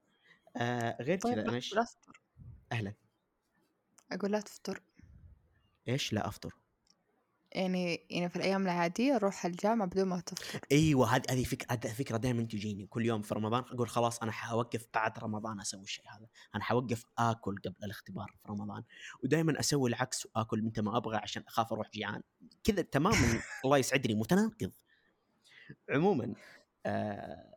آه 0.58 0.98
غير 1.02 1.18
طيب 1.20 1.34
كذا 1.34 1.42
أنا 1.44 1.52
لا 1.52 1.60
تفطر 1.84 2.22
أهلا. 2.72 2.94
أقول 4.12 4.32
لا 4.32 4.42
تفطر. 4.42 4.82
إيش؟ 5.88 6.14
لا 6.14 6.28
أفطر. 6.28 6.56
يعني 7.52 8.06
يعني 8.10 8.30
في 8.30 8.36
الأيام 8.36 8.64
العادية 8.64 9.18
روح 9.18 9.46
الجامعة 9.46 9.88
بدون 9.88 10.08
ما 10.08 10.20
تفطر. 10.20 10.60
أيوه 10.72 11.16
هذه 11.16 11.24
هذه 11.30 11.44
فكره 11.44 11.68
هذه 11.72 11.94
فكرة 11.94 12.18
دائما 12.18 12.44
تجيني. 12.44 12.86
كل 12.86 13.06
يوم 13.06 13.22
في 13.22 13.34
رمضان 13.34 13.64
أقول 13.64 13.90
خلاص 13.90 14.20
أنا 14.24 14.32
حوقف 14.32 14.88
بعد 14.94 15.20
رمضان 15.20 15.60
أسوي 15.60 15.82
الشيء 15.82 16.06
هذا. 16.08 16.28
أنا 16.56 16.64
حوقف 16.64 17.06
آكل 17.18 17.56
قبل 17.66 17.76
الاختبار 17.84 18.36
في 18.42 18.52
رمضان. 18.52 18.84
ودائما 19.24 19.60
أسوي 19.60 19.90
العكس 19.90 20.28
واكل 20.36 20.62
متى 20.62 20.82
ما 20.82 20.98
أبغى 20.98 21.18
عشان 21.18 21.44
أخاف 21.48 21.74
أروح 21.74 21.90
جيعان. 21.92 22.22
كذا 22.64 22.82
تماما 22.82 23.18
الله 23.66 23.78
يسعدني 23.78 24.14
متناقض. 24.16 24.72
عموما 25.90 26.34
آه 26.86 27.56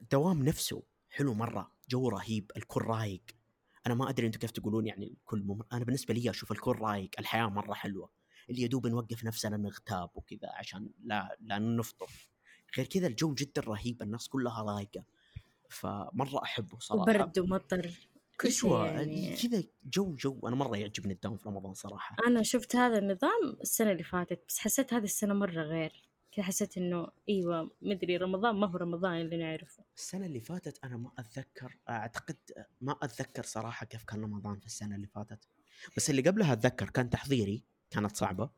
الدوام 0.00 0.42
نفسه 0.42 0.82
حلو 1.10 1.34
مرة 1.34 1.72
جو 1.88 2.08
رهيب 2.08 2.52
الكل 2.56 2.80
رايق. 2.82 3.22
أنا 3.86 3.94
ما 3.94 4.10
أدري 4.10 4.26
أنتم 4.26 4.38
كيف 4.38 4.50
تقولون 4.50 4.86
يعني 4.86 5.06
الكل 5.06 5.42
مم... 5.42 5.60
أنا 5.72 5.84
بالنسبة 5.84 6.14
لي 6.14 6.30
أشوف 6.30 6.52
الكل 6.52 6.72
رايق 6.72 7.10
الحياة 7.18 7.46
مرة 7.46 7.74
حلوة. 7.74 8.17
اللي 8.50 8.62
يدوب 8.62 8.86
نوقف 8.86 9.24
نفسنا 9.24 9.56
نغتاب 9.56 10.10
وكذا 10.14 10.50
عشان 10.54 10.90
لا 11.04 11.36
لا 11.40 11.58
نفطر. 11.58 12.10
غير 12.76 12.86
كذا 12.86 13.06
الجو 13.06 13.34
جدا 13.34 13.62
رهيب 13.62 14.02
الناس 14.02 14.28
كلها 14.28 14.62
رايقة. 14.62 15.04
فمرة 15.68 16.42
أحبه 16.42 16.78
صراحة. 16.78 17.02
وبرد 17.02 17.38
ومطر. 17.38 17.90
كل 18.40 18.52
شيء 18.52 18.70
أيوه 18.70 18.86
يعني. 18.86 19.36
كذا 19.36 19.64
جو 19.84 20.14
جو. 20.14 20.40
أنا 20.48 20.56
مرة 20.56 20.76
يعجبني 20.76 21.12
الدوام 21.12 21.36
في 21.36 21.48
رمضان 21.48 21.74
صراحة. 21.74 22.16
أنا 22.26 22.42
شفت 22.42 22.76
هذا 22.76 22.98
النظام 22.98 23.56
السنة 23.60 23.92
اللي 23.92 24.02
فاتت 24.02 24.44
بس 24.48 24.58
حسيت 24.58 24.94
هذه 24.94 25.04
السنة 25.04 25.34
مرة 25.34 25.62
غير. 25.62 26.02
كذا 26.32 26.44
حسيت 26.44 26.76
إنه 26.76 27.08
أيوة 27.28 27.70
مدري 27.82 28.16
رمضان 28.16 28.56
ما 28.56 28.66
هو 28.66 28.76
رمضان 28.76 29.20
اللي 29.20 29.36
نعرفه. 29.36 29.84
السنة 29.96 30.26
اللي 30.26 30.40
فاتت 30.40 30.84
أنا 30.84 30.96
ما 30.96 31.12
أتذكر 31.18 31.78
أعتقد 31.88 32.36
ما 32.80 32.96
أتذكر 33.02 33.42
صراحة 33.42 33.86
كيف 33.86 34.04
كان 34.04 34.22
رمضان 34.22 34.58
في 34.58 34.66
السنة 34.66 34.96
اللي 34.96 35.06
فاتت. 35.06 35.48
بس 35.96 36.10
اللي 36.10 36.22
قبلها 36.22 36.52
أتذكر 36.52 36.90
كان 36.90 37.10
تحضيري. 37.10 37.64
كانت 37.90 38.16
صعبة 38.16 38.50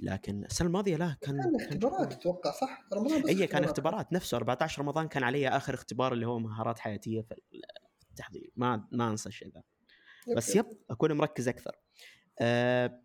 لكن 0.00 0.44
السنة 0.44 0.66
الماضية 0.66 0.96
لا 0.96 1.16
كان 1.20 1.42
كان 1.42 1.56
اختبارات 1.60 2.12
أتوقع 2.12 2.50
صح؟ 2.50 2.86
رمضان 2.92 3.22
بس 3.22 3.28
اي 3.28 3.46
كان 3.46 3.64
اختبارات. 3.64 4.12
نفسه 4.12 4.36
14 4.36 4.82
رمضان 4.82 5.08
كان 5.08 5.22
علي 5.22 5.48
آخر 5.48 5.74
اختبار 5.74 6.12
اللي 6.12 6.26
هو 6.26 6.38
مهارات 6.38 6.78
حياتية 6.78 7.22
في 7.22 7.34
التحضير. 8.10 8.50
ما 8.56 8.88
ما 8.92 9.10
أنسى 9.10 9.28
الشيء 9.28 9.52
ذا. 9.54 9.62
بس 10.36 10.56
يب 10.56 10.66
أكون 10.90 11.12
مركز 11.12 11.48
أكثر. 11.48 11.76
آه 12.40 13.00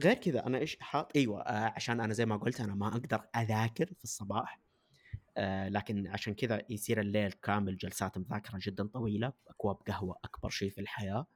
غير 0.00 0.14
كذا 0.14 0.46
أنا 0.46 0.58
إيش 0.58 0.76
حاط؟ 0.80 1.16
أيوه 1.16 1.42
آه 1.42 1.72
عشان 1.76 2.00
أنا 2.00 2.12
زي 2.12 2.26
ما 2.26 2.36
قلت 2.36 2.60
أنا 2.60 2.74
ما 2.74 2.88
أقدر 2.88 3.26
أذاكر 3.36 3.86
في 3.86 4.04
الصباح. 4.04 4.60
آه 5.36 5.68
لكن 5.68 6.06
عشان 6.06 6.34
كذا 6.34 6.62
يصير 6.70 7.00
الليل 7.00 7.32
كامل 7.32 7.76
جلسات 7.76 8.18
مذاكرة 8.18 8.58
جدا 8.62 8.86
طويلة 8.86 9.32
أكواب 9.48 9.76
قهوة 9.76 10.16
أكبر 10.24 10.50
شيء 10.50 10.70
في 10.70 10.80
الحياة. 10.80 11.26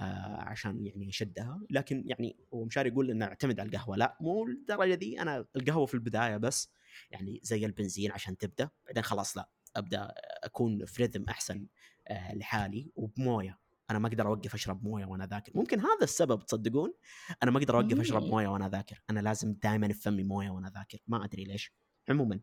عشان 0.00 0.86
يعني 0.86 1.08
أشدها. 1.08 1.60
لكن 1.70 2.02
يعني 2.06 2.36
هو 2.54 2.64
مشاري 2.64 2.88
يقول 2.88 3.10
إنه 3.10 3.24
اعتمد 3.24 3.60
على 3.60 3.68
القهوة. 3.68 3.96
لا 3.96 4.16
مو 4.20 4.46
للدرجة 4.46 4.94
دي. 4.94 5.22
أنا 5.22 5.46
القهوة 5.56 5.86
في 5.86 5.94
البداية 5.94 6.36
بس 6.36 6.70
يعني 7.10 7.40
زي 7.42 7.66
البنزين 7.66 8.12
عشان 8.12 8.36
تبدأ. 8.36 8.70
بعدين 8.86 9.02
خلاص 9.02 9.36
لا 9.36 9.48
أبدأ 9.76 10.12
أكون 10.44 10.84
في 10.84 11.04
رذم 11.04 11.24
أحسن 11.28 11.66
آه 12.08 12.34
لحالي 12.34 12.90
وبموية. 12.96 13.58
أنا 13.90 13.98
ما 13.98 14.08
أقدر 14.08 14.26
أوقف 14.26 14.54
أشرب 14.54 14.84
موية 14.84 15.04
وأنا 15.04 15.26
ذاكر. 15.26 15.52
ممكن 15.54 15.80
هذا 15.80 16.02
السبب 16.02 16.46
تصدقون؟ 16.46 16.94
أنا 17.42 17.50
ما 17.50 17.58
أقدر 17.58 17.76
أوقف 17.76 18.00
أشرب 18.00 18.22
مم. 18.22 18.30
موية 18.30 18.48
وأنا 18.48 18.68
ذاكر. 18.68 19.02
أنا 19.10 19.20
لازم 19.20 19.52
دائما 19.52 19.88
في 19.88 20.00
فمي 20.00 20.22
موية 20.22 20.50
وأنا 20.50 20.68
ذاكر. 20.70 20.98
ما 21.06 21.24
أدري 21.24 21.44
ليش. 21.44 21.72
عموما. 22.08 22.40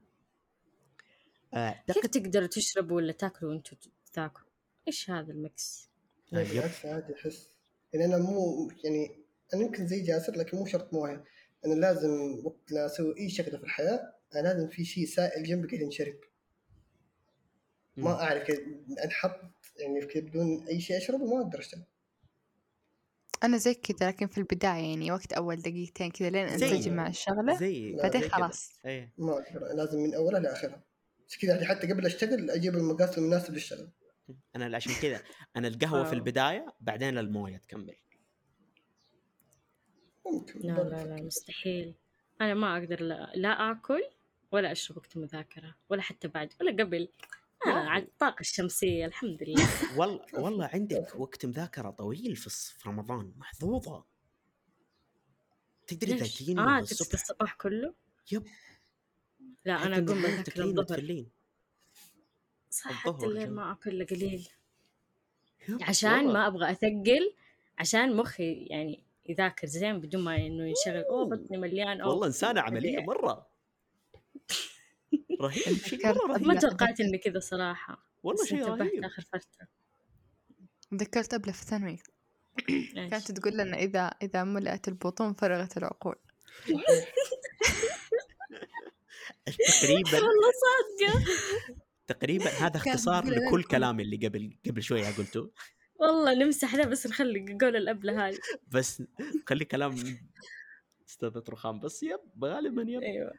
آه 1.54 1.84
كيف 1.88 2.06
تقدروا 2.06 2.48
تشربوا 2.48 2.98
ولا 2.98 3.12
تاكلوا 3.12 3.52
وانتوا 3.52 3.78
تاكلوا 4.14 4.48
إيش 4.88 5.10
هذا 5.10 5.32
المكس 5.32 5.90
لا، 6.32 6.42
يب. 6.42 6.48
بالعكس 6.48 6.86
عادي 6.86 7.14
أحس. 7.14 7.50
يعني 7.94 8.06
أنا 8.06 8.18
مو 8.18 8.72
يعني 8.84 9.26
أنا 9.54 9.62
يمكن 9.62 9.88
زي 9.88 10.02
جاسر 10.02 10.38
لكن 10.38 10.58
مو 10.58 10.66
شرط 10.66 10.94
مويه 10.94 11.24
أنا 11.66 11.74
لازم 11.74 12.42
وقت 12.46 12.72
لا 12.72 12.86
أسوي 12.86 13.20
أي 13.20 13.30
شغلة 13.30 13.58
في 13.58 13.64
الحياة 13.64 14.14
أنا 14.36 14.42
لازم 14.42 14.68
في 14.68 14.86
شيء 14.86 15.06
سائل 15.06 15.44
جنبي 15.44 15.68
كذا 15.68 15.82
ينشرب. 15.82 16.16
ما 17.98 18.12
أعرف 18.12 18.50
أنحط 19.04 19.40
يعني 19.80 20.06
كذا 20.06 20.24
بدون 20.24 20.68
أي 20.68 20.82
شيء 20.82 20.98
اشربه 20.98 21.26
ما 21.26 21.42
أقدر 21.42 21.60
اشتغل 21.60 21.84
أنا 23.44 23.58
زي 23.58 23.74
كذا 23.74 24.08
لكن 24.08 24.28
في 24.28 24.38
البداية 24.38 24.90
يعني 24.90 25.12
وقت 25.12 25.34
أول 25.34 25.56
دقيقتين 25.56 26.12
كذا 26.12 26.30
لين 26.30 26.48
أنسجم 26.48 26.94
مع 26.94 27.08
الشغلة 27.08 27.60
زي 27.60 27.96
بعدين. 27.96 28.30
خلاص. 28.30 28.72
إيه. 28.86 29.14
ما 29.18 29.34
أقدر 29.34 29.60
لازم 29.60 30.00
من 30.00 30.14
أولها 30.14 30.40
لآخرها. 30.40 30.84
بس 31.28 31.38
كذا 31.38 31.54
يعني 31.54 31.66
حتى 31.66 31.88
قبل 31.88 32.06
أشتغل 32.06 32.50
أجيب 32.50 32.76
المقاس 32.76 33.18
المناسب 33.18 33.54
للشغل. 33.54 33.90
أنا 34.56 34.76
عشان 34.76 34.94
كذا. 35.02 35.24
أنا 35.56 35.68
القهوة 35.68 36.04
في 36.04 36.10
آه. 36.10 36.14
البداية 36.14 36.74
بعدين 36.82 37.18
المويه 37.18 37.58
تكمل. 37.58 37.96
ممكن 40.26 40.60
لا 40.60 40.74
لا 40.74 41.04
لا. 41.06 41.24
مستحيل. 41.24 41.96
أنا 42.42 42.54
ما 42.54 42.78
أقدر 42.78 43.02
لا, 43.02 43.32
لا 43.36 43.72
آكل 43.72 44.02
ولا 44.52 44.72
أشرب 44.72 44.98
وقت 44.98 45.16
المذاكرة 45.16 45.76
ولا 45.90 46.02
حتى 46.02 46.28
بعد 46.28 46.54
ولا 46.62 46.84
قبل. 46.84 47.10
أنا 47.66 47.76
واو. 47.76 47.88
على 47.90 48.04
الطاقة 48.04 48.40
الشمسية 48.42 49.06
الحمد 49.06 49.44
لله. 49.44 49.56
والله 50.00 50.26
والله 50.34 50.70
عندك 50.74 51.16
وقت 51.16 51.46
مذاكرة 51.46 51.90
طويل 51.90 52.36
في 52.36 52.50
الص- 52.50 52.78
في 52.82 52.90
رمضان. 52.90 53.34
محظوظة. 53.38 54.04
تقدري 55.88 56.12
آه 56.14 56.16
من 56.18 56.84
تقصد 56.84 56.92
الصبح؟ 56.92 57.14
الصباح 57.14 57.54
كله؟ 57.56 57.94
يب. 58.32 58.44
لا 59.66 59.74
أقوم 59.76 59.94
النهار 59.94 60.32
بذاكر 60.44 60.64
الظهر. 60.64 61.26
صح 62.76 62.92
حتى 62.92 63.26
الليل. 63.26 63.52
ما 63.52 63.72
أكل 63.72 63.90
إلا 63.90 64.06
قليل؟ 64.06 64.50
عشان. 65.82 66.34
ما 66.34 66.48
أبغى 66.48 66.72
أثقل 66.72 67.34
عشان 67.80 68.16
مخي 68.16 68.54
يعني 68.54 69.04
يذاكر 69.30 69.68
زين 69.68 70.00
بدون 70.00 70.24
ما 70.24 70.36
إنه 70.36 70.68
ينشغل. 70.68 71.04
أوه 71.04 71.26
بطني 71.26 71.58
مليان. 71.58 72.02
أوه 72.02 72.10
والله 72.12 72.28
إنسانة 72.28 72.62
عملية. 72.62 73.00
مرة. 73.00 73.48
رهيب 75.42 75.78
شيء 75.78 76.08
مرة 76.08 76.38
ما 76.38 76.54
رهيب. 76.54 76.60
توقعت 76.60 77.00
إني 77.00 77.18
كذا 77.18 77.40
صراحة. 77.40 78.06
والله 78.24 78.44
بس 78.44 78.50
شيء 78.50 78.60
انتبهت 78.60 78.82
رهيب. 78.82 79.04
آخر 79.06 79.22
فترة. 79.22 79.68
تذكرت 80.92 81.34
أبلة 81.34 81.52
في 81.54 81.62
الثانوي؟ 81.62 82.00
كانت 83.12 83.32
تقول 83.32 83.54
لنا 83.58 83.78
إذا 83.78 84.12
إذا 84.22 84.44
ملأت 84.44 84.88
البطون 84.88 85.34
فرغت 85.34 85.78
العقول. 85.78 86.16
تقريبا. 89.46 90.14
والله 90.14 90.52
صادقة. 90.66 91.26
تقريبا 92.08 92.50
هذا 92.50 92.78
اختصار 92.78 93.26
لكل. 93.26 93.64
كلامي 93.64 94.04
اللي 94.04 94.28
قبل 94.28 94.58
قبل 94.70 94.84
شوية 94.84 95.08
قلته 95.18 95.52
والله 95.96 96.34
نمسح 96.34 96.76
ده 96.76 96.86
بس 96.86 97.08
نخلي 97.08 97.58
قول 97.62 97.76
الأبلة 97.76 98.28
هذه. 98.28 98.38
بس 98.68 99.04
خلي 99.48 99.66
كلام 99.66 99.96
أستاذ 101.10 101.42
رخام 101.50 101.80
بس 101.80 102.04
يب 102.04 102.44
غالبا 102.44 102.82
يب. 102.82 103.02
أيوه. 103.02 103.32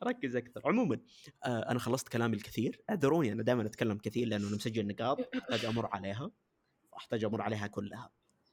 فركز 0.00 0.36
أكثر. 0.36 0.62
عموما 0.64 1.00
آه 1.44 1.70
أنا 1.70 1.78
خلصت 1.78 2.08
كلامي 2.08 2.36
الكثير. 2.36 2.82
اعذروني 2.90 3.32
أنا 3.32 3.42
دائما 3.42 3.66
أتكلم 3.66 3.98
كثير 3.98 4.28
لأنه 4.28 4.48
أنا 4.48 4.56
مسجل 4.56 4.86
نقاط 4.86 5.34
أحتاج 5.36 5.64
أمر 5.64 5.86
عليها. 5.86 6.30
أحتاج 6.96 7.24
أمر 7.24 7.42
عليها 7.42 7.66
كلها. 7.66 8.10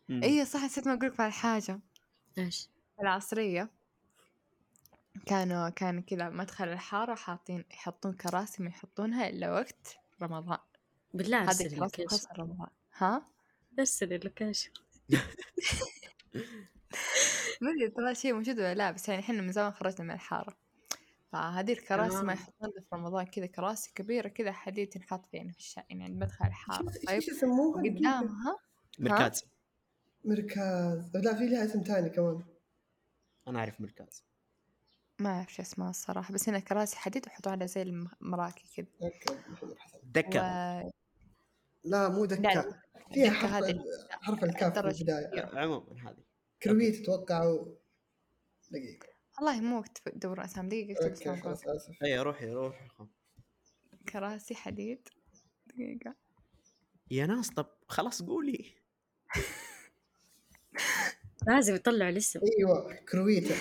إيه 0.10 0.44
صح 0.44 0.64
نسيت 0.64 0.88
ما 0.88 0.94
أقول 0.94 1.10
لك 1.10 1.20
على 1.20 1.32
حاجة. 1.32 1.80
إيش؟ 2.38 2.70
العصرية. 3.02 3.72
كانوا 5.26 5.70
كان 5.70 6.02
كذا 6.02 6.30
مدخل 6.30 6.68
الحارة 6.68 7.16
حاطين 7.16 7.66
يحطون 7.72 8.14
كراسي 8.14 8.64
ما 8.64 8.70
يحطونها 8.70 9.30
إلا 9.30 9.52
وقت 9.52 9.98
رمضان. 10.22 10.58
بالله 11.14 11.42
هذه 11.42 11.48
ارسل 11.48 11.66
ال 11.66 11.73
location 11.73 12.28
رمضان. 12.40 12.70
ها؟ 12.98 13.26
ارسل 13.80 14.14
ال 14.14 14.20
location 14.20 14.72
ما 17.62 17.72
أدري 17.72 17.90
ترى 17.90 18.16
شيء 18.16 18.34
موجود 18.34 18.58
ولا 18.58 18.74
لا 18.74 18.92
بس 18.92 19.10
يعني 19.10 19.22
إحنا 19.22 19.42
من 19.42 19.52
زمان 19.52 19.72
خرجنا 19.72 20.04
من 20.04 20.12
الحارة. 20.12 20.58
فهذه 21.32 21.74
الكراسي 21.74 22.24
ما. 22.24 22.34
يحطون 22.34 22.72
في 22.72 22.86
رمضان 22.94 23.26
كذا 23.26 23.46
كراسي 23.46 23.92
كبيرة 23.96 24.28
كذا 24.28 24.52
حديد 24.52 24.90
تنحط 24.90 25.26
في 25.26 25.38
يعني 25.38 25.52
في 25.52 25.60
الشارع 25.60 25.88
يعني 25.90 26.04
عند 26.04 26.24
مدخل 26.24 26.46
الحارة 26.46 26.90
إيش 26.90 27.06
طيب 27.06 27.36
يسموها؟ 27.36 27.84
قدامها 27.84 28.58
مركز 29.00 29.44
مركز 30.26 31.16
لا 31.16 31.36
في 31.36 31.48
لها 31.48 31.66
اسم 31.66 31.82
ثاني 31.82 32.10
كمان. 32.10 32.44
أنا 33.48 33.60
أعرف 33.60 33.82
مركز 33.82 34.26
ما 35.20 35.30
أعرف 35.30 35.54
شو 35.54 35.62
اسمها 35.62 35.90
الصراحة 35.90 36.34
بس 36.34 36.50
هنا 36.50 36.60
كراسي 36.60 36.98
حديد 36.98 37.26
ويحطوا 37.28 37.52
عليها 37.52 37.68
زي 37.68 37.82
المراكي 37.82 38.64
كذا. 38.76 38.86
okay. 39.02 39.76
دكه 40.04 40.40
و... 40.86 40.92
لا 41.84 42.10
مو 42.10 42.26
لا، 42.26 42.36
دكة 42.36 42.82
فيها 43.14 43.30
دكة 43.30 43.34
حرف 43.34 43.54
هذه 43.54 43.84
حرف 44.10 44.44
الكاف 44.44 44.74
في. 44.80 45.02
البداية. 45.02 45.50
عموما 45.60 46.02
هذه. 46.10 46.24
كرويت 46.64 47.02
أتوقع 47.02 47.44
و- 47.46 47.78
دقيقة. 48.72 49.08
والله 49.38 49.62
مو 49.62 49.80
اكتب 49.80 50.20
دور 50.20 50.46
أسامي 50.46 50.70
دقيقة 50.70 51.08
اكتب 51.08 51.36
خلاص 51.44 51.68
آسف. 51.68 52.04
اي 52.04 52.20
روحي 52.20 52.50
روحي. 52.52 52.88
كراسي 54.10 54.56
حديد. 54.56 55.10
دقيقة. 55.68 56.16
يا 57.12 57.26
ناس 57.26 57.50
طب 57.50 57.68
خلاص 57.88 58.22
قولي. 58.22 58.76
لازم 61.48 61.76
يطلعوا 61.76 62.10
الاسم 62.10 62.40
أيوه 62.60 62.94
كرويتا 62.96 63.56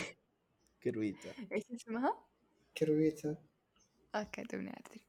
كرويتا. 0.85 1.32
إيش 1.53 1.64
اسمها؟ 1.74 2.24
كرويتا. 2.78 3.37
okay 4.14 4.43
توني 4.43 4.70
ادري 4.70 5.01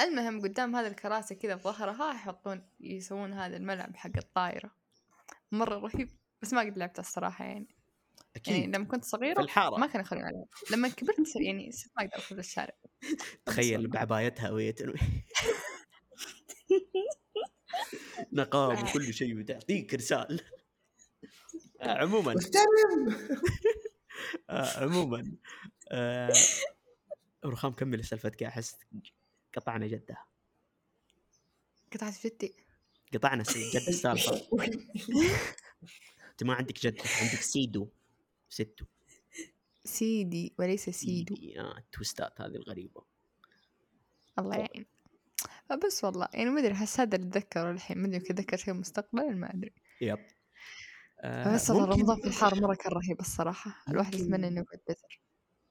المهم 0.00 0.42
قدام 0.42 0.76
هذا 0.76 0.88
الكراسي 0.88 1.34
كذا 1.34 1.54
بظهرها 1.54 2.14
يحطون 2.14 2.62
يسوون 2.80 3.32
هذا 3.32 3.56
الملعب 3.56 3.96
حق 3.96 4.16
الطايرة. 4.16 4.70
مرة 5.52 5.78
رهيب 5.78 6.10
بس 6.42 6.52
ما 6.52 6.60
قد 6.60 6.78
لعبته 6.78 7.00
الصراحة 7.00 7.44
يعني. 7.44 7.68
يعني 8.46 8.58
أكيد. 8.58 8.76
لما 8.76 8.84
كنت 8.84 9.04
في 9.04 9.10
صغيرة 9.10 9.40
الحارة. 9.40 9.76
ما 9.76 9.86
كانوا 9.86 10.06
يخلوني 10.06 10.30
ألعب. 10.30 10.46
لما 10.70 10.88
كبرت 10.88 11.36
يعني 11.36 11.72
صرت 11.72 11.92
ما 11.96 12.04
أقدر 12.04 12.18
أخرج 12.18 12.38
الشارع. 12.38 12.74
تخيل 13.46 13.88
بعبايتها 13.88 14.50
وهي 14.50 14.72
تنوي. 14.72 14.98
نقاب 18.32 18.88
وكل 18.88 19.14
شيء 19.14 19.38
وتعطيك 19.38 19.94
رسال 19.94 20.40
آه، 21.80 21.98
عموما. 21.98 22.32
آه، 22.32 22.36
عموما 24.82 25.32
آه، 25.90 26.32
رخام 27.44 27.72
كمل 27.72 28.04
سالفتك 28.04 28.42
أحس 28.42 28.76
قطعنا 29.56 29.86
جدها 29.86 30.26
قطعت 31.92 32.26
جدي. 32.26 32.54
قطعنا 33.14 33.42
جد 33.42 33.88
السالفة. 33.88 34.48
أنت 36.30 36.42
ما 36.42 36.54
عندك 36.54 36.86
جد 36.86 36.98
عندك 36.98 37.40
سيدو 37.40 37.88
ستو. 38.48 38.84
سيدي 39.84 40.54
وليس 40.58 40.90
سيدو. 40.90 41.34
سيدي 41.34 41.60
آه 41.60 41.78
ال 41.78 41.87
twist 41.87 42.31
ات 42.31 42.40
هذه 42.40 42.56
الغريبة. 42.56 43.04
الله 44.38 44.56
يعين. 44.56 44.86
بس 45.84 46.04
والله 46.04 46.28
يعني 46.34 46.50
ما 46.50 46.60
أدري 46.60 46.72
احس 46.72 47.00
هذا 47.00 47.16
اللي 47.16 47.28
اتذكره 47.28 47.70
الحين؟ 47.70 47.98
ما 47.98 48.06
أدري 48.06 48.16
يمكن 48.16 48.34
اتذكر 48.34 48.56
شيء 48.56 48.74
مستقبلا 48.74 49.28
ما 49.30 49.54
أدري. 49.54 49.72
يب. 50.00 50.26
آه، 51.20 51.54
بس 51.54 51.70
ممكن- 51.70 51.90
رمضان 51.92 52.20
في 52.20 52.26
الحار 52.26 52.60
مرة 52.60 52.74
كان 52.74 52.92
رهيب 52.92 53.20
الصراحة 53.20 53.74
الواحد 53.88 54.12
ممكن- 54.14 54.24
يتمنى 54.26 54.48
إنه 54.48 54.60
يقعد 54.60 54.80
بزر 54.88 55.20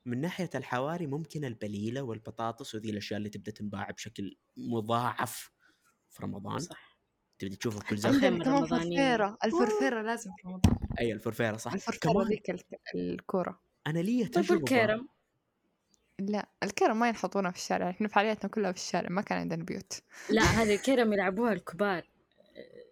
من 0.05 0.21
ناحية 0.21 0.49
الحواري 0.55 1.07
ممكن 1.07 1.45
البليلة 1.45 2.01
والبطاطس 2.01 2.75
وذي 2.75 2.89
الأشياء 2.89 3.17
اللي 3.17 3.29
تبدأ 3.29 3.51
تنباع 3.51 3.91
بشكل 3.91 4.37
مضاعف 4.57 5.51
في 6.09 6.23
رمضان. 6.23 6.59
صح. 6.59 6.99
تبدأ 7.39 7.55
تشوفها 7.55 7.79
بكل 7.79 7.95
الخيمة 7.95 8.11
زمان 8.19 8.29
كمان 8.29 8.41
الرمضانية. 8.41 8.97
فرفيرة 8.97 9.37
الفرفره 9.43 10.01
لازم 10.01 10.31
في 10.41 10.47
رمضان. 10.47 10.75
أي 10.99 11.13
الفرفيرة 11.13 11.57
صح. 11.57 11.75
كمان 12.01 12.27
ذيك 12.27 12.49
الك- 12.49 12.79
الكورة. 12.95 13.61
أنا 13.87 13.99
لي 13.99 14.23
طيب 14.25 14.31
تجربة 14.45 14.53
والكرم؟ 14.61 15.07
لا 16.19 16.49
الكرم 16.63 16.99
ما 16.99 17.07
ينحطونها 17.07 17.51
في 17.51 17.57
الشارع 17.57 17.89
إحنا 17.89 18.07
فعالياتنا 18.07 18.49
كلها 18.51 18.71
في 18.71 18.77
الشارع 18.77 19.09
ما 19.09 19.21
كان 19.21 19.37
عندنا 19.37 19.63
بيوت. 19.63 20.01
لا 20.29 20.41
هذه 20.63 20.75
الكرم 20.75 21.13
يلعبوها 21.13 21.53
الكبار. 21.53 21.97
ال- 22.57 22.84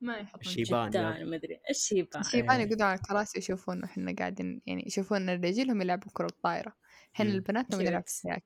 ما 0.00 0.16
يحطون 0.18 0.40
الشيبان 0.40 0.84
يا. 0.84 0.88
جدان 0.88 1.30
ما 1.30 1.36
أدري 1.36 1.60
الشيبان 1.70 2.20
الشيبان 2.20 2.60
إيه. 2.60 2.66
يقعدون 2.66 2.82
على 2.82 2.98
الكراسي 2.98 3.38
يشوفون 3.38 3.84
إحنا 3.84 4.14
قاعدين 4.18 4.62
يعني 4.66 4.84
يشوفون 4.86 5.28
الرجال 5.28 5.70
هم 5.70 5.82
يلعبون 5.82 6.10
كرة 6.12 6.28
طايرة 6.42 6.76
إحنا. 7.14 7.26
البنات 7.26 7.66
نبغى 7.74 7.84
نلعب 7.84 8.02
cute. 8.02 8.08
سياك 8.08 8.44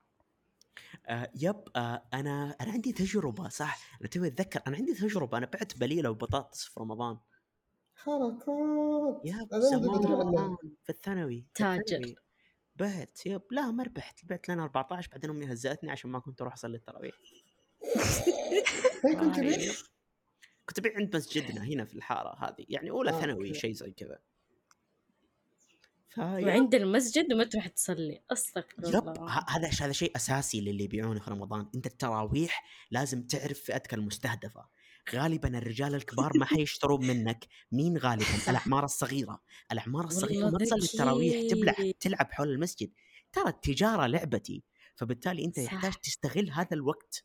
آه 1.06 1.30
yep 1.34 1.56
آه 1.76 2.02
أنا 2.14 2.56
أنا 2.60 2.72
عندي 2.72 2.92
تجربة 2.92 3.48
صح 3.48 3.98
أنا 4.00 4.08
توي 4.08 4.28
أتذكر 4.28 4.60
أنا 4.66 4.76
عندي 4.76 4.94
تجربة 4.94 5.38
أنا 5.38 5.46
بعت 5.46 5.78
بليلة 5.78 6.10
وبطاطس 6.10 6.64
في 6.64 6.80
رمضان 6.80 7.18
حركات 7.96 9.20
yep. 9.24 9.48
زمان 9.54 10.56
في 10.84 10.90
الثانوي 10.90 11.40
في 11.40 11.48
تاجر. 11.54 12.14
بعت 12.76 13.26
yep 13.26 13.42
لا 13.50 13.70
ما 13.70 13.82
ربحت 13.84 14.24
بعت 14.24 14.48
لنا 14.48 14.62
14 14.64 15.08
بعدين 15.12 15.30
أمي 15.30 15.52
هزأتني 15.52 15.90
عشان 15.90 16.10
ما 16.10 16.18
كنت 16.18 16.40
أروح 16.40 16.52
أصلي 16.52 16.76
التراويح 16.76 17.14
كنت. 19.20 19.93
كنت 20.66 20.78
أبيع 20.78 20.92
عند 20.96 21.16
مسجدنا 21.16 21.64
هنا 21.64 21.84
في 21.84 21.94
الحارة 21.94 22.44
هذه 22.44 22.66
يعني 22.68 22.90
أولى 22.90 23.12
ثانوي. 23.12 23.54
شيء 23.54 23.72
زي 23.72 23.90
كذا. 23.90 24.18
وعند 26.18 26.74
المسجد 26.74 27.32
وما 27.32 27.44
تروح 27.44 27.66
تصلي 27.66 28.22
أستغفر 28.32 28.74
يب 28.78 29.08
الله. 29.08 29.44
هذا 29.48 29.70
هذا 29.80 29.92
شيء 29.92 30.16
أساسي 30.16 30.60
للي 30.60 30.84
يبيعونه 30.84 31.20
في 31.20 31.30
رمضان. 31.30 31.68
أنت 31.74 31.86
التراويح 31.86 32.64
لازم 32.90 33.22
تعرف 33.22 33.60
فئتك 33.60 33.94
المستهدفة. 33.94 34.68
غالبا 35.14 35.58
الرجال 35.58 35.94
الكبار 35.94 36.38
ما 36.38 36.44
حيشتروا 36.44 36.98
منك. 36.98 37.46
مين 37.72 37.98
غالبا؟ 37.98 38.24
الأعمار 38.50 38.84
الصغيرة. 38.84 39.40
الأعمار 39.72 40.04
الصغيرة 40.04 40.50
ما 40.50 40.58
تصلي 40.58 40.84
التراويح 40.84 41.50
تبلع. 41.50 41.92
تلعب 42.00 42.32
حول 42.32 42.48
المسجد. 42.48 42.92
ترى 43.32 43.48
التجارة 43.48 44.06
لعبتي. 44.06 44.62
فبالتالي 44.96 45.44
أنت 45.44 45.60
صح. 45.60 45.72
يحتاج 45.72 45.92
تستغل 45.92 46.50
هذا 46.50 46.68
الوقت. 46.72 47.24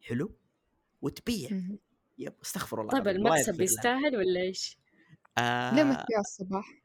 حلو؟ 0.00 0.36
وتبيع. 1.02 1.50
يب 2.22 2.34
استغفر 2.42 2.80
الله 2.80 2.90
طيب 2.90 3.08
المكسب. 3.08 3.60
يستاهل 3.60 4.16
ولا 4.16 4.40
إيش؟ 4.40 4.78
آه 5.38 5.74
ليه 5.74 5.82
ما 5.82 5.94
تبيع 5.94 6.20
الصباح. 6.20 6.82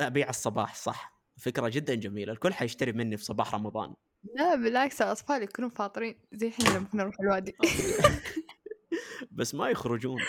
ابيع 0.00 0.28
الصباح 0.28 0.74
صح. 0.74 1.14
فكرة 1.36 1.68
جدا 1.68 1.94
جميلة 1.94 2.32
الكل 2.32 2.54
حيشتري 2.54 2.92
مني 2.92 3.16
في 3.16 3.24
صباح 3.24 3.54
رمضان. 3.54 3.94
لا 4.34 4.54
بالعكس 4.54 5.02
الأطفال 5.02 5.42
يكونون 5.42 5.70
فاطرين 5.70 6.18
زي 6.32 6.48
إحنا 6.48 6.68
لما 6.68 6.86
كنا 6.86 7.02
نروح 7.02 7.20
الوادي. 7.20 7.56
بس 9.30 9.54
ما 9.54 9.68
يخرجون. 9.68 10.20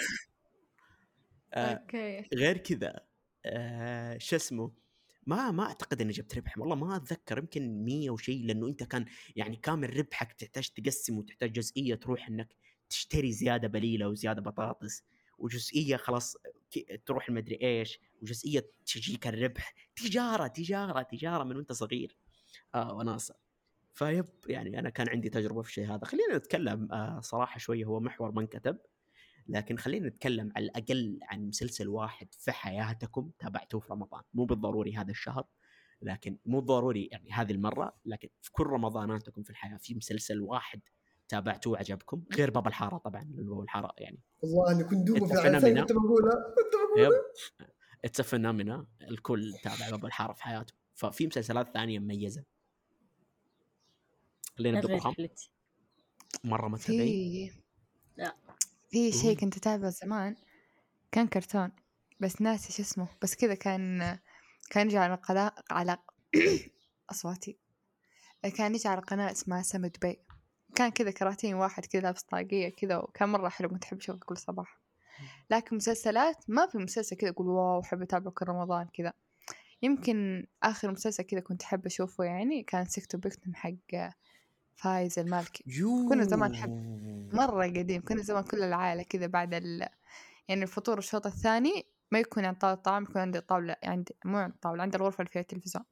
آه 1.54 1.74
أوكي. 1.74 2.26
غير 2.34 2.58
كذا 2.58 3.00
آه 3.46 4.18
شو 4.18 4.36
اسمه 4.36 4.72
ما 5.28 5.52
ما 5.52 5.64
أعتقد 5.64 6.02
إني 6.02 6.12
جبت 6.12 6.38
ربح 6.38 6.58
والله 6.58 6.76
ما 6.76 6.96
أتذكر 6.96 7.38
يمكن 7.38 7.86
100 7.86 8.10
وشيء 8.10 8.46
لأنه 8.46 8.68
أنت 8.68 8.84
كان 8.84 9.06
يعني 9.36 9.56
كامل 9.56 9.98
ربحك 9.98 10.34
تحتاج 10.34 10.70
تقسم 10.70 11.18
وتحتاج 11.18 11.52
جزئية 11.52 11.96
تروح 11.96 12.28
إنك 12.28 12.56
تشتري 12.90 13.32
زيادة 13.32 13.68
بليلة 13.68 14.08
وزيادة 14.08 14.42
بطاطس 14.42 15.04
وجزئية 15.38 15.98
خلاص 15.98 16.38
تروح 17.06 17.30
المدري 17.30 17.60
إيش 17.62 18.00
وجزئية 18.22 18.72
تجيك 18.86 19.28
الربح. 19.28 19.74
تجارة 19.96 20.48
تجارة 20.48 21.02
تجارة 21.02 21.44
من 21.44 21.56
وأنت 21.56 21.72
صغير. 21.72 22.18
آه 22.76 22.94
وناسه 22.94 23.36
فيب 23.94 24.26
يعني 24.48 24.80
أنا 24.80 24.90
كان 24.90 25.10
عندي 25.10 25.30
تجربة 25.30 25.62
في 25.62 25.70
الشيء 25.70 25.86
هذا. 25.86 26.06
خلينا 26.06 26.38
نتكلم 26.38 26.92
آه 26.92 27.20
صراحة 27.20 27.58
شوية 27.60 27.86
هو 27.86 28.00
محور 28.00 28.32
ما 28.32 28.42
انكتب 28.42 28.78
لكن 29.48 29.78
خلينا 29.78 30.08
نتكلم 30.08 30.52
على 30.56 30.66
الأقل 30.66 31.20
عن 31.24 31.48
مسلسل 31.48 31.88
واحد 31.88 32.28
في 32.34 32.52
حياتكم 32.52 33.32
تابعتوه 33.40 33.80
في 33.80 33.94
رمضان. 33.94 34.22
مو 34.34 34.46
بالضروري 34.46 34.96
هذا 34.96 35.12
الشهر 35.12 35.48
لكن 36.02 36.38
مو 36.46 36.60
ضروري 36.60 37.10
يعني 37.12 37.32
هذه 37.32 37.52
المرة 37.52 37.96
لكن 38.06 38.30
في 38.42 38.52
كل 38.52 38.64
رمضاناتكم 38.64 39.44
في 39.44 39.50
الحياة 39.50 39.78
في 39.78 39.96
مسلسل 39.96 40.42
واحد 40.42 40.82
تابعتوه 41.28 41.74
وعجبكم 41.74 42.24
غير 42.34 42.52
باب 42.52 42.68
الحارة 42.68 42.98
طبعا 42.98 43.24
باب 43.24 43.60
الحارة 43.60 43.94
يعني. 43.98 44.20
والله 44.42 44.72
اني 44.72 44.84
كنت 44.84 45.08
دوبه 45.08 45.26
أنت 45.26 45.34
في 45.34 45.48
العسل 45.48 45.62
phenomena. 45.62 45.82
كنت 45.82 45.92
بقولها 45.92 46.36
كنت 46.58 46.74
بقولها 46.74 47.06
yep. 47.06 47.68
It's 48.06 48.22
phenomena 48.22 48.88
الكل 49.02 49.54
تابع 49.64 49.90
باب 49.90 50.06
الحارة 50.06 50.34
في 50.34 50.44
حياته. 50.44 50.74
ففي 50.96 51.28
مسلسلات 51.28 51.74
ثانية 51.74 52.00
مميزة. 52.00 52.44
خلينا 54.58 54.78
نبدا 54.78 55.00
مرة 56.44 56.68
متابعين 56.68 57.50
في 57.50 57.62
لا. 58.18 58.36
في 58.90 59.12
شيء. 59.12 59.38
كنت 59.38 59.58
أتابعه 59.58 59.90
زمان. 59.90 60.36
كان 61.12 61.28
كرتون. 61.28 61.72
بس 62.20 62.42
ناسي 62.42 62.74
شو 62.74 62.82
اسمه. 62.82 63.08
بس 63.22 63.36
كذا 63.36 63.54
كان 63.56 64.20
كان 64.70 64.88
يجي 64.88 64.98
على 64.98 65.16
قناة 65.16 65.52
على 65.72 65.98
أصواتي. 67.12 67.58
كان 68.58 68.76
يجي 68.76 68.90
على 68.90 69.02
قناة 69.02 69.32
اسمها 69.32 69.62
سما 69.62 69.88
دبي 69.88 70.25
كان 70.76 70.90
كذا 70.90 71.12
كراتين 71.12 71.56
واحد 71.56 71.86
كذا 71.86 72.02
لابس 72.02 72.24
طاقية 72.24 72.70
كذا 72.70 72.98
وكان 72.98 73.30
مرة 73.30 73.50
حلو 73.50 73.70
كنت 73.70 73.84
أحب 73.84 73.98
أشوفه 73.98 74.20
كل 74.20 74.38
صباح. 74.38 74.80
لكن 75.50 75.76
مسلسلات 75.76 76.38
ما 76.48 76.68
في 76.68 76.78
مسلسل 76.78 77.16
كذا 77.16 77.30
أقول 77.30 77.48
واو 77.48 77.82
أحب 77.82 78.02
أتابعه 78.02 78.34
كل 78.34 78.46
رمضان 78.48 78.88
كذا. 78.94 79.14
يمكن 79.82 80.48
آخر 80.64 80.92
مسلسل 80.92 81.24
كذا 81.24 81.40
كنت 81.40 81.64
أحب 81.64 81.86
أشوفه 81.86 82.24
يعني 82.24 82.64
كان 82.64 82.86
سكتم 82.86 83.18
بكتم 83.18 83.54
حق 83.56 83.72
فايز 84.76 85.20
المالكي 85.20 85.64
كنا 86.10 86.24
زمان 86.24 86.52
نحب 86.52 86.72
مرة 87.34 87.66
قديم 87.66 88.02
كنا 88.02 88.22
زمان 88.22 88.44
كل 88.44 88.64
العائلة 88.64 89.04
كذا 89.04 89.28
بعد 89.28 89.54
ال... 89.54 89.88
يعني 90.48 90.64
الفطور 90.64 90.98
الشوط 90.98 91.26
الثاني 91.26 91.86
ما 92.12 92.20
يكون 92.20 92.46
عند 92.46 92.58
طاولة 92.58 92.74
الطعام 92.78 93.04
يكون 93.04 93.22
عند 93.22 93.36
الطاولة 93.36 93.76
عند 93.84 94.10
مو 94.26 94.38
عند 94.38 94.54
الطاولة 94.54 94.84
عند 94.84 94.96
الغرفة 94.96 95.22
اللي 95.22 95.32
فيها 95.32 95.42
التلفزيون. 95.42 95.86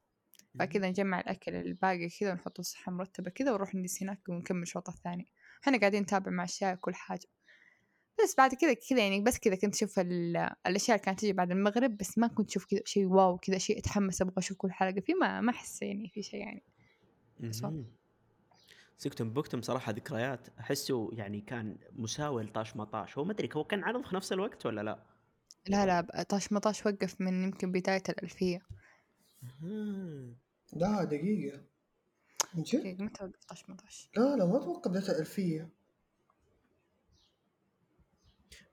فكذا 0.59 0.89
نجمع 0.89 1.19
الأكل 1.19 1.55
الباقي 1.55 2.09
كذا 2.09 2.31
ونحطه 2.31 2.63
صحة 2.63 2.91
مرتبة 2.91 3.31
كذا 3.31 3.51
ونروح 3.51 3.75
نجلس 3.75 4.03
هناك 4.03 4.29
ونكمل 4.29 4.61
الشوط 4.61 4.89
الثاني. 4.89 5.27
إحنا 5.63 5.77
قاعدين 5.79 6.01
نتابع 6.01 6.31
مع 6.31 6.43
الشاي 6.43 6.73
وكل 6.73 6.95
حاجة. 6.95 7.27
بس 8.23 8.35
بعد 8.37 8.53
كذا 8.53 8.73
كذا 8.73 8.99
يعني 8.99 9.21
بس 9.21 9.39
كذا 9.39 9.55
كنت 9.55 9.75
أشوف 9.75 9.99
ال- 9.99 10.49
الأشياء 10.67 10.97
اللي 10.97 11.05
كانت 11.05 11.19
تجي 11.19 11.33
بعد 11.33 11.51
المغرب 11.51 11.97
بس 11.97 12.17
ما 12.17 12.27
كنت 12.27 12.49
أشوف 12.49 12.65
كذا 12.65 12.81
شيء 12.85 13.05
wow 13.05 13.37
كذا 13.37 13.57
شيء 13.57 13.79
أتحمس 13.79 14.21
أبغى 14.21 14.33
أشوف 14.37 14.57
كل 14.57 14.71
حلقة 14.71 15.01
فيه 15.01 15.13
ما 15.15 15.41
ما 15.41 15.51
أحس 15.51 15.81
يعني 15.81 16.09
في 16.09 16.21
شيء 16.23 16.39
يعني. 16.39 16.63
سكتم 18.97 19.33
بكتم 19.33 19.61
صراحة 19.61 19.91
ذكريات 19.91 20.47
أحسه 20.59 21.09
يعني 21.13 21.41
كان 21.41 21.77
مساوي 21.91 22.43
لطاش 22.43 22.75
مطاش. 22.75 23.17
هو 23.17 23.23
ما 23.23 23.31
أدري 23.31 23.49
هو 23.55 23.63
كان 23.63 23.83
عرض 23.83 24.05
في 24.05 24.15
نفس 24.15 24.33
الوقت 24.33 24.65
ولا 24.65 24.81
لا؟ 24.81 25.03
لا 25.67 25.85
لا 25.85 26.01
بقى 26.01 26.25
طاش 26.25 26.53
مطاش 26.53 26.85
وقف 26.85 27.21
من 27.21 27.43
يمكن 27.43 27.71
بداية 27.71 28.03
الألفية. 28.09 28.61
لا 30.73 31.03
دقيقة. 31.03 31.63
من 32.53 32.63
جد؟ 32.63 32.79
دقيقة 32.79 33.03
متى 33.03 33.23
وقف 33.23 33.45
طاش 33.45 33.69
مطاش 33.69 34.09
لا 34.17 34.35
لا 34.35 34.45
ما 34.45 34.57
أتوقع 34.57 34.91
بداية 34.91 35.11
الألفية 35.11 35.69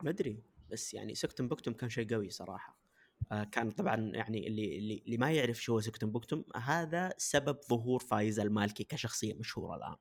ما 0.03 0.11
أدري 0.11 0.43
بس 0.71 0.95
يعني 0.95 1.15
سكتم 1.15 1.49
بكتم 1.49 1.73
كان 1.73 1.91
شيء 1.91 2.15
قوي 2.15 2.31
صراحة. 2.31 2.79
آه 3.33 3.45
كان 3.45 3.71
طبعا 3.71 3.97
يعني 4.15 4.47
اللي 4.47 4.79
اللي, 4.79 5.03
اللي 5.07 5.17
ما 5.17 5.33
يعرف 5.33 5.63
شو 5.63 5.73
هو 5.73 5.81
سكتم 5.81 6.11
بكتم 6.11 6.45
هذا 6.57 7.13
سبب 7.19 7.59
ظهور 7.71 8.01
فايز 8.01 8.41
المالكي 8.41 8.85
كشخصية 8.85 9.35
مشهورة 9.35 9.77
الآن. 9.77 9.97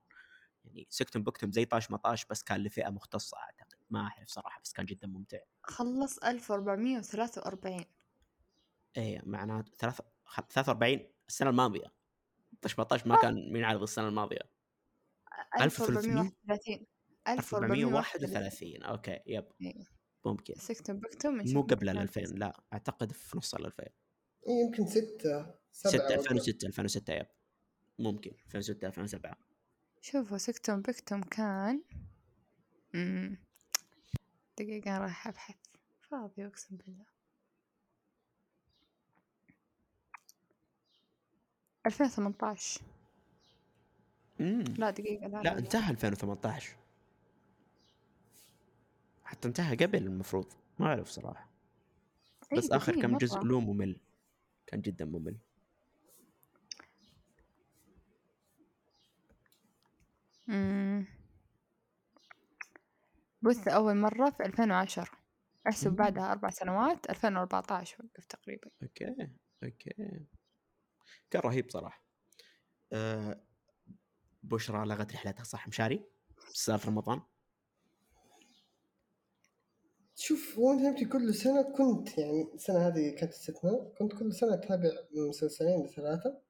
يعني 0.65 0.88
سكتم 0.89 1.24
بكتم 1.24 1.51
زي 1.51 1.65
طاش 1.65 1.91
مطاش 1.91 2.26
بس 2.26 2.43
كان 2.43 2.63
لفئة 2.63 2.89
مختصة 2.89 3.38
أعتقد. 3.38 3.78
ما 3.89 3.99
أعرف 3.99 4.28
صراحة 4.30 4.61
بس 4.63 4.74
كان 4.74 4.86
جدا 4.86 5.07
ممتع. 5.07 5.38
خلص 5.63 6.17
1443 6.17 7.86
إيه 8.97 9.22
معناته 9.26 9.72
ثلاث 9.80 10.01
خ- 10.01 10.05
43 10.30 11.09
السنة 11.27 11.49
الماضية. 11.49 11.93
طاش 12.61 12.80
مطاش 12.80 13.07
ما 13.07 13.21
كان 13.21 13.38
ينعرض 13.38 13.82
السنة 13.82 14.07
الماضية. 14.07 14.41
1300 15.61 16.32
1431 16.47 16.86
1431 17.27 18.84
okay 18.84 19.20
yep. 19.28 19.45
إيه. 19.61 19.99
ممكن. 20.25 20.53
سكتم 20.53 20.99
بكتم 20.99 21.41
مو 21.53 21.61
قبل 21.61 21.89
ال 21.89 21.97
2000 21.97 22.21
لا. 22.21 22.61
أعتقد 22.73 23.11
في 23.11 23.38
نص 23.38 23.55
ال 23.55 23.65
2000 23.65 23.84
إيه، 23.84 24.65
يمكن 24.65 24.86
ستة 24.86 25.55
6 25.71 25.89
سبعة 25.89 26.07
2006 26.07 26.67
2006 26.67 27.13
يب. 27.13 27.27
ممكن. 27.99 28.32
2006 28.45 28.88
2007 28.88 29.38
شوفوا 30.01 30.38
سكتم 30.38 30.82
بكتم 30.82 31.21
كان. 31.21 31.84
مم. 32.93 33.38
دقيقة 34.57 34.97
رايحة 34.97 35.30
أبحث. 35.30 35.55
فاضي 36.01 36.45
أقسم 36.47 36.77
بالله. 36.77 37.05
ألفين 41.89 42.05
وثمنتاش 42.07 42.79
امم 44.41 44.63
لا 44.77 44.89
دقيقة 44.89 45.27
لا 45.27 45.41
لا 45.43 45.57
انتهى 45.57 45.91
2018 45.91 46.75
حتى 49.23 49.47
انتهى 49.47 49.75
قبل 49.75 50.03
المفروض. 50.03 50.45
ما 50.79 50.85
أعرف 50.87 51.07
صراحة. 51.09 51.49
إيه، 52.53 52.57
بس 52.57 52.71
آخر 52.71 52.91
قديم 52.91 53.01
كم 53.01 53.17
جزء. 53.17 53.43
له 53.43 53.59
ممل. 53.59 53.99
كان 54.67 54.81
جدا 54.81 55.05
ممل. 55.05 55.37
مم. 60.47 61.05
بث 63.41 63.67
أول 63.67 63.95
مرة 63.97 64.29
في 64.29 64.45
ألفين 64.45 64.71
وعشرة. 64.71 65.09
أحسب 65.67 65.89
مم. 65.89 65.95
بعدها 65.95 66.31
أربع 66.31 66.49
سنوات 66.49 67.09
ألفين 67.09 67.35
وأربعتاش 67.37 67.99
وقف 67.99 68.25
تقريبا. 68.25 68.69
okay 68.84 69.30
okay. 69.63 69.93
كان 71.30 71.41
رهيب 71.41 71.72
صراحة. 71.72 72.05
أه 72.93 73.43
بشرى 74.43 74.86
لغت 74.86 75.14
رحلتها 75.14 75.43
صح 75.43 75.68
مشاري؟ 75.68 76.05
في 76.55 76.88
رمضان؟ 76.88 77.22
شوف 80.16 80.60
هو 80.60 80.74
أنا 80.74 80.88
يمكن 80.88 81.10
كل 81.10 81.36
سنة 81.36 81.62
كنت 81.62 82.18
يعني 82.18 82.53
السنة 82.53 82.88
هذه 82.88 83.10
كانت 83.10 83.34
استثناء 83.34 83.93
كنت 83.99 84.14
كل 84.14 84.34
سنة 84.34 84.53
أتابع 84.53 84.89
مسلسلين 85.30 85.86
لثلاثة 85.86 86.41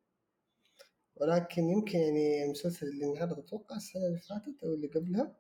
ولكن 1.16 1.70
يمكن 1.70 2.00
يعني 2.00 2.44
المسلسل 2.46 2.88
اللي 2.88 3.06
انعرض 3.06 3.40
أتوقع 3.40 3.76
السنة 3.76 4.06
اللي 4.08 4.20
فاتت 4.20 4.64
أو 4.64 4.74
اللي 4.74 4.88
قبلها 4.88 5.36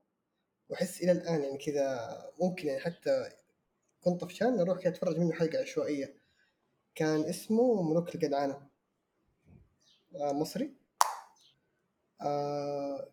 وأحس 0.70 1.01
إلى 1.01 1.11
الآن 1.11 1.43
يعني 1.43 1.57
كذا 1.57 2.09
ممكن 2.41 2.67
يعني 2.67 2.80
حتى 2.80 3.30
كنت 4.01 4.22
طفشان 4.22 4.59
أروح 4.59 4.80
كذا 4.80 4.91
أتفرج 4.91 5.17
منه 5.17 5.34
حلقة 5.34 5.61
عشوائية. 5.61 6.20
كان 6.95 7.22
اسمه 7.22 7.82
ملوك 7.82 8.15
الجدعانة 8.15 8.53
آه 8.53 8.68
مصري. 10.16 10.74
آه 12.22 13.10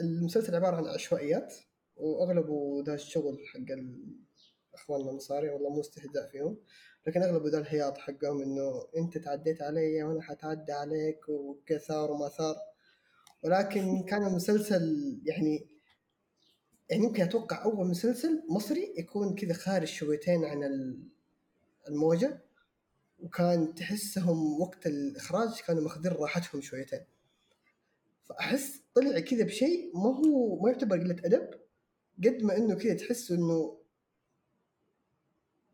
المسلسل 0.00 0.54
عبارة 0.54 0.76
عن 0.76 0.86
عشوائيات 0.86 1.54
وأغلبه 1.96 2.82
ذا 2.86 2.94
الشغل 2.94 3.38
حق 3.46 3.60
اخواننا 4.74 5.10
المصاري 5.10 5.50
والله 5.50 5.70
مو 5.70 5.80
استهزاء 5.80 6.28
فيهم 6.32 6.56
لكن 7.06 7.22
أغلبه 7.22 7.50
ذا 7.50 7.58
الحياط 7.58 7.98
حقهم 7.98 8.42
إنه 8.42 8.88
أنت 8.96 9.18
تعديت 9.18 9.62
علي 9.62 10.02
وأنا 10.02 10.22
حتعدى 10.22 10.72
عليك 10.72 11.28
وكثار 11.28 12.10
وما 12.10 12.28
ثار. 12.28 12.56
ولكن 13.44 14.02
كان 14.02 14.26
المسلسل 14.26 15.18
يعني 15.24 15.66
يعني 16.90 17.04
يمكن 17.04 17.22
أتوقع 17.22 17.64
أول 17.64 17.86
مسلسل 17.86 18.42
مصري 18.50 18.94
يكون 18.98 19.34
كذا 19.34 19.52
خارج 19.52 19.86
شويتين 19.88 20.44
عن 20.44 20.64
ال- 20.64 21.08
الموجة. 21.88 22.42
وكان 23.22 23.74
تحسهم 23.74 24.60
وقت 24.60 24.86
الإخراج 24.86 25.60
كانوا 25.60 25.82
ماخذين 25.82 26.12
راحتهم 26.12 26.60
شويتين. 26.60 27.04
فأحس 28.24 28.80
طلع 28.94 29.20
كذا 29.20 29.44
بشيء 29.44 29.96
ما 29.96 30.16
هو 30.16 30.60
ما 30.62 30.70
يعتبر 30.70 30.98
قلة 30.98 31.16
أدب 31.24 31.50
قد 32.24 32.42
ما 32.42 32.56
إنه 32.56 32.74
كذا 32.74 32.94
تحس 32.94 33.30
إنه 33.30 33.78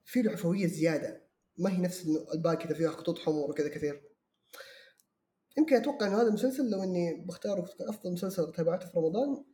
في 0.04 0.22
له 0.22 0.32
عفوية 0.32 0.66
زيادة. 0.66 1.22
ما 1.58 1.70
هي 1.72 1.76
نفس 1.82 2.06
إنه 2.06 2.26
الباقي 2.34 2.56
كذا 2.56 2.74
فيها 2.74 2.90
خطوط 2.90 3.18
حمر 3.18 3.50
وكذا 3.50 3.68
كثير. 3.68 4.02
يمكن 5.58 5.76
أتوقع 5.76 6.06
إنه 6.06 6.16
هذا 6.16 6.28
المسلسل 6.28 6.70
لو 6.70 6.82
إني 6.82 7.24
بختاره 7.24 7.68
أفضل 7.80 8.12
مسلسل 8.12 8.52
تابعته 8.52 8.86
في 8.86 8.98
رمضان 8.98 9.44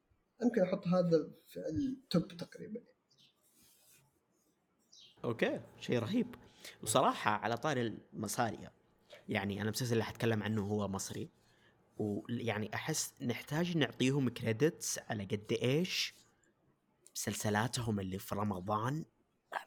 يمكن 0.43 0.63
أحط 0.63 0.87
هذا 0.87 1.31
في 1.47 1.69
التوب 1.69 2.29
تقريبا. 2.29 2.81
okay 5.25 5.61
شيء 5.81 5.99
رهيب. 5.99 6.35
وصراحة 6.83 7.31
على 7.31 7.57
طاري 7.57 7.77
المصاري 7.77 8.69
يعني 9.29 9.61
أنا 9.61 9.69
المسلسل 9.69 9.93
اللي 9.93 10.05
حتكلم 10.05 10.43
عنه 10.43 10.63
هو 10.63 10.89
مصري. 10.89 11.31
ويعني 11.97 12.75
أحس 12.75 13.15
نحتاج 13.23 13.77
نعطيهم 13.77 14.29
credits 14.29 14.99
على 14.99 15.25
قد 15.25 15.59
إيش 15.63 16.15
مسلسلاتهم 17.17 18.01
اللي 18.01 18.19
في 18.19 18.35
رمضان 18.35 19.05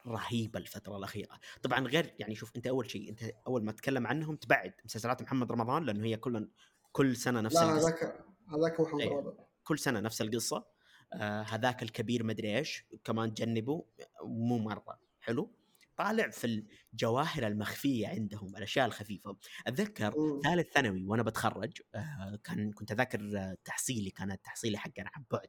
رهيبة 0.06 0.58
الفترة 0.58 0.96
الأخيرة. 0.96 1.40
طبعا 1.62 1.86
غير 1.86 2.14
يعني 2.18 2.34
شوف 2.34 2.56
أنت 2.56 2.66
أول 2.66 2.90
شيء 2.90 3.10
أنت 3.10 3.22
أول 3.46 3.64
ما 3.64 3.72
تتكلم 3.72 4.06
عنهم 4.06 4.36
تبعد 4.36 4.72
مسلسلات 4.84 5.22
محمد 5.22 5.52
رمضان 5.52 5.84
لأنه 5.84 6.04
هي 6.06 6.16
كل 6.16 6.48
كل 6.92 7.16
سنة 7.16 7.40
نفس 7.40 7.56
لا. 7.56 7.76
هذاك 7.78 8.24
هذاك 8.48 8.80
محمد 8.80 9.00
إيه. 9.00 9.10
رمضان. 9.10 9.34
كل 9.64 9.78
سنة 9.78 10.00
نفس 10.00 10.22
القصة. 10.22 10.64
آه 11.12 11.42
هذاك 11.42 11.82
الكبير 11.82 12.24
مدري 12.24 12.58
إيش 12.58 12.84
كمان 13.04 13.34
جنبه 13.34 13.84
مو 14.22 14.58
مرة. 14.58 14.98
حلو؟ 15.20 15.50
طالع 15.98 16.30
في 16.30 16.64
الجواهر 16.92 17.46
المخفية 17.46 18.08
عندهم 18.08 18.56
الأشياء 18.56 18.86
الخفيفة. 18.86 19.36
أتذكر. 19.66 20.14
ثالث 20.44 20.72
ثانوي 20.72 21.04
وأنا 21.04 21.22
بتخرج 21.22 21.82
آه 21.94 22.38
كان 22.44 22.72
كنت 22.72 22.92
أذاكر 22.92 23.54
تحصيلي 23.64 24.10
كانت 24.10 24.44
تحصيلي 24.44 24.78
حقنا 24.78 25.10
عن 25.14 25.24
بعد 25.30 25.48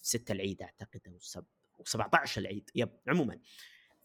في 0.00 0.08
6 0.08 0.32
العيد 0.32 0.62
أعتقد 0.62 1.00
أو 1.08 1.18
سب... 1.18 1.44
و17 1.78 2.38
العيد 2.38 2.70
يب 2.74 2.90
عموما. 3.08 3.38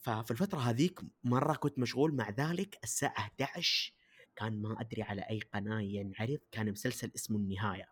ففي 0.02 0.32
الفترة 0.32 0.60
هذيك 0.60 1.00
مرة 1.24 1.54
كنت 1.54 1.80
مشغول 1.80 2.16
مع 2.16 2.30
ذلك 2.30 2.80
الساعة 2.84 3.18
11 3.18 3.94
كان 4.36 4.62
ما 4.62 4.82
أدري 4.82 5.02
على 5.02 5.22
أي 5.22 5.40
قناة 5.40 5.82
ينعرض 5.82 6.40
كان 6.52 6.72
مسلسل 6.72 7.12
اسمه 7.16 7.38
النهاية. 7.38 7.90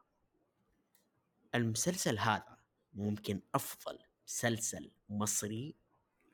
المسلسل 1.56 2.20
هذا 2.20 2.58
ممكن 2.94 3.42
أفضل 3.56 4.00
مسلسل 4.28 4.92
مصري 5.10 5.76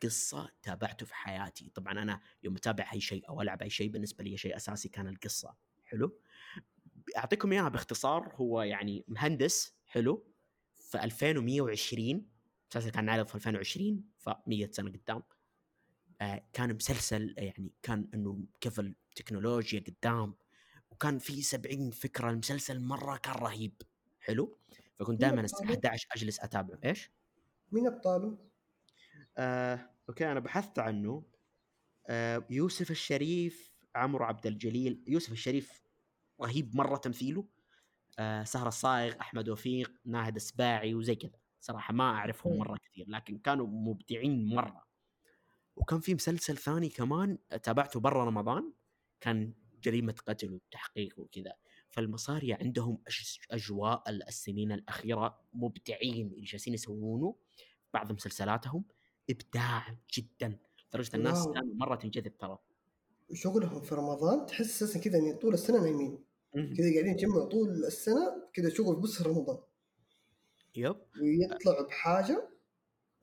قصة 0.03 0.49
تابعته 0.63 1.05
في 1.05 1.15
حياتي. 1.15 1.71
طبعا 1.75 1.93
أنا 1.93 2.21
يوم 2.43 2.55
أتابع 2.55 2.93
أي 2.93 3.01
شيء 3.01 3.29
أو 3.29 3.41
ألعب 3.41 3.61
أي 3.61 3.69
شيء 3.69 3.89
بالنسبة 3.89 4.23
لي 4.23 4.37
شيء 4.37 4.55
أساسي 4.55 4.89
كان 4.89 5.07
القصة. 5.07 5.55
حلو؟ 5.85 6.19
أعطيكم 7.17 7.51
إياها 7.51 7.69
باختصار. 7.69 8.35
هو 8.35 8.61
يعني 8.61 9.05
مهندس 9.07 9.75
حلو 9.85 10.27
في 10.75 11.03
2120 11.03 12.25
مسلسل 12.71 12.89
كان 12.89 13.05
نعرض 13.05 13.27
في 13.27 13.35
2020 13.35 14.03
ف 14.17 14.29
100 14.47 14.71
سنة 14.71 14.91
قدام. 14.91 15.23
آه 16.21 16.45
كان 16.53 16.75
مسلسل 16.75 17.35
يعني 17.37 17.71
كان 17.81 18.09
إنه 18.13 18.45
كيف 18.61 18.79
التكنولوجيا 18.79 19.79
قدام 19.79 20.35
وكان 20.91 21.19
في 21.19 21.41
70 21.41 21.91
فكرة. 21.91 22.29
المسلسل 22.29 22.79
مرة 22.79 23.17
كان 23.17 23.33
رهيب. 23.35 23.81
حلو؟ 24.19 24.57
فكنت 24.95 25.21
دائما 25.21 25.41
الساعة 25.41 25.61
أبطاله؟ 25.61 25.77
11 25.87 26.07
أجلس 26.11 26.39
أتابعه. 26.39 26.79
إيش؟ 26.85 27.11
مين 27.71 27.87
ابطاله؟ 27.87 28.37
آه، 29.37 29.89
أوكي 30.09 30.31
أنا 30.31 30.39
بحثت 30.39 30.79
عنه. 30.79 31.23
آه، 32.07 32.45
يوسف 32.49 32.91
الشريف 32.91 33.73
عمرو 33.95 34.25
عبد 34.25 34.47
الجليل. 34.47 35.03
يوسف 35.07 35.31
الشريف 35.31 35.83
رهيب 36.41 36.75
مرة 36.75 36.97
تمثيله. 36.97 37.47
آه، 38.19 38.43
سهر 38.43 38.67
الصايغ 38.67 39.15
أحمد 39.21 39.49
وفيق 39.49 39.91
ناهد 40.05 40.35
السباعي 40.35 40.93
وزي 40.93 41.15
كذا. 41.15 41.39
صراحة 41.59 41.93
ما 41.93 42.03
أعرفهم. 42.03 42.57
مرة 42.57 42.77
كثير 42.77 43.09
لكن 43.09 43.37
كانوا 43.37 43.67
مبدعين 43.67 44.45
مرة. 44.45 44.87
وكان 45.75 45.99
في 45.99 46.15
مسلسل 46.15 46.57
ثاني 46.57 46.89
كمان 46.89 47.37
تابعته 47.63 47.99
برا 47.99 48.25
رمضان 48.25 48.73
كان 49.21 49.53
جريمة 49.83 50.15
قتل 50.27 50.53
وتحقيق 50.53 51.19
وكذا. 51.19 51.53
فالمصارية 51.89 52.57
عندهم 52.61 53.01
أجواء 53.51 54.09
السنين 54.09 54.71
الأخيرة 54.71 55.39
مبدعين 55.53 56.27
اللي 56.27 56.45
جالسين 56.45 56.73
يسوونه. 56.73 57.35
بعض 57.93 58.11
مسلسلاتهم 58.11 58.85
إبداع 59.29 59.97
جدا 60.13 60.57
لدرجة 60.89 61.15
الناس 61.15 61.37
واو. 61.37 61.53
كانوا 61.53 61.75
مرة 61.75 61.95
تنجذب 61.95 62.37
ترى. 62.37 62.57
شغلهم 63.33 63.81
في 63.81 63.95
رمضان 63.95 64.45
تحس 64.45 64.83
أساسا 64.83 64.99
كذا 64.99 65.17
يعني 65.17 65.33
طول 65.33 65.53
السنة 65.53 65.81
نايمين. 65.81 66.23
كذا 66.53 66.93
قاعدين 66.93 67.13
يجمعوا 67.13 67.49
طول 67.49 67.69
السنة 67.69 68.49
كذا 68.53 68.69
شغل 68.69 68.95
بس 68.95 69.17
في 69.17 69.29
رمضان. 69.29 69.57
يب. 70.75 70.95
ويطلعوا 71.21 71.87
بحاجة 71.87 72.49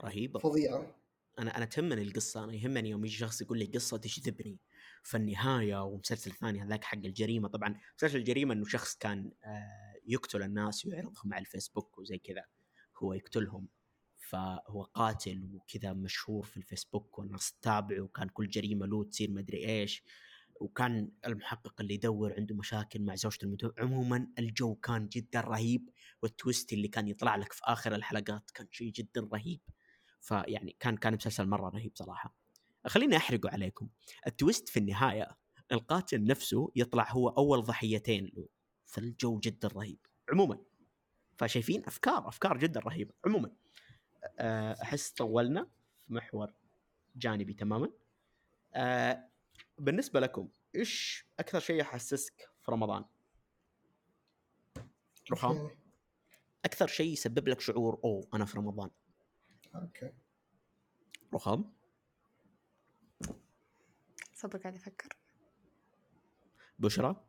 رهيبة. 0.04 0.40
فظيعة. 0.40 0.96
أنا 1.38 1.56
أنا 1.56 1.64
تهمني 1.64 2.02
القصة 2.02 2.44
أنا 2.44 2.54
يهمني 2.54 2.90
يوم 2.90 3.04
يجي 3.04 3.16
شخص 3.16 3.42
يقول 3.42 3.58
لي 3.58 3.64
قصة 3.64 3.96
تجذبني 3.96 4.58
فالنهايه 5.02 5.84
ومسلسل 5.84 6.32
ثاني 6.32 6.62
هذاك 6.62 6.84
حق 6.84 6.98
الجريمة. 6.98 7.48
طبعا 7.48 7.80
مسلسل 7.98 8.16
الجريمة 8.16 8.54
إنه 8.54 8.64
شخص 8.64 8.96
كان 8.96 9.32
آه، 9.44 9.94
يقتل 10.06 10.42
الناس 10.42 10.86
ويعرضهم 10.86 11.34
على 11.34 11.40
الفيسبوك 11.40 11.98
وزي 11.98 12.18
كذا 12.18 12.44
هو 12.96 13.12
يقتلهم. 13.12 13.68
فهو 14.28 14.82
قاتل 14.82 15.50
وكذا 15.54 15.92
مشهور 15.92 16.42
في 16.44 16.56
الفيسبوك 16.56 17.18
والناس 17.18 17.52
تتابعه 17.52 18.00
وكان 18.00 18.28
كل 18.28 18.48
جريمة 18.48 18.86
له 18.86 19.04
تصير 19.04 19.30
مدري 19.30 19.68
إيش. 19.68 20.02
وكان 20.60 21.12
المحقق 21.26 21.80
اللي 21.80 21.94
يدور 21.94 22.34
عنده 22.38 22.54
مشاكل 22.54 23.02
مع 23.02 23.14
زوجته 23.14 23.44
المتو... 23.44 23.70
عموما 23.78 24.28
الجو 24.38 24.74
كان 24.74 25.08
جدا 25.08 25.40
رهيب 25.40 25.90
والتويست 26.22 26.72
اللي 26.72 26.88
كان 26.88 27.08
يطلع 27.08 27.36
لك 27.36 27.52
في 27.52 27.60
آخر 27.64 27.94
الحلقات 27.94 28.50
كان 28.50 28.66
شيء 28.70 28.92
جدا 28.92 29.28
رهيب. 29.32 29.60
فيعني 30.20 30.76
كان 30.80 30.96
كان 30.96 31.14
مسلسل 31.14 31.46
مرة 31.46 31.68
رهيب 31.68 31.92
صراحة. 31.94 32.36
خليني 32.86 33.16
أحرقه 33.16 33.50
عليكم. 33.50 33.88
التويست 34.26 34.68
في 34.68 34.78
النهاية 34.78 35.36
القاتل 35.72 36.24
نفسه 36.24 36.72
يطلع 36.76 37.12
هو 37.12 37.28
أول 37.28 37.62
ضحيتين 37.62 38.32
له. 38.36 38.48
فالجو 38.86 39.38
جدا 39.38 39.68
رهيب. 39.68 39.98
عموما. 40.32 40.58
فشايفين 41.38 41.86
أفكار 41.86 42.28
أفكار 42.28 42.58
جدا 42.58 42.80
رهيبة. 42.80 43.14
عموما. 43.26 43.50
أحس 44.82 45.10
طولنا 45.10 45.70
في 46.06 46.14
محور 46.14 46.54
جانبي 47.16 47.54
تماما. 47.54 47.90
آه، 48.74 49.28
بالنسبة 49.78 50.20
لكم 50.20 50.48
إيش 50.74 51.26
أكثر 51.38 51.60
شيء 51.60 51.76
يحسسك 51.80 52.50
في 52.62 52.70
رمضان؟ 52.70 53.04
رخام. 55.32 55.70
أكثر 56.64 56.86
شيء 56.86 57.12
يسبب 57.12 57.48
لك 57.48 57.60
شعور 57.60 58.00
أوه 58.04 58.28
أنا 58.34 58.44
في 58.44 58.58
رمضان. 58.58 58.90
أوكي. 59.74 60.12
رخام. 61.34 61.74
صبر 64.34 64.58
قاعد 64.58 64.74
أفكر. 64.74 65.08
بشرى. 66.78 67.24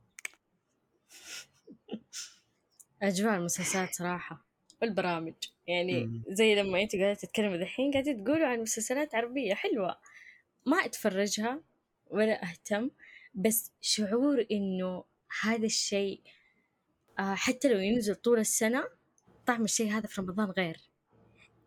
أجواء 3.01 3.35
المسلسلات 3.35 3.95
صراحة. 3.95 4.45
والبرامج 4.81 5.33
يعني 5.68 6.05
مم. 6.05 6.24
زي 6.30 6.55
لما 6.55 6.82
أنت 6.82 6.95
قاعدة 6.95 7.13
تتكلموا 7.13 7.57
دحين 7.57 7.91
قاعدة 7.91 8.11
تقولوا 8.11 8.47
عن 8.47 8.59
مسلسلات 8.61 9.16
عربية 9.16 9.53
حلوة. 9.53 9.97
ما 10.66 10.78
أتفرجها 10.78 11.61
ولا 12.07 12.43
أهتم 12.43 12.89
بس 13.36 13.72
شعور 13.82 14.45
إنه 14.51 15.03
هذا 15.41 15.66
الشيء 15.66 16.22
آه، 17.20 17.36
حتى 17.36 17.74
لو 17.74 17.80
ينزل 17.80 18.16
طول 18.16 18.39
السنة 18.39 18.84
طعم 19.45 19.63
الشيء 19.63 19.91
هذا 19.91 20.07
في 20.07 20.22
رمضان 20.22 20.49
غير. 20.49 20.78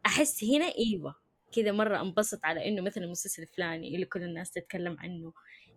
أحس 0.06 0.44
هنا 0.44 0.72
أيوة 0.78 1.14
كذا 1.52 1.72
مرة 1.72 2.00
أنبسط 2.00 2.44
على 2.44 2.68
إنه 2.68 2.82
مثلا 2.82 3.04
المسلسل 3.04 3.42
الفلاني 3.42 3.94
اللي 3.94 4.06
كل 4.06 4.22
الناس 4.22 4.50
تتكلم 4.50 4.96
عنه 4.98 5.32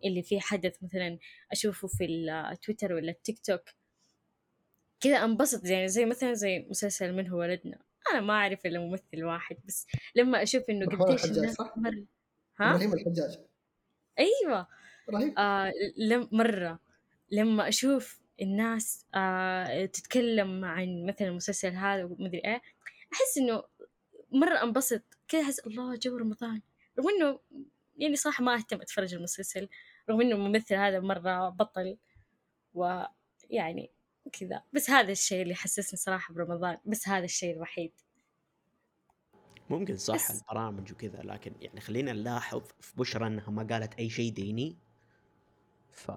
اللي 0.06 0.24
فيه 0.24 0.40
حدث 0.40 0.84
مثلا 0.84 1.18
أشوفه 1.52 1.88
في 1.88 2.06
التويتر 2.06 2.94
ولا 2.94 3.12
التيك 3.12 3.40
توك. 3.40 3.62
كذا 5.00 5.24
أنبسط 5.24 5.66
يعني 5.66 5.88
زي 5.88 6.06
مثلا 6.06 6.34
زي 6.34 6.68
مسلسل 6.70 7.14
من 7.14 7.28
هو 7.28 7.40
ولدنا. 7.40 7.80
أنا 8.12 8.22
ما 8.22 8.34
أعرف 8.34 8.66
إلا 8.66 8.80
ممثل 8.80 9.24
واحد 9.24 9.58
بس 9.68 9.88
لما 10.16 10.44
أشوف 10.44 10.70
إنه 10.70 10.86
قديش 10.86 11.26
الناس 11.26 11.54
صح؟ 11.56 11.74
مر 11.78 12.06
ها؟ 12.60 12.70
إبراهيم 12.70 12.94
الحجاج. 12.94 13.40
أيوه. 14.20 14.68
رهيب. 15.10 15.40
آه 15.40 15.72
لم 15.98 16.30
مرة. 16.32 16.80
لما 17.32 17.68
أشوف 17.68 18.22
الناس 18.42 19.06
آه 19.16 19.86
تتكلم 19.86 20.66
عن 20.66 21.06
مثلا 21.06 21.28
المسلسل 21.28 21.74
هذا 21.74 22.04
ومدري 22.04 22.42
إيه 22.46 22.62
أحس 23.14 23.38
إنه 23.38 23.64
مرة 24.32 24.64
انبسط. 24.64 25.04
كذا 25.28 25.42
أحس 25.42 25.60
الله 25.60 25.96
جو 25.96 26.18
رمضان. 26.18 26.62
رغم 27.00 27.10
إنه 27.10 27.40
يعني 27.98 28.16
صراحة 28.16 28.44
ما 28.44 28.56
أهتم 28.56 28.82
أتفرج 28.82 29.14
المسلسل 29.14 29.70
رغم 30.10 30.22
إنه 30.22 30.36
الممثل 30.36 30.76
هذا 30.76 31.00
مرة 31.00 31.50
بطل 31.50 31.98
ويعني 32.74 33.92
كذا. 34.30 34.64
بس 34.74 34.90
هذا 34.90 35.12
الشيء 35.12 35.42
اللي 35.42 35.56
حسسني 35.56 36.00
صراحة 36.00 36.34
برمضان 36.34 36.78
بس 36.86 37.08
هذا 37.08 37.26
الشيء 37.26 37.56
الوحيد. 37.56 37.92
ممكن 39.70 39.98
صح 39.98 40.16
بس- 40.16 40.42
البرامج 40.42 40.92
وكذا 40.92 41.22
لكن 41.24 41.54
يعني 41.62 41.82
خلينا 41.82 42.14
نلاحظ 42.14 42.62
في 42.80 42.96
بشرى 42.98 43.28
إنها 43.28 43.50
ما 43.50 43.64
قالت 43.64 43.94
أي 43.94 44.10
شيء 44.10 44.34
ديني. 44.34 44.78
ف 45.92 46.12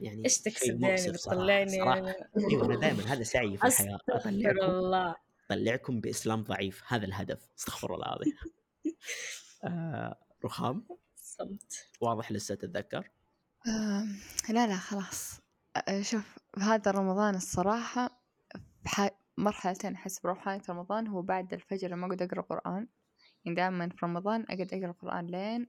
يعني 0.00 0.24
إيش 0.24 0.38
تقصد 0.38 0.82
يعني 0.82 0.96
صراحة. 0.98 1.12
بتطلعني 1.12 1.70
صراحة. 1.78 1.98
أنا 1.98 2.14
أيوه 2.50 2.64
أنا 2.66 2.76
دائما 2.80 3.02
هذا 3.12 3.22
سعي 3.22 3.56
في 3.56 3.66
الحياة. 3.66 3.96
استغفر 3.96 4.28
اطلعكم 4.28 4.70
الله. 4.70 5.16
اطلعكم 5.50 6.00
بإسلام 6.00 6.42
ضعيف 6.42 6.82
هذا 6.86 7.04
الهدف. 7.06 7.48
استغفر 7.58 7.94
الله 7.94 8.06
العظيم. 8.06 8.36
آه 9.64 10.18
رخام؟ 10.44 10.86
صمت. 11.16 11.86
واضح 12.00 12.32
لسه 12.32 12.54
تتذكر؟ 12.54 13.10
آم، 13.68 14.16
لا 14.48 14.66
لا 14.66 14.76
خلاص. 14.76 15.40
شوف 16.00 16.38
هذا 16.58 16.90
رمضان 16.90 17.34
الصراحة 17.34 18.22
بح- 18.84 19.18
مرحلتين 19.36 19.94
أحس 19.94 20.20
بروحانية 20.20 20.62
رمضان 20.70 21.06
هو 21.06 21.22
بعد 21.22 21.54
الفجر 21.54 21.88
لما 21.88 22.06
أقعد 22.06 22.22
أقرأ 22.22 22.40
قرآن. 22.40 22.88
يعني 23.44 23.56
دائما 23.56 23.88
في 23.88 24.06
رمضان 24.06 24.42
أقعد 24.42 24.74
أقرأ 24.74 24.92
قرآن 24.92 25.26
لين 25.26 25.66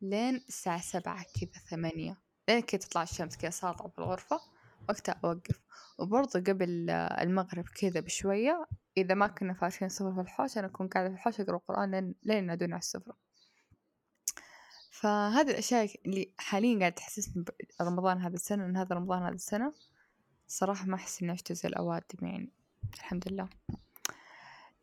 لين 0.00 0.34
الساعة 0.36 0.80
سبعة 0.80 1.24
كذا 1.40 1.62
ثمانية. 1.70 2.18
لين 2.48 2.60
كذا 2.60 2.80
تطلع 2.80 3.02
الشمس 3.02 3.36
كذا 3.36 3.50
ساطعة 3.50 3.88
في 3.88 3.98
الغرفة 3.98 4.40
وقتها 4.88 5.20
أوقف. 5.24 5.60
وبرضه 5.98 6.40
قبل 6.40 6.90
المغرب 6.90 7.64
كذا 7.80 8.00
بشوية 8.00 8.66
إذا 8.96 9.14
ما 9.14 9.26
كنا 9.26 9.54
فاتحين 9.54 9.88
سفرة 9.88 10.12
في 10.14 10.20
الحوش 10.20 10.58
أنا 10.58 10.66
أكون 10.66 10.88
قاعدة 10.88 11.08
في 11.08 11.14
الحوش 11.14 11.40
أقرأ 11.40 11.58
قرآن 11.68 11.90
لين 11.90 12.14
لين 12.22 12.50
على 12.50 12.78
السفرة. 12.78 13.16
فهذه 14.90 15.50
الأشياء 15.50 15.90
اللي 16.06 16.34
حاليا 16.38 16.78
قاعدة 16.78 16.94
تحسسني 16.94 17.44
برمضان 17.80 18.18
هذا 18.18 18.34
السنة 18.34 18.64
إن 18.64 18.76
هذا 18.76 18.96
رمضان 18.96 19.22
هذا 19.22 19.34
السنة 19.34 19.72
صراحة 20.46 20.86
ما 20.86 20.94
أحس 20.94 21.22
إني 21.22 21.32
عشت 21.32 21.52
زي 21.52 21.68
الأوادم 21.68 22.26
يعني 22.26 22.52
الحمد 22.94 23.28
لله. 23.28 23.48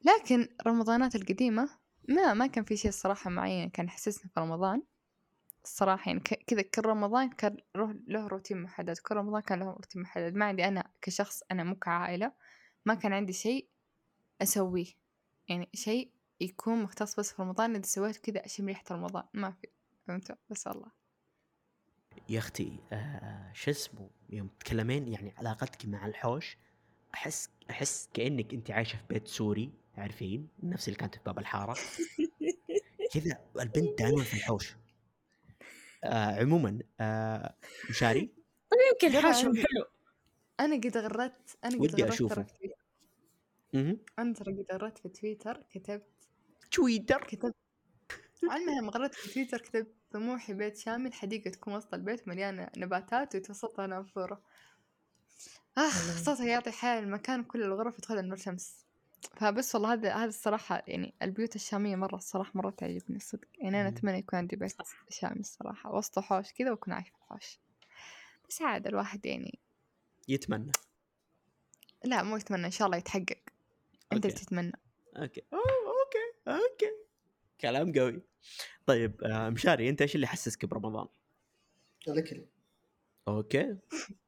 لكن 0.05 0.47
رمضانات 0.68 1.16
القديمة 1.16 1.70
ما 2.10 2.34
ما 2.34 2.47
كان 2.47 2.64
في 2.64 2.78
شيء 2.78 2.89
الصراحة 2.89 3.30
معين 3.30 3.70
كان 3.70 3.86
يحسسني 3.86 4.32
في 4.34 4.39
رمضان. 4.39 4.84
الصراحة 5.64 6.10
يعني 6.10 6.20
كذا 6.20 6.62
كل 6.62 6.82
رمضان 6.86 7.30
كان 7.30 7.58
له 8.08 8.28
روتين 8.28 8.62
محدد 8.62 8.97
كل 8.97 9.16
رمضان 9.16 9.41
كان 9.41 9.60
له 9.60 9.72
روتين 9.72 10.01
محدد. 10.01 10.36
ما 10.36 10.45
عندي 10.45 10.68
أنا 10.68 10.91
كشخص 11.01 11.43
أنا 11.51 11.64
مو 11.64 11.76
كعائلة 11.76 12.32
ما 12.86 12.93
كان 12.93 13.14
عندي 13.14 13.34
شيء 13.34 13.70
أسويه. 14.41 14.93
يعني 15.49 15.70
شيء 15.74 16.12
يكون 16.41 16.84
مختص 16.84 17.20
بس 17.20 17.34
في 17.34 17.41
رمضان 17.41 17.76
إذا 17.76 17.86
سويته 17.86 18.20
كذا 18.22 18.45
أشم 18.45 18.66
ريحة 18.66 18.84
رمضان 18.91 19.24
ما 19.34 19.51
في. 19.51 19.68
فهمتوا 20.08 20.36
بس 20.49 20.68
الله. 20.68 20.91
يا 22.30 22.39
أختي 22.39 22.80
آه 22.91 23.51
شو 23.53 23.72
اسمه؟ 23.72 24.10
يوم 24.30 24.47
تتكلمين 24.47 25.08
يعني 25.08 25.34
علاقتك 25.38 25.86
مع 25.86 26.05
الحوش 26.05 26.58
أحس 27.14 27.49
أحس 27.70 28.10
كأنك 28.14 28.53
أنت 28.53 28.72
عايشة 28.72 28.97
في 28.97 29.03
بيت 29.10 29.28
سوري 29.28 29.72
تعرفين 29.95 30.47
نفس 30.64 30.88
اللي 30.88 30.97
كانت 30.99 31.16
في 31.16 31.22
باب 31.26 31.39
الحارة. 31.39 31.76
كذا 33.14 33.39
البنت 33.60 33.99
دائما 33.99 34.24
في 34.24 34.34
الحوش. 34.34 34.76
آه 36.03 36.39
عموما 36.41 36.80
آه 36.99 37.55
مشاري؟ 37.89 38.22
طيب 38.72 38.80
يمكن 39.03 39.22
حاشم 39.22 39.47
عندي- 39.47 39.60
حلو. 39.60 39.86
أنا 40.60 40.76
قد 40.76 40.97
غردت 40.97 41.58
أنا 41.64 41.76
قد 41.76 41.82
ودي 41.82 42.01
غردت 42.03 42.14
أشوفه. 42.14 42.43
في. 42.43 43.97
أنا 44.20 44.34
ترى 44.34 44.53
قد 44.53 44.66
غردت 44.72 44.97
في 44.97 45.10
تويتر 45.10 45.64
كتبت 45.70 46.08
تويتر؟ 46.72 47.24
كتبت 47.24 47.55
المهم 48.43 48.89
غردت 48.89 49.14
في 49.16 49.34
تويتر 49.34 49.58
كتبت 49.62 49.95
طموحي 50.12 50.53
بيت 50.53 50.78
شامل 50.78 51.14
حديقة 51.14 51.49
تكون 51.49 51.74
وسط 51.74 51.93
البيت 51.93 52.28
مليانة 52.28 52.70
نباتات 52.78 53.36
وتوسطها 53.36 53.88
نافورة. 53.88 54.41
آخ 55.78 56.24
صوتها 56.24 56.45
يعطي 56.45 56.72
حياة 56.72 56.99
المكان 56.99 57.43
كل 57.43 57.64
الغرف 57.64 57.99
يدخلها 57.99 58.22
نور 58.22 58.38
شمس. 58.38 58.86
فبس 59.36 59.76
والله 59.76 59.93
هذا 59.93 60.14
هذا 60.14 60.26
الصراحة 60.26 60.84
يعني 60.88 61.14
البيوت 61.22 61.55
الشامية 61.55 61.95
مرة 61.95 62.16
الصراحة 62.16 62.51
مرة 62.55 62.70
تعجبني 62.70 63.18
الصدق 63.18 63.47
يعني 63.58 63.82
أنا. 63.82 63.89
أتمنى 63.89 64.18
يكون 64.18 64.39
عندي 64.39 64.55
بيت. 64.55 64.76
شامي 65.10 65.39
الصراحة. 65.39 65.95
وسط 65.95 66.20
حوش 66.20 66.53
كذا 66.53 66.72
وأكون 66.72 66.93
عايشة 66.93 67.10
في 67.10 67.16
الحوش. 67.18 67.60
بس 68.49 68.62
عاد 68.62 68.88
الواحد 68.88 69.26
يعني 69.26 69.60
يتمنى. 70.28 70.72
لا 72.03 72.24
مو 72.24 72.38
يتمنى 72.38 72.66
إن 72.66 72.72
شاء 72.72 72.86
الله 72.86 72.97
يتحقق. 72.97 73.39
أنت 74.14 74.26
okay. 74.25 74.28
اللي 74.28 74.39
تتمنى. 74.39 74.80
okay. 75.17 75.41
أوه، 75.53 75.62
okay. 75.61 76.61
okay. 76.63 77.07
كلام 77.62 77.93
قوي. 77.93 78.22
طيب 78.86 79.24
آه، 79.24 79.49
مشاري 79.49 79.89
أنت 79.89 80.01
إيش 80.01 80.16
اللي 80.16 80.28
حسسك 80.28 80.66
برمضان؟ 80.66 81.08
الأكل. 82.08 82.45
okay. 83.28 83.78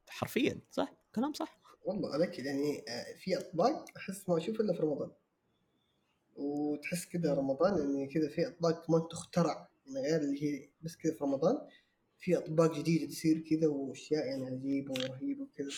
حرفيا 0.08 0.60
صح؟ 0.70 0.94
كلام 1.14 1.32
صح. 1.32 1.60
والله 1.84 2.16
الأكل 2.16 2.46
يعني 2.46 2.84
آه، 2.88 3.14
في 3.14 3.38
أطباق 3.38 3.84
أحس 3.96 4.28
ما 4.28 4.36
أشوف 4.36 4.60
إلا 4.60 4.72
في 4.72 4.82
رمضان. 4.82 5.10
وتحس 6.36 7.06
كذا 7.06 7.34
رمضان 7.34 7.78
يعني 7.78 8.06
كذا 8.06 8.28
في 8.28 8.46
أطباق 8.48 8.86
كمان 8.86 9.08
تخترع 9.10 9.68
يعني 9.86 10.08
غير 10.08 10.20
اللي 10.20 10.42
هي 10.42 10.68
بس 10.82 10.96
كذا 10.96 11.12
في 11.12 11.24
رمضان. 11.24 11.68
في 12.18 12.38
أطباق 12.38 12.78
جديدة 12.78 13.06
تصير 13.06 13.38
كذا 13.38 13.68
وأشياء 13.68 14.26
يعني 14.26 14.46
عجيبة 14.46 14.92
ورهيبة 14.92 15.42
وكذا 15.42 15.70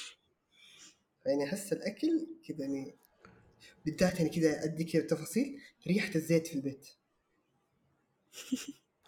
يعني 1.27 1.45
أحس 1.45 1.73
الأكل 1.73 2.27
كذا 2.49 2.61
يعني 2.61 2.95
بالذات 3.87 4.19
يعني 4.19 4.31
كذا 4.31 4.65
أدي 4.65 4.85
كذا 4.85 5.03
تفاصيل. 5.03 5.61
ريحة 5.87 6.15
الزيت 6.15 6.47
في 6.47 6.55
البيت. 6.55 6.89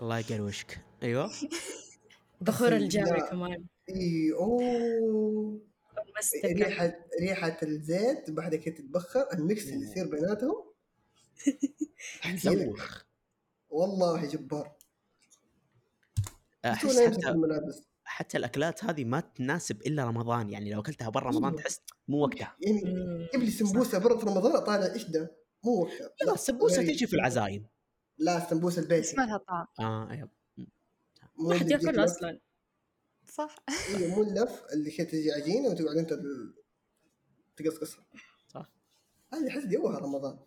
الله 0.03 0.19
يقروشك 0.19 0.85
أيوه. 1.03 1.31
بخور 2.41 2.71
لا. 2.71 2.77
الجامع 2.77 3.31
كمان. 3.31 3.67
إي 3.91 4.33
أوه. 4.33 5.61
ريحه 6.45 6.95
ريحة 7.21 7.59
الزيت 7.63 8.31
بعد 8.31 8.55
كده 8.55 8.75
تتبخر 8.75 9.27
الميكس 9.33 9.69
اللي 9.69 9.85
يصير 9.91 10.07
بيناتهم. 10.07 10.65
زوخ 12.45 13.03
والله 13.69 14.27
جبار. 14.27 14.77
أحس 16.65 17.01
حتى 17.01 17.35
حتى 18.05 18.39
الأكلات 18.39 18.85
هذه 18.85 19.05
ما 19.05 19.21
تناسب 19.21 19.83
إلا 19.83 20.05
رمضان. 20.05 20.51
يعني 20.51 20.71
لو 20.71 20.81
أكلتها 20.81 21.09
برا 21.09 21.31
رمضان. 21.31 21.57
تحس 21.57 21.81
مو 22.09 22.23
وقتها. 22.23 22.57
يعني. 22.61 22.81
جيب 23.33 23.43
لي 23.43 23.51
سمبوسه 23.51 23.99
برا 23.99 24.19
في 24.19 24.27
رمضان 24.27 24.57
اطالع 24.57 24.95
إيش 24.95 25.05
ده؟ 25.05 25.37
مو 25.65 25.73
وقتها. 25.73 26.11
لا 26.27 26.35
السمبوسة. 26.35 26.83
تجي 26.83 27.07
في 27.07 27.17
العزايم. 27.17 27.67
لا 28.19 28.45
السمبوسه 28.45 28.83
بس 28.83 28.85
البيتي 28.85 29.17
ما 29.17 29.23
لها 29.23 29.37
طعم. 29.39 29.67
آه 29.81 30.11
أيوه 30.11 30.31
مو 31.37 31.49
ما 31.49 31.59
حد 31.59 31.71
ياكل. 31.71 32.01
أصلا. 32.05 32.41
صح. 33.29 33.57
أيوه 33.95 34.15
مو 34.15 34.23
اللف 34.23 34.63
اللي 34.73 34.91
كده 34.91 35.07
تجي 35.09 35.33
عجينه 35.33 35.69
وتقعد 35.69 35.97
أنت 35.97 36.19
تقصقصها. 37.57 38.05
صح. 38.49 38.73
هذه 39.33 39.49
أحس 39.49 39.67
جوهر 39.67 40.03
رمضان. 40.03 40.39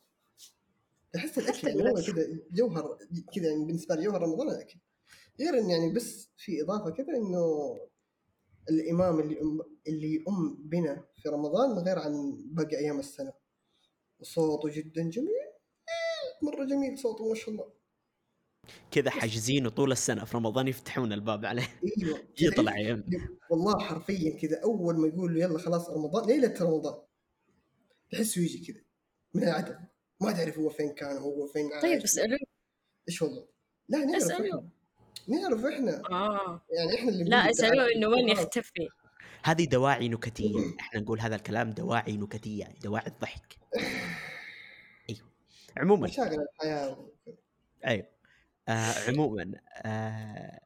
أحس 1.16 1.38
الأكل 1.38 1.68
يعني 1.68 1.92
هو. 1.92 1.96
كذا 1.96 2.40
جوهر 2.52 2.98
كذا 3.36 3.50
يعني 3.50 3.66
بالنسبة 3.66 3.96
لي 3.96 4.04
جوهر 4.04 4.22
رمضان 4.22 4.50
الاكل 4.50 4.80
غير 5.40 5.58
إن 5.60 5.70
يعني 5.70 5.94
بس 5.94 6.30
في 6.38 6.62
إضافة 6.62 6.90
كذا 6.90 7.16
إنه 7.18 7.78
الإمام 8.70 9.20
اللي 9.20 9.42
أم 9.42 9.62
اللي 9.88 10.14
يؤم 10.14 10.56
بنا 10.60 11.04
في 11.16 11.30
رمضان 11.30 11.72
غير 11.72 12.00
عن 12.00 12.38
باقي 12.46 12.78
أيام 12.78 13.00
السنة. 13.00 13.34
وصوته 14.20 14.70
جدا 14.70 15.10
جميل. 15.10 15.47
مرة 16.44 16.66
جميل 16.66 16.98
صوته 17.00 17.30
ما 17.30 17.36
شاء 17.36 17.50
الله. 17.50 17.66
كذا 18.92 19.10
حاجزينه 19.10 19.70
طول 19.70 19.92
السنة 19.92 20.26
في 20.26 20.38
رمضان 20.38 20.68
يفتحون 20.68 21.14
الباب 21.14 21.46
عليه. 21.46 21.68
أيوه. 22.04 22.20
يطلع 22.42 22.78
يم. 22.80 23.04
والله 23.52 23.80
حرفيا 23.80 24.40
كذا 24.42 24.64
أول 24.64 24.98
ما 25.00 25.08
يقول 25.08 25.34
له 25.36 25.42
يلا 25.42 25.60
خلاص 25.60 25.90
رمضان 25.90 26.28
ليلة 26.28 26.54
رمضان 26.62 27.02
تحسه 28.12 28.42
يجي 28.42 28.74
كذا 28.74 28.82
من 29.34 29.44
العدم. 29.44 29.76
ما 30.22 30.32
تعرف 30.32 30.58
هو 30.58 30.70
فين 30.70 30.94
كان 30.94 31.18
هو 31.18 31.48
فين 31.48 31.74
عايش 31.74 31.82
طيب 31.84 32.02
اسألوه 32.02 32.40
إيش 33.10 33.22
وضعه؟ 33.22 33.48
لا 33.90 33.98
نعرف 34.06 34.24
إحنا. 34.24 34.36
اسألوه 34.36 34.70
نعرف 35.28 35.66
إحنا. 35.66 36.02
آه. 36.12 36.62
يعني 36.70 36.96
إحنا 36.96 37.10
اللي 37.10 37.24
لا 37.24 37.52
تعال. 37.52 37.80
إنه 37.96 38.08
وين 38.08 38.28
خلاص. 38.36 38.40
يختفي. 38.40 38.88
هذه 39.44 39.66
دواعي 39.66 40.10
نكتية. 40.10 40.56
إحنا 40.80 41.00
نقول 41.00 41.20
هذا 41.20 41.36
الكلام 41.36 41.72
دواعي 41.72 42.18
نكتية 42.18 42.66
دواعي 42.84 43.08
الضحك. 43.08 43.58
عموما. 45.78 46.08
مشاغل 46.08 46.42
الحياة. 46.42 47.10
أيوه. 47.86 48.08
آه 48.68 48.94
عموما 49.08 49.52
آه 49.86 50.60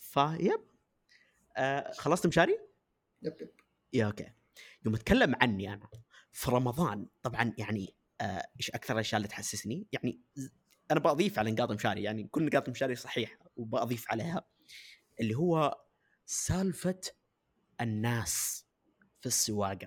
فيب 0.00 0.60
آه 1.56 1.92
خلصت 1.92 2.26
مشاري؟ 2.26 2.58
yep 3.22 3.34
yep. 3.40 3.50
yeah 3.92 4.06
okay. 4.06 4.32
يوم 4.86 4.94
أتكلم 4.94 5.34
عني 5.40 5.72
أنا 5.72 5.88
في 6.32 6.50
رمضان 6.50 7.06
طبعا 7.22 7.54
يعني 7.58 7.94
آه، 8.20 8.48
إيش 8.56 8.70
أكثر 8.70 8.94
الأشياء 8.94 9.16
اللي 9.16 9.28
تحسسني؟ 9.28 9.86
يعني 9.92 10.20
أنا 10.90 11.00
بضيف 11.00 11.38
على 11.38 11.50
نقاط 11.50 11.70
مشاري 11.72 12.02
يعني 12.02 12.24
كل 12.24 12.44
نقاط 12.46 12.68
مشاري 12.68 12.94
صحيحة 12.94 13.38
وبضيف 13.56 14.10
عليها 14.10 14.44
اللي 15.20 15.34
هو 15.34 15.80
سالفة 16.26 17.00
الناس 17.80 18.66
في 19.20 19.26
السواقة. 19.26 19.86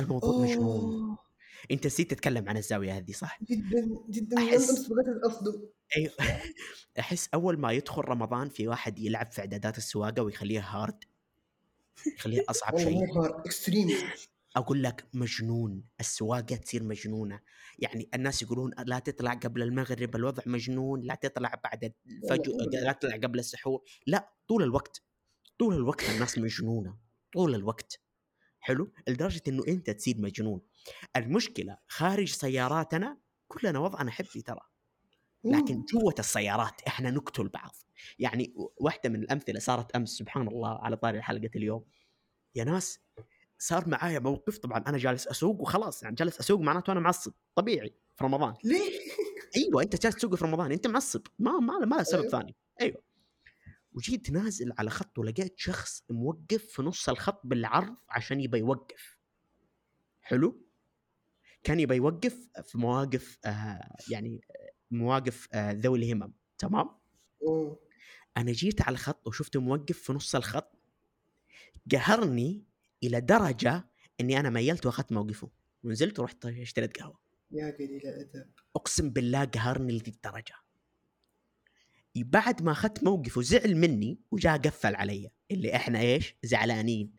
الموضوع 0.00 0.42
مجنون 0.42 1.08
أوه، 1.08 1.18
انت 1.70 1.86
نسيت 1.86 2.10
تتكلم 2.10 2.48
عن 2.48 2.56
الزاوية 2.56 2.96
هذه 2.96 3.12
صح؟ 3.12 3.38
جدا 3.42 3.88
جدا. 4.10 4.36
بغيت 4.36 5.22
اصدم 5.24 5.62
أيوه. 5.96 6.12
أحس 6.98 7.28
أول 7.34 7.58
ما 7.58 7.72
يدخل 7.72 8.02
رمضان 8.02 8.48
في 8.48 8.68
واحد 8.68 8.98
يلعب 8.98 9.32
في 9.32 9.40
إعدادات 9.40 9.78
السواقة 9.78 10.22
ويخليها 10.22 10.76
hard 10.76 11.04
يخليها 12.06 12.44
أصعب 12.48 12.78
شيء 12.78 13.04
اكستريم 13.18 13.88
أقول 14.56 14.82
لك 14.82 15.04
مجنون 15.14 15.84
السواقة 16.00 16.56
تصير 16.56 16.82
مجنونة. 16.82 17.40
يعني 17.78 18.08
الناس 18.14 18.42
يقولون 18.42 18.70
لا 18.86 18.98
تطلع 18.98 19.34
قبل 19.34 19.62
المغرب 19.62 20.16
الوضع 20.16 20.42
مجنون 20.46 21.00
لا 21.00 21.14
تطلع 21.14 21.60
بعد 21.64 21.92
الفجر. 22.06 22.52
لا 22.72 22.92
تطلع 22.92 23.16
قبل 23.16 23.38
السحور. 23.38 23.82
لا 24.06 24.32
طول 24.48 24.62
الوقت 24.62 25.02
طول 25.58 25.74
الوقت 25.74 26.10
الناس 26.10 26.38
مجنونة 26.38 26.98
طول 27.32 27.54
الوقت. 27.54 28.00
حلو؟ 28.60 28.92
لدرجة 29.08 29.42
إنه 29.48 29.62
أنت 29.68 29.90
تصير 29.90 30.18
مجنون. 30.18 30.60
المشكلة 31.16 31.78
خارج 31.88 32.28
سياراتنا 32.28 33.18
كلنا 33.48 33.78
وضعنا 33.78 34.10
حبي 34.10 34.42
ترى. 34.42 34.60
لكن 35.44 35.84
جوة 35.84 36.14
السيارات 36.18 36.82
إحنا 36.86 37.10
نقتل 37.10 37.48
بعض. 37.48 37.76
يعني 38.18 38.54
واحدة 38.76 39.10
من 39.10 39.22
الأمثلة 39.22 39.60
صارت 39.60 39.96
أمس 39.96 40.08
سبحان 40.08 40.48
الله 40.48 40.78
على 40.78 40.96
طاري 40.96 41.22
حلقة 41.22 41.50
اليوم. 41.56 41.84
يا 42.54 42.64
ناس 42.64 43.00
صار 43.58 43.88
معايا 43.88 44.18
موقف 44.18 44.58
طبعا 44.58 44.84
أنا 44.86 44.98
جالس 44.98 45.26
أسوق 45.26 45.60
وخلاص 45.60 46.02
يعني 46.02 46.14
جالس 46.14 46.38
أسوق 46.40 46.60
معناته 46.60 46.92
أنا 46.92 47.00
معصب 47.00 47.32
طبيعي 47.54 47.94
في 48.16 48.24
رمضان. 48.24 48.54
ليه؟ 48.64 49.00
أيوه 49.56 49.82
أنت 49.82 50.02
جالس 50.02 50.16
تسوق 50.16 50.34
في 50.34 50.44
رمضان 50.44 50.72
أنت 50.72 50.86
معصب 50.86 51.22
ما 51.38 51.58
ما 51.58 51.78
ما 51.78 51.96
له 51.96 52.02
سبب 52.02 52.20
أيوة. 52.20 52.30
ثاني. 52.30 52.56
أيوه. 52.80 53.02
وجيت 53.92 54.30
نازل 54.30 54.72
على 54.78 54.90
خط 54.90 55.18
ولقيت 55.18 55.58
شخص 55.58 56.02
موقف 56.10 56.64
في 56.64 56.82
نص 56.82 57.08
الخط 57.08 57.40
بالعرض 57.44 57.96
عشان 58.08 58.40
يبى 58.40 58.58
يوقف. 58.58 59.18
حلو؟ 60.20 60.65
كان 61.66 61.80
يبى 61.80 61.94
يوقف 61.94 62.48
في 62.62 62.78
مواقف 62.78 63.38
آه 63.44 63.96
يعني 64.10 64.40
مواقف 64.90 65.48
آه 65.52 65.72
ذوي 65.72 65.98
الهمم 65.98 66.32
تمام؟ 66.58 66.90
أوه. 67.42 67.78
أنا 68.36 68.52
جيت 68.52 68.82
على 68.82 68.94
الخط 68.94 69.28
وشفته 69.28 69.60
موقف 69.60 69.98
في 69.98 70.12
نص 70.12 70.34
الخط 70.34 70.72
قهرني 71.92 72.64
إلى 73.02 73.20
درجة 73.20 73.88
إني 74.20 74.40
أنا 74.40 74.50
ميلت 74.50 74.86
وأخذت 74.86 75.12
موقفه 75.12 75.50
ونزلت 75.84 76.20
ورحت 76.20 76.46
اشتريت 76.46 77.00
قهوة. 77.00 77.18
يا 77.50 77.70
قليل 77.70 78.06
الأدب. 78.06 78.50
أقسم 78.76 79.10
بالله 79.10 79.44
قهرني 79.44 79.92
لذي 79.92 80.10
الدرجة. 80.10 80.54
بعد 82.16 82.62
ما 82.62 82.72
أخذت 82.72 83.04
موقف 83.04 83.36
وزعل 83.36 83.76
مني 83.76 84.20
وجاء 84.30 84.58
قفل 84.58 84.94
علي 84.94 85.30
اللي 85.50 85.76
إحنا 85.76 86.00
إيش؟ 86.00 86.36
زعلانين. 86.42 87.16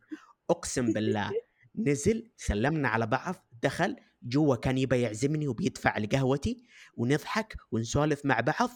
أقسم 0.50 0.94
بالله. 0.94 1.32
نزل 1.88 2.32
سلمنا 2.38 2.88
على 2.88 3.08
بعض 3.08 3.36
دخل 3.64 3.96
جوا 4.24 4.56
كان 4.56 4.78
يبى 4.78 5.02
يعزمني 5.02 5.48
وبيدفع 5.48 5.98
لقهوتي 5.98 6.64
ونضحك 6.98 7.58
ونسولف 7.72 8.26
مع 8.26 8.40
بعض. 8.40 8.70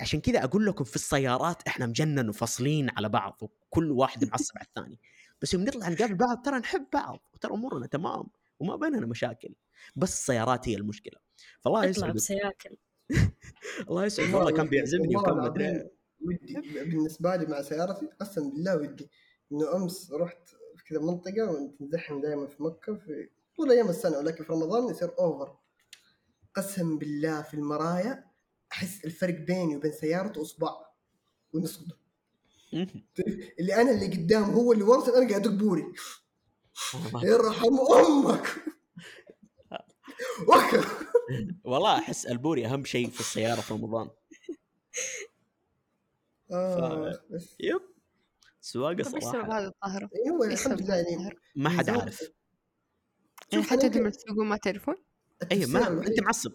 عشان 0.00 0.20
كذا 0.20 0.44
أقول 0.44 0.66
لكم 0.66 0.84
في 0.84 0.96
السيارات 0.96 1.62
إحنا 1.66 1.86
مجنن 1.86 2.28
وفصلين 2.28 2.90
على 2.90 3.08
بعض 3.08 3.38
وكل 3.40 3.90
واحد 3.90 4.24
معصب 4.24 4.58
على 4.58 4.66
الثاني. 4.66 4.98
بس 5.42 5.54
يوم 5.54 5.64
نطلع 5.64 5.88
نقابل 5.88 6.14
بعض 6.14 6.42
ترى 6.42 6.58
نحب 6.58 6.86
بعض 6.92 7.22
وترى 7.34 7.52
أمورنا 7.52 7.86
تمام 7.86 8.24
وما 8.60 8.76
بيننا 8.76 9.06
مشاكل. 9.06 9.54
بس 9.96 10.12
السيارات 10.12 10.68
هي 10.68 10.76
المشكلة. 10.76 11.20
فالله 11.60 11.78
اطلع 11.78 11.90
يسعد. 11.90 12.14
بسياكل. 12.14 12.76
الله 13.88 14.04
يسعد. 14.04 14.34
والله 14.34 14.50
كان 14.50 14.68
بيعزمني 14.68 15.16
والله 15.16 15.32
وكان 15.32 15.44
مدري 15.44 15.90
ودي 16.20 16.54
بالنسبة 16.84 17.36
لي 17.36 17.46
مع 17.46 17.62
سيارتي 17.62 18.06
قسم 18.20 18.50
بالله 18.50 18.76
ودي. 18.76 19.10
إنه 19.52 19.76
أمس 19.76 20.12
رحت 20.12 20.48
في 20.76 20.84
كذا 20.84 21.00
منطقة 21.00 21.50
وانت 21.50 21.82
نزحم 21.82 22.20
دائما 22.20 22.46
في 22.46 22.62
مكة 22.62 22.94
في 22.94 23.28
طول 23.60 23.72
أيام 23.72 23.88
السنة 23.88 24.18
ولكن 24.18 24.44
في 24.44 24.52
رمضان 24.52 24.90
يصير 24.90 25.18
over 25.18 25.56
قسم 26.54 26.98
بالله 26.98 27.42
في 27.42 27.54
المرايا 27.54 28.24
أحس 28.72 29.04
الفرق 29.04 29.34
بيني 29.34 29.76
وبين 29.76 29.92
سيارته 29.92 30.42
اصبع 30.42 30.86
مهم. 32.72 32.86
اللي 33.60 33.74
أنا 33.74 33.90
اللي 33.90 34.06
قدام 34.06 34.44
هو 34.44 34.72
اللي 34.72 34.84
ورا 34.84 35.18
أنا 35.18 35.28
قاعد 35.28 35.46
أدق 35.46 35.50
بوري. 35.50 35.92
يرحم 37.22 37.78
أمك. 37.78 38.64
والله 41.64 41.98
أحس 41.98 42.26
البوري 42.26 42.66
أهم 42.66 42.84
شيء 42.84 43.10
في 43.10 43.20
السيارة 43.20 43.60
في 43.60 43.74
رمضان. 43.74 44.10
آه 46.52 47.20
بس. 47.30 47.56
يب. 47.60 47.80
سواقة 48.60 49.02
صراحة؟ 49.02 49.60
يعني 49.60 50.30
هو 50.30 50.44
إيش 50.44 50.66
الحمد 50.66 50.82
لله 50.82 50.94
يعني؟ 50.94 51.36
ما 51.56 51.70
حد 51.70 51.90
عارف. 51.90 52.32
يعني 53.52 53.64
حتى 53.64 53.88
لما 53.88 54.10
تسوقون 54.10 54.46
ما 54.46 54.56
تعرفون؟ 54.56 54.94
أيوه 55.52 55.64
التفسير 55.64 55.80
ما 55.80 55.88
الوحيد 55.88 56.10
أنت 56.10 56.22
معصب 56.22 56.52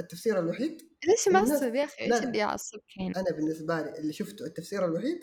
التفسير 0.00 0.38
الوحيد 0.38 0.82
ليش 1.08 1.28
معصب 1.28 1.74
يا 1.74 1.84
أخي؟ 1.84 2.04
إيش. 2.04 2.22
اللي 2.22 2.38
يعصبك 2.38 2.96
يعني؟ 2.96 3.16
أنا 3.16 3.36
بالنسبة 3.36 3.80
لي 3.82 3.98
اللي 3.98 4.12
شفته 4.12 4.44
التفسير 4.46 4.84
الوحيد 4.84 5.20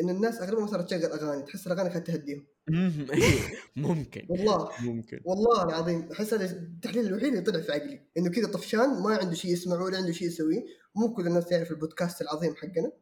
إن 0.00 0.10
الناس 0.10 0.40
أغلبهم 0.40 0.66
صارت 0.66 0.90
تشغل 0.90 1.12
أغاني 1.12 1.42
تحس 1.42 1.66
الأغاني 1.66 1.90
كانت 1.90 2.06
تهديهم 2.06 2.46
إيه، 2.72 3.40
ممكن 3.76 4.26
والله 4.28 4.70
ممكن 4.80 5.20
والله 5.24 5.64
العظيم 5.64 6.08
أحس 6.12 6.34
هذا 6.34 6.44
التحليل 6.44 7.06
الوحيد 7.06 7.28
اللي 7.28 7.40
طلع 7.40 7.60
في 7.60 7.72
عقلي 7.72 8.06
إنه 8.16 8.30
كذا 8.30 8.46
طفشان 8.46 9.02
ما 9.02 9.16
عنده 9.16 9.34
شيء 9.34 9.52
يسمعه 9.52 9.84
ولا 9.84 9.96
عنده 9.96 10.12
شيء 10.12 10.28
يسويه 10.28 10.64
مو 10.96 11.14
كل 11.14 11.26
الناس 11.26 11.48
تعرف 11.48 11.70
البودكاست 11.70 12.22
العظيم 12.22 12.54
حقنا 12.56 12.92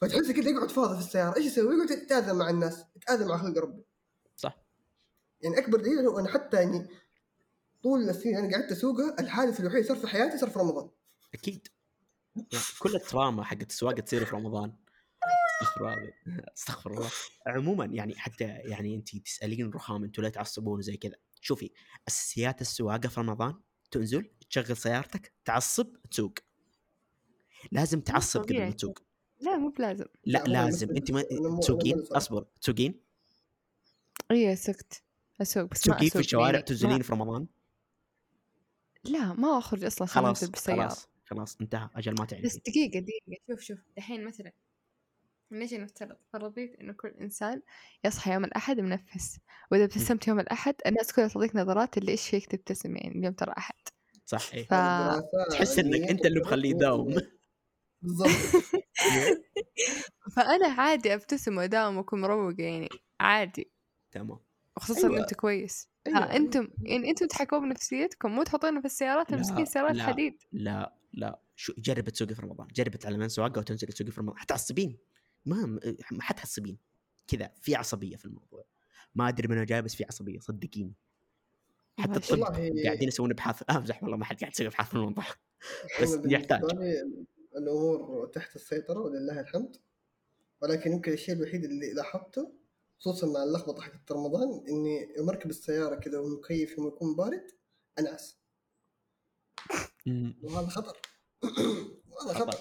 فتحس 0.00 0.30
كذا 0.30 0.50
يقعد 0.50 0.70
فاضي 0.70 0.94
في 0.94 1.06
السيارة 1.06 1.36
إيش 1.36 1.46
يسوي؟ 1.46 1.74
يقعد 1.74 1.90
يتأذى 1.90 2.32
مع 2.32 2.50
الناس 2.50 2.84
يتأذى 2.96 3.24
مع 3.24 3.38
خلق 3.38 3.58
ربي 3.58 3.84
يعني 5.40 5.58
أكبر 5.58 5.80
دليل 5.80 5.98
هو 5.98 6.18
أنا 6.18 6.28
حتى 6.28 6.56
يعني 6.56 6.88
طول 7.82 8.10
السنين 8.10 8.36
أنا 8.36 8.56
قعدت 8.56 8.72
اسوقها 8.72 9.20
الحادث 9.20 9.60
الوحيد 9.60 9.84
صار 9.84 9.96
في 9.96 10.06
حياتي 10.06 10.38
صار 10.38 10.50
في 10.50 10.58
رمضان. 10.58 10.90
أكيد. 11.34 11.68
يعني 12.36 12.64
كل 12.78 12.96
التراما 12.96 13.44
حقت 13.44 13.70
السواقة 13.70 14.00
تصير 14.00 14.24
في 14.24 14.36
رمضان. 14.36 14.76
استغفر 15.62 15.92
الله 15.92 16.12
استغفر 16.56 16.90
الله. 16.90 17.10
عموما 17.46 17.84
يعني 17.84 18.14
حتى 18.14 18.44
يعني 18.44 18.94
انت 18.94 19.16
تسألين 19.16 19.70
رخام 19.70 20.04
أنتوا 20.04 20.24
لا 20.24 20.28
تعصبون 20.28 20.78
وزي 20.78 20.96
كذا. 20.96 21.16
شوفي 21.40 21.70
اساسيات 22.08 22.60
السواقة 22.60 23.08
في 23.08 23.20
رمضان 23.20 23.60
تنزل 23.90 24.30
تشغل 24.50 24.76
سيارتك 24.76 25.32
تعصب 25.44 25.96
تسوق. 26.10 26.34
لازم 27.72 28.00
تعصب 28.00 28.40
قبل. 28.40 28.58
ما 28.58 28.70
تسوق. 28.70 28.98
لا 29.40 29.56
مو 29.56 29.68
بلازم. 29.68 30.06
لا 30.24 30.44
لازم. 30.44 30.90
انت 30.90 31.10
ما 31.10 31.22
تسوقين. 31.60 32.04
أصبر. 32.12 32.46
تسوقين؟ 32.60 33.00
اي 34.30 34.56
سكت. 34.56 35.02
أسوق 35.42 35.64
بس 35.64 35.88
ما 35.88 35.94
تسوقين 35.94 35.98
في 35.98 36.06
أسوق 36.06 36.18
الشوارع؟ 36.18 36.50
يعني 36.50 36.62
تنزلين 36.62 36.96
ما... 36.96 37.02
في 37.02 37.12
رمضان؟ 37.12 37.46
لا 39.04 39.32
ما 39.32 39.58
أخرج 39.58 39.84
أصلا 39.84 40.06
خلاص 40.06 40.44
بالسيارة. 40.44 40.80
خلاص 40.80 41.08
خلاص 41.24 41.56
انتهى 41.60 41.90
أجل 41.94 42.14
ما 42.18 42.24
بس 42.24 42.30
تعرفين 42.30 42.60
دقيقة 42.66 43.00
دقيقة 43.00 43.42
شوف 43.50 43.60
شوف 43.60 43.78
الحين 43.98 44.24
مثلا 44.24 44.52
نجي 45.52 45.78
نفترض 45.78 46.16
فرضيت 46.32 46.80
إنه 46.80 46.92
كل 46.92 47.08
إنسان 47.08 47.62
يصحى 48.04 48.32
يوم 48.32 48.44
الأحد 48.44 48.80
منفس 48.80 49.38
وإذا 49.70 49.84
ابتسمت 49.84 50.28
يوم 50.28 50.40
الأحد 50.40 50.74
الناس 50.86 51.12
كلها 51.12 51.28
تعطيك 51.28 51.56
نظرات 51.56 51.98
اللي 51.98 52.12
إيش 52.12 52.28
فيك 52.28 52.46
تبتسم 52.46 52.96
يعني 52.96 53.18
اليوم 53.18 53.34
ترى 53.34 53.54
أحد. 53.58 53.74
صح 54.24 54.54
إيه. 54.54 54.64
ف 54.64 54.74
تحس 55.50 55.78
إنك 55.78 55.94
علمية 55.94 56.10
أنت 56.10 56.26
اللي 56.26 56.40
مخليه 56.40 56.70
يداوم 56.70 57.16
بالضبط. 58.02 58.28
فأنا 60.36 60.66
عادي 60.68 61.14
أبتسم 61.14 61.58
وأداوم 61.58 61.96
وأكون 61.96 62.20
مروقة 62.20 62.62
يعني 62.62 62.88
عادي. 63.20 63.70
تمام. 64.10 64.45
خصوصا 64.78 65.00
أيوة. 65.00 65.10
أيوة. 65.10 65.22
أنت 65.22 65.34
كويس 65.34 65.88
أيوة. 66.06 66.18
ها 66.18 66.36
أنتم 66.36 66.68
يعني 66.82 67.10
أنتم 67.10 67.26
تحكموا 67.26 67.60
بنفسيتكم 67.60 68.30
مو 68.30 68.42
تحطونه 68.42 68.80
في 68.80 68.86
السيارات 68.86 69.32
المسكين 69.32 69.64
سيارات 69.64 69.96
لا. 69.96 70.02
حديد 70.02 70.42
لا 70.52 70.94
لا 71.12 71.40
شو 71.56 71.72
جرب 71.78 72.08
تسوقي 72.08 72.34
في 72.34 72.42
رمضان 72.42 72.66
جرب 72.74 72.96
تعلمين 72.96 73.28
سواقة 73.28 73.58
وتنزلي 73.58 73.92
تسوقي 73.92 74.10
في 74.10 74.20
رمضان 74.20 74.38
حتعصبين 74.38 74.98
ما 75.46 75.66
ما 76.12 76.22
حتعصبين 76.22 76.78
كذا 77.26 77.50
في 77.60 77.74
عصبية 77.74 78.16
في 78.16 78.24
الموضوع 78.24 78.64
ما 79.14 79.28
أدري 79.28 79.48
من 79.48 79.64
جاي 79.64 79.82
بس 79.82 79.94
في 79.94 80.04
عصبية 80.04 80.38
صدقيني 80.38 80.94
حتى. 81.98 82.16
الطب 82.16 82.42
قاعدين 82.84 83.08
يسوون 83.08 83.30
ابحاث 83.30 83.62
آه، 83.70 83.76
امزح 83.76 84.02
والله 84.02 84.16
ما 84.16 84.24
حد 84.24 84.40
قاعد 84.40 84.52
يسوي 84.52 84.66
ابحاث 84.66 84.88
في 84.88 84.94
الموضوع 84.94 85.24
بس 86.02 86.18
يحتاج 86.24 86.62
الأمور 87.56 88.26
تحت 88.26 88.56
السيطرة 88.56 89.00
ولله 89.00 89.40
الحمد 89.40 89.76
ولكن 90.62 90.92
يمكن 90.92 91.12
الشيء 91.12 91.34
الوحيد 91.34 91.64
اللي 91.64 91.92
لاحظته 91.92 92.52
خصوصا 92.98 93.26
مع 93.26 93.42
اللخبطة 93.42 93.82
حقت 93.82 94.12
رمضان 94.12 94.64
إني 94.68 95.14
يوم 95.16 95.28
اركب 95.28 95.50
السيارة 95.50 95.96
كذا 95.96 96.18
والمكيف 96.18 96.78
يوم 96.78 96.88
يكون 96.88 97.16
بارد 97.16 97.46
أنعس. 97.98 98.38
وهذا 100.42 100.66
خطر. 100.66 100.96
هذا 102.22 102.34
خطر. 102.34 102.58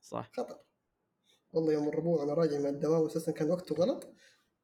صح. 0.00 0.30
خطر. 0.36 0.58
والله 1.52 1.72
يوم 1.72 1.88
الربوع 1.88 2.20
وأنا 2.20 2.34
راجع 2.34 2.58
من 2.58 2.66
الدوام 2.66 3.06
أساسا 3.06 3.32
كان 3.32 3.50
وقته 3.50 3.74
غلط 3.74 4.14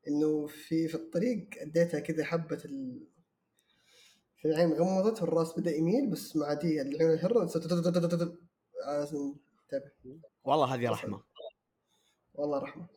إنه 0.08 0.46
في 0.46 0.88
في 0.88 0.94
الطريق 0.94 1.48
أديتها 1.58 2.00
كذا 2.00 2.24
حبة 2.24 2.64
ال... 2.64 3.06
في 4.36 4.48
العين 4.48 4.72
غمضت 4.72 5.22
والراس 5.22 5.58
بدأ 5.58 5.76
يميل 5.76 6.10
بس 6.10 6.36
دي 6.36 6.82
العيون 6.82 7.12
الهره 7.12 7.44
لازم 8.86 9.34
انتبه. 9.62 9.92
والله 10.44 10.74
هذه 10.74 10.90
رحمة. 10.90 11.22
والله 12.34 12.58
رحمة. 12.58 12.88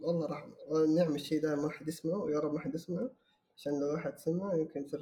والله 0.00 0.26
رحمه 0.26 0.54
ونعم 0.68 1.14
الشيء 1.14 1.42
ده 1.42 1.56
ما 1.56 1.70
حد 1.70 1.88
يسمعه 1.88 2.18
ويا 2.18 2.38
رب 2.38 2.52
ما 2.52 2.60
حد 2.60 2.74
يسمعه 2.74 3.10
عشان 3.56 3.72
لو 3.80 3.92
واحد 3.94 4.18
سمع 4.18 4.54
يمكن 4.54 4.84
يصير 4.84 5.00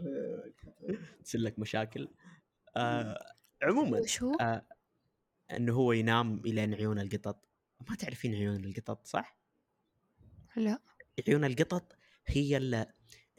تصير 1.24 1.40
لك 1.40 1.58
مشاكل. 1.58 2.08
آه 2.76 3.18
عموما؟ 3.62 4.02
آه 4.40 4.66
إنه 5.50 5.74
هو 5.74 5.92
ينام 5.92 6.42
الين 6.46 6.74
عيون 6.74 6.98
القطط. 6.98 7.48
ما 7.88 7.96
تعرفين 7.96 8.34
عيون 8.34 8.64
القطط 8.64 9.06
صح؟ 9.06 9.38
لا. 10.56 10.78
عيون 11.28 11.44
القطط 11.44 11.92
هي 12.26 12.56
اللي, 12.56 12.86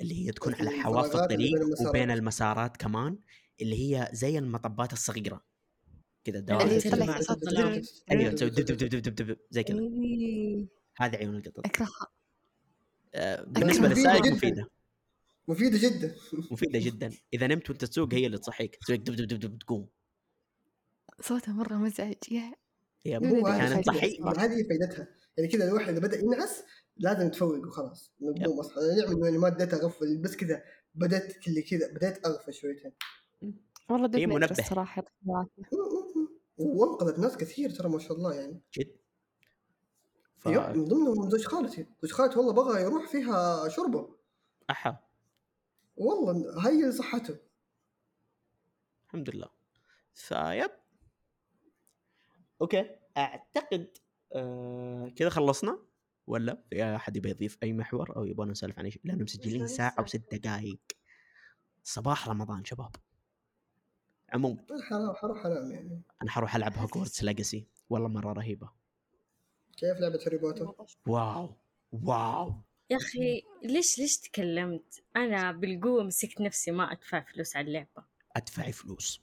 هي 0.01 0.31
تكون 0.31 0.53
على 0.53 0.69
حواف 0.69 1.15
الطريق. 1.15 1.59
وبين 1.89 2.11
المسارات 2.11 2.77
كمان 2.77 3.19
اللي 3.61 3.75
هي 3.75 4.09
زي 4.13 4.37
المطبات 4.37 4.93
الصغيرة. 4.93 5.45
كذا 6.23 6.39
اللي 6.39 6.45
دوائر. 6.45 7.83
أيوه 8.11 8.31
تسوي 8.31 8.49
دب 8.49 8.65
دب 8.65 8.77
دب 8.77 9.01
دب 9.01 9.15
دب 9.15 9.37
زي 9.51 9.63
كذا 9.63 9.77
هذه 10.97 11.15
عيون 11.15 11.35
القطط 11.35 11.65
أكرهها. 11.65 12.07
آه 13.15 13.43
بالنسبة 13.43 13.89
مفيدة 13.89 14.11
للسائق 14.11 14.23
جداً. 14.23 14.35
مفيدة. 14.35 14.69
مفيدة 15.47 15.77
جدا. 15.77 16.15
مفيدة 16.51 16.79
جدا. 16.79 17.11
إذا 17.33 17.47
نمت 17.47 17.69
وأنت 17.69 17.85
تسوق 17.85 18.13
هي 18.13 18.25
اللي 18.25 18.37
تصحيك. 18.37 18.75
تسويك 18.75 19.01
دب 19.01 19.15
دب 19.15 19.27
دب 19.27 19.39
دب 19.39 19.59
تقوم. 19.59 19.87
صوتها 21.21 21.53
مرة 21.53 21.75
مزعج. 21.75 22.15
يا. 22.31 22.53
هي 23.05 23.19
مو 23.19 23.35
هو 23.35 23.47
هذه 23.47 23.57
كان 23.57 23.71
هذه 23.71 23.81
تصحي 23.81 23.99
فايدة. 23.99 24.41
هذه 24.41 24.67
فائدتها 24.69 25.07
يعني 25.37 25.49
كذا 25.49 25.67
الواحد 25.67 25.89
اذا 25.89 25.99
بدأ 25.99 26.17
ينعس 26.17 26.63
لازم 26.97 27.29
تفوق 27.29 27.67
وخلاص. 27.67 28.13
نقوم 28.21 28.59
اصحى 28.59 28.81
نعم 28.81 29.11
انه 29.11 29.29
أنا 29.29 29.37
ما 29.37 29.49
بديت 29.49 29.73
أغفل 29.73 30.17
بس 30.17 30.35
كذا 30.35 30.63
بدأت 30.95 31.31
كذا 31.37 31.61
كذا 31.61 31.93
بديت 31.93 32.25
أغفل 32.25 32.53
شويتين. 32.53 32.91
والله 33.89 34.19
هي 34.19 34.27
منبه. 34.27 34.55
وانقذت 36.57 37.19
ناس 37.19 37.37
كثير 37.37 37.69
ترى 37.69 37.89
ما 37.89 37.99
شاء 37.99 38.17
الله 38.17 38.33
يعني. 38.33 38.61
جد. 38.73 38.97
ف... 40.37 40.45
yep 40.45 40.77
من 40.77 40.85
ضمنهم 40.85 41.29
زوج 41.29 41.45
خالتي. 41.45 41.85
زوج 42.01 42.11
خالتي 42.11 42.39
والله 42.39 42.53
بغى 42.53 42.81
يروح 42.81 43.07
فيها 43.07 43.67
شربه 43.69 44.15
أحا. 44.69 44.97
والله 45.97 46.69
هي 46.69 46.91
صحته. 46.91 47.37
الحمد 49.05 49.29
لله. 49.29 49.49
ف 50.13 50.28
yep 50.28 50.71
okay. 52.61 52.89
أعتقد 53.17 53.97
آه 54.33 55.09
كذا 55.09 55.29
خلصنا؟ 55.29 55.79
ولا؟ 56.27 56.63
في 56.69 56.83
أحد 56.95 57.17
يبي 57.17 57.29
يضيف 57.29 57.57
أي 57.63 57.73
محور 57.73 58.15
أو 58.15 58.25
يبغى 58.25 58.47
نسولف 58.47 58.79
عن 58.79 58.89
شيء؟ 58.89 59.01
لأنه 59.03 59.23
مسجلين 59.23 59.67
ساعة 59.67 59.95
وست 59.99 60.35
دقائق 60.35 60.79
صباح 61.83 62.29
رمضان 62.29 62.65
شباب. 62.65 62.95
عموما. 64.29 64.65
حرام 64.89 65.13
حرام 65.13 65.35
حرام 65.35 65.71
يعني. 65.71 66.01
أنا 66.21 66.31
حروح 66.31 66.55
ألعب 66.55 66.77
Hogwarts 66.77 67.23
Legacy 67.23 67.67
والله 67.89 68.07
مرة 68.07 68.33
رهيبة. 68.33 68.69
كيف 69.77 69.99
لعبة 69.99 70.19
هاري 70.25 70.37
بوتر؟ 70.37 70.75
wow 71.07 71.55
wow. 71.91 72.53
يا 72.89 72.97
أخي 72.97 73.41
ليش 73.63 73.99
ليش 73.99 74.17
تكلمت؟ 74.17 75.03
أنا 75.15 75.51
بالقوة 75.51 76.03
مسكت 76.03 76.41
نفسي 76.41 76.71
ما 76.71 76.91
أدفع 76.91 77.23
فلوس 77.23 77.55
على 77.55 77.67
اللعبة. 77.67 78.05
أدفعي 78.35 78.71
فلوس. 78.71 79.21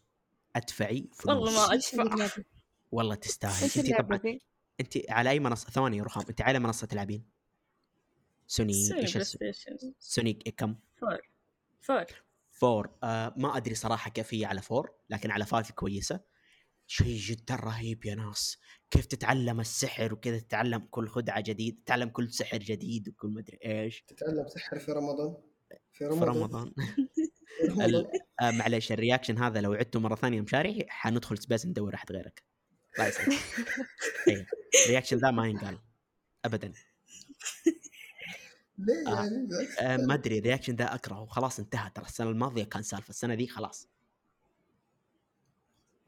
أدفعي 0.57 1.09
فلوس. 1.12 1.36
والله 1.36 1.68
ما 1.94 2.12
اللعبة؟ 2.14 2.44
والله 2.92 3.14
تستاهل. 3.14 3.64
انت 3.64 3.98
طبعا؟ 3.98 4.38
انت 4.80 4.98
على 5.11 5.30
أي 5.30 5.40
منصة؟ 5.40 5.70
ثواني 5.70 5.96
يا 5.96 6.02
رخام 6.02 6.24
انت 6.28 6.40
على 6.40 6.59
منصة 6.59 6.86
تلعبين؟ 6.86 7.24
سوني 8.46 8.72
سوني 8.72 9.00
إيش 9.00 9.36
سوني 9.98 10.32
كم؟ 10.32 10.76
four. 11.01 11.20
four. 11.80 12.05
four. 12.51 12.91
آه 13.02 13.34
ما 13.36 13.57
أدري 13.57 13.74
صراحة 13.74 14.11
كيف 14.11 14.34
هي 14.34 14.44
على 14.44 14.62
four 14.62 14.91
لكن 15.11 15.30
على 15.30 15.46
five 15.47 15.70
كويسة. 15.70 16.20
شيء 16.86 17.18
جدا 17.18 17.55
رهيب 17.55 18.05
يا 18.05 18.14
ناس. 18.14 18.59
كيف 18.95 19.07
تتعلم 19.07 19.61
السحر 19.61 20.12
وكذا 20.14 20.38
تتعلم 20.38 20.78
كل 20.90 21.09
خدعة 21.09 21.40
جديد 21.40 21.80
تتعلم 21.84 22.09
كل 22.09 22.32
سحر 22.32 22.59
جديد 22.59 23.09
وكل 23.09 23.28
مدري 23.28 23.59
إيش. 23.64 24.03
تتعلم 24.03 24.49
سحر 24.49 24.78
في 24.78 24.92
رمضان؟ 24.92 25.36
في 25.92 26.05
رمضان. 26.07 26.32
في 26.32 26.38
رمضان. 26.38 26.72
ال- 27.84 28.07
آه 28.40 28.51
معلش 28.51 28.92
ال 28.93 28.98
reaction 28.98 29.39
هذا 29.38 29.61
لو 29.61 29.72
عدته 29.72 30.01
مرة 30.01 30.14
ثانية 30.14 30.40
مشاري 30.40 30.86
حندخل 30.88 31.38
space 31.39 31.66
ندور 31.66 31.95
أحد 31.95 32.12
غيرك. 32.12 32.42
لا 32.99 33.09
يصير. 33.09 33.38
إيه 34.28 34.47
ال 34.85 34.88
reaction 34.88 35.16
ذا 35.16 35.30
ما 35.30 35.49
ينقال. 35.49 35.78
ابدا. 36.45 36.72
ليه 38.78 39.09
آه. 39.09 39.14
يعني. 39.14 39.49
آه 39.80 39.97
ما 39.97 40.14
أدري 40.14 40.38
ال 40.39 40.43
reaction 40.43 40.74
ذا 40.76 40.95
اكرهه 40.95 41.26
خلاص 41.26 41.59
انتهى 41.59 41.90
ترى 41.95 42.05
السنة 42.05 42.30
الماضية 42.30 42.64
كان 42.64 42.82
سالفة 42.82 43.11
السنة 43.11 43.34
ذي 43.34 43.47
خلاص. 43.47 43.88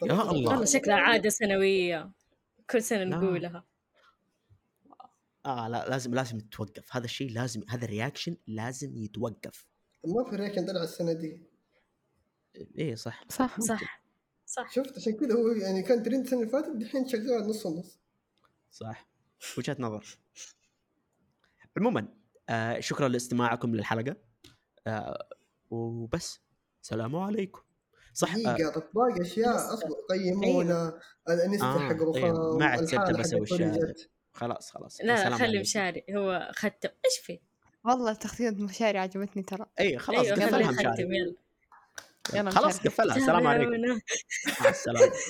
يا 0.02 0.12
الله. 0.12 0.26
والله 0.28 0.64
شكلها 0.64 0.96
عادة 0.96 1.28
سنوية. 1.28 2.10
كل 2.70 2.82
سنة 2.82 3.04
لا. 3.04 3.16
نقولها 3.16 3.64
آه 5.46 5.68
لا 5.68 5.88
لازم 5.88 6.14
لازم 6.14 6.38
تتوقف 6.38 6.96
هذا 6.96 7.04
الشيء 7.04 7.30
لازم 7.30 7.62
هذا 7.68 7.84
ال 7.84 7.90
reaction 7.90 8.36
لازم 8.46 8.96
يتوقف. 8.96 9.66
ما 10.04 10.30
في 10.30 10.36
reaction 10.36 10.66
طلع 10.66 10.82
السنة 10.82 11.12
دي. 11.12 11.42
إيه 12.78 12.94
صح. 12.94 13.24
صح 13.28 13.60
صح. 13.60 14.02
صح. 14.46 14.70
شفت؟ 14.72 14.96
عشان 14.96 15.12
كذا 15.12 15.34
هو 15.34 15.48
يعني 15.48 15.82
كان 15.82 16.02
ترند 16.02 16.24
السنة 16.24 16.40
اللي 16.40 16.50
فاتت 16.52 16.76
دحين 16.76 17.08
شغال 17.08 17.48
نص 17.48 17.66
ونص 17.66 17.98
صح. 18.70 19.08
وجهة 19.58 19.76
نظر. 19.78 20.18
عموما 21.76 22.08
آه 22.48 22.80
شكرا 22.80 23.08
لاستماعكم 23.08 23.74
للحلقة. 23.74 24.16
آه 24.86 25.28
وبس. 25.70 26.40
السلام 26.82 27.16
عليكم. 27.16 27.60
صح 28.16 28.34
آه 28.36 28.82
باقي 28.94 29.22
أشياء 29.22 29.56
أصبر 29.74 29.94
قيمونا 30.10 30.98
الانستا 31.28 31.66
آه، 31.66 31.78
حق 31.78 31.88
طيب. 31.92 32.02
رخام 32.02 32.58
ما 32.58 32.66
عاد 32.66 32.94
حق 32.96 33.10
بسوي. 33.10 33.38
البروجكت. 33.40 34.10
خلاص 34.32 34.70
خلاص 34.70 35.00
لا 35.00 35.36
خلي. 35.36 35.60
مشاري 35.60 36.04
هو 36.10 36.50
ختم 36.54 36.88
إيش 37.04 37.18
في؟ 37.22 37.40
والله 37.84 38.12
تخطيط 38.14 38.54
مشاري 38.54 38.98
عجبتني 38.98 39.42
ترى 39.42 39.66
اي 39.80 39.98
خلاص 39.98 40.26
أيوه 40.26 40.36
قفلها 40.46 40.70
مشاري 40.70 41.02
يلا 41.02 41.34
يلا 42.34 42.50
خلاص. 42.50 42.78
قفلها 42.80 43.16
السلام 43.16 43.46
عليكم 43.46 43.72
سلام. 43.76 44.00
مع 44.60 44.68
السلامة 44.68 45.12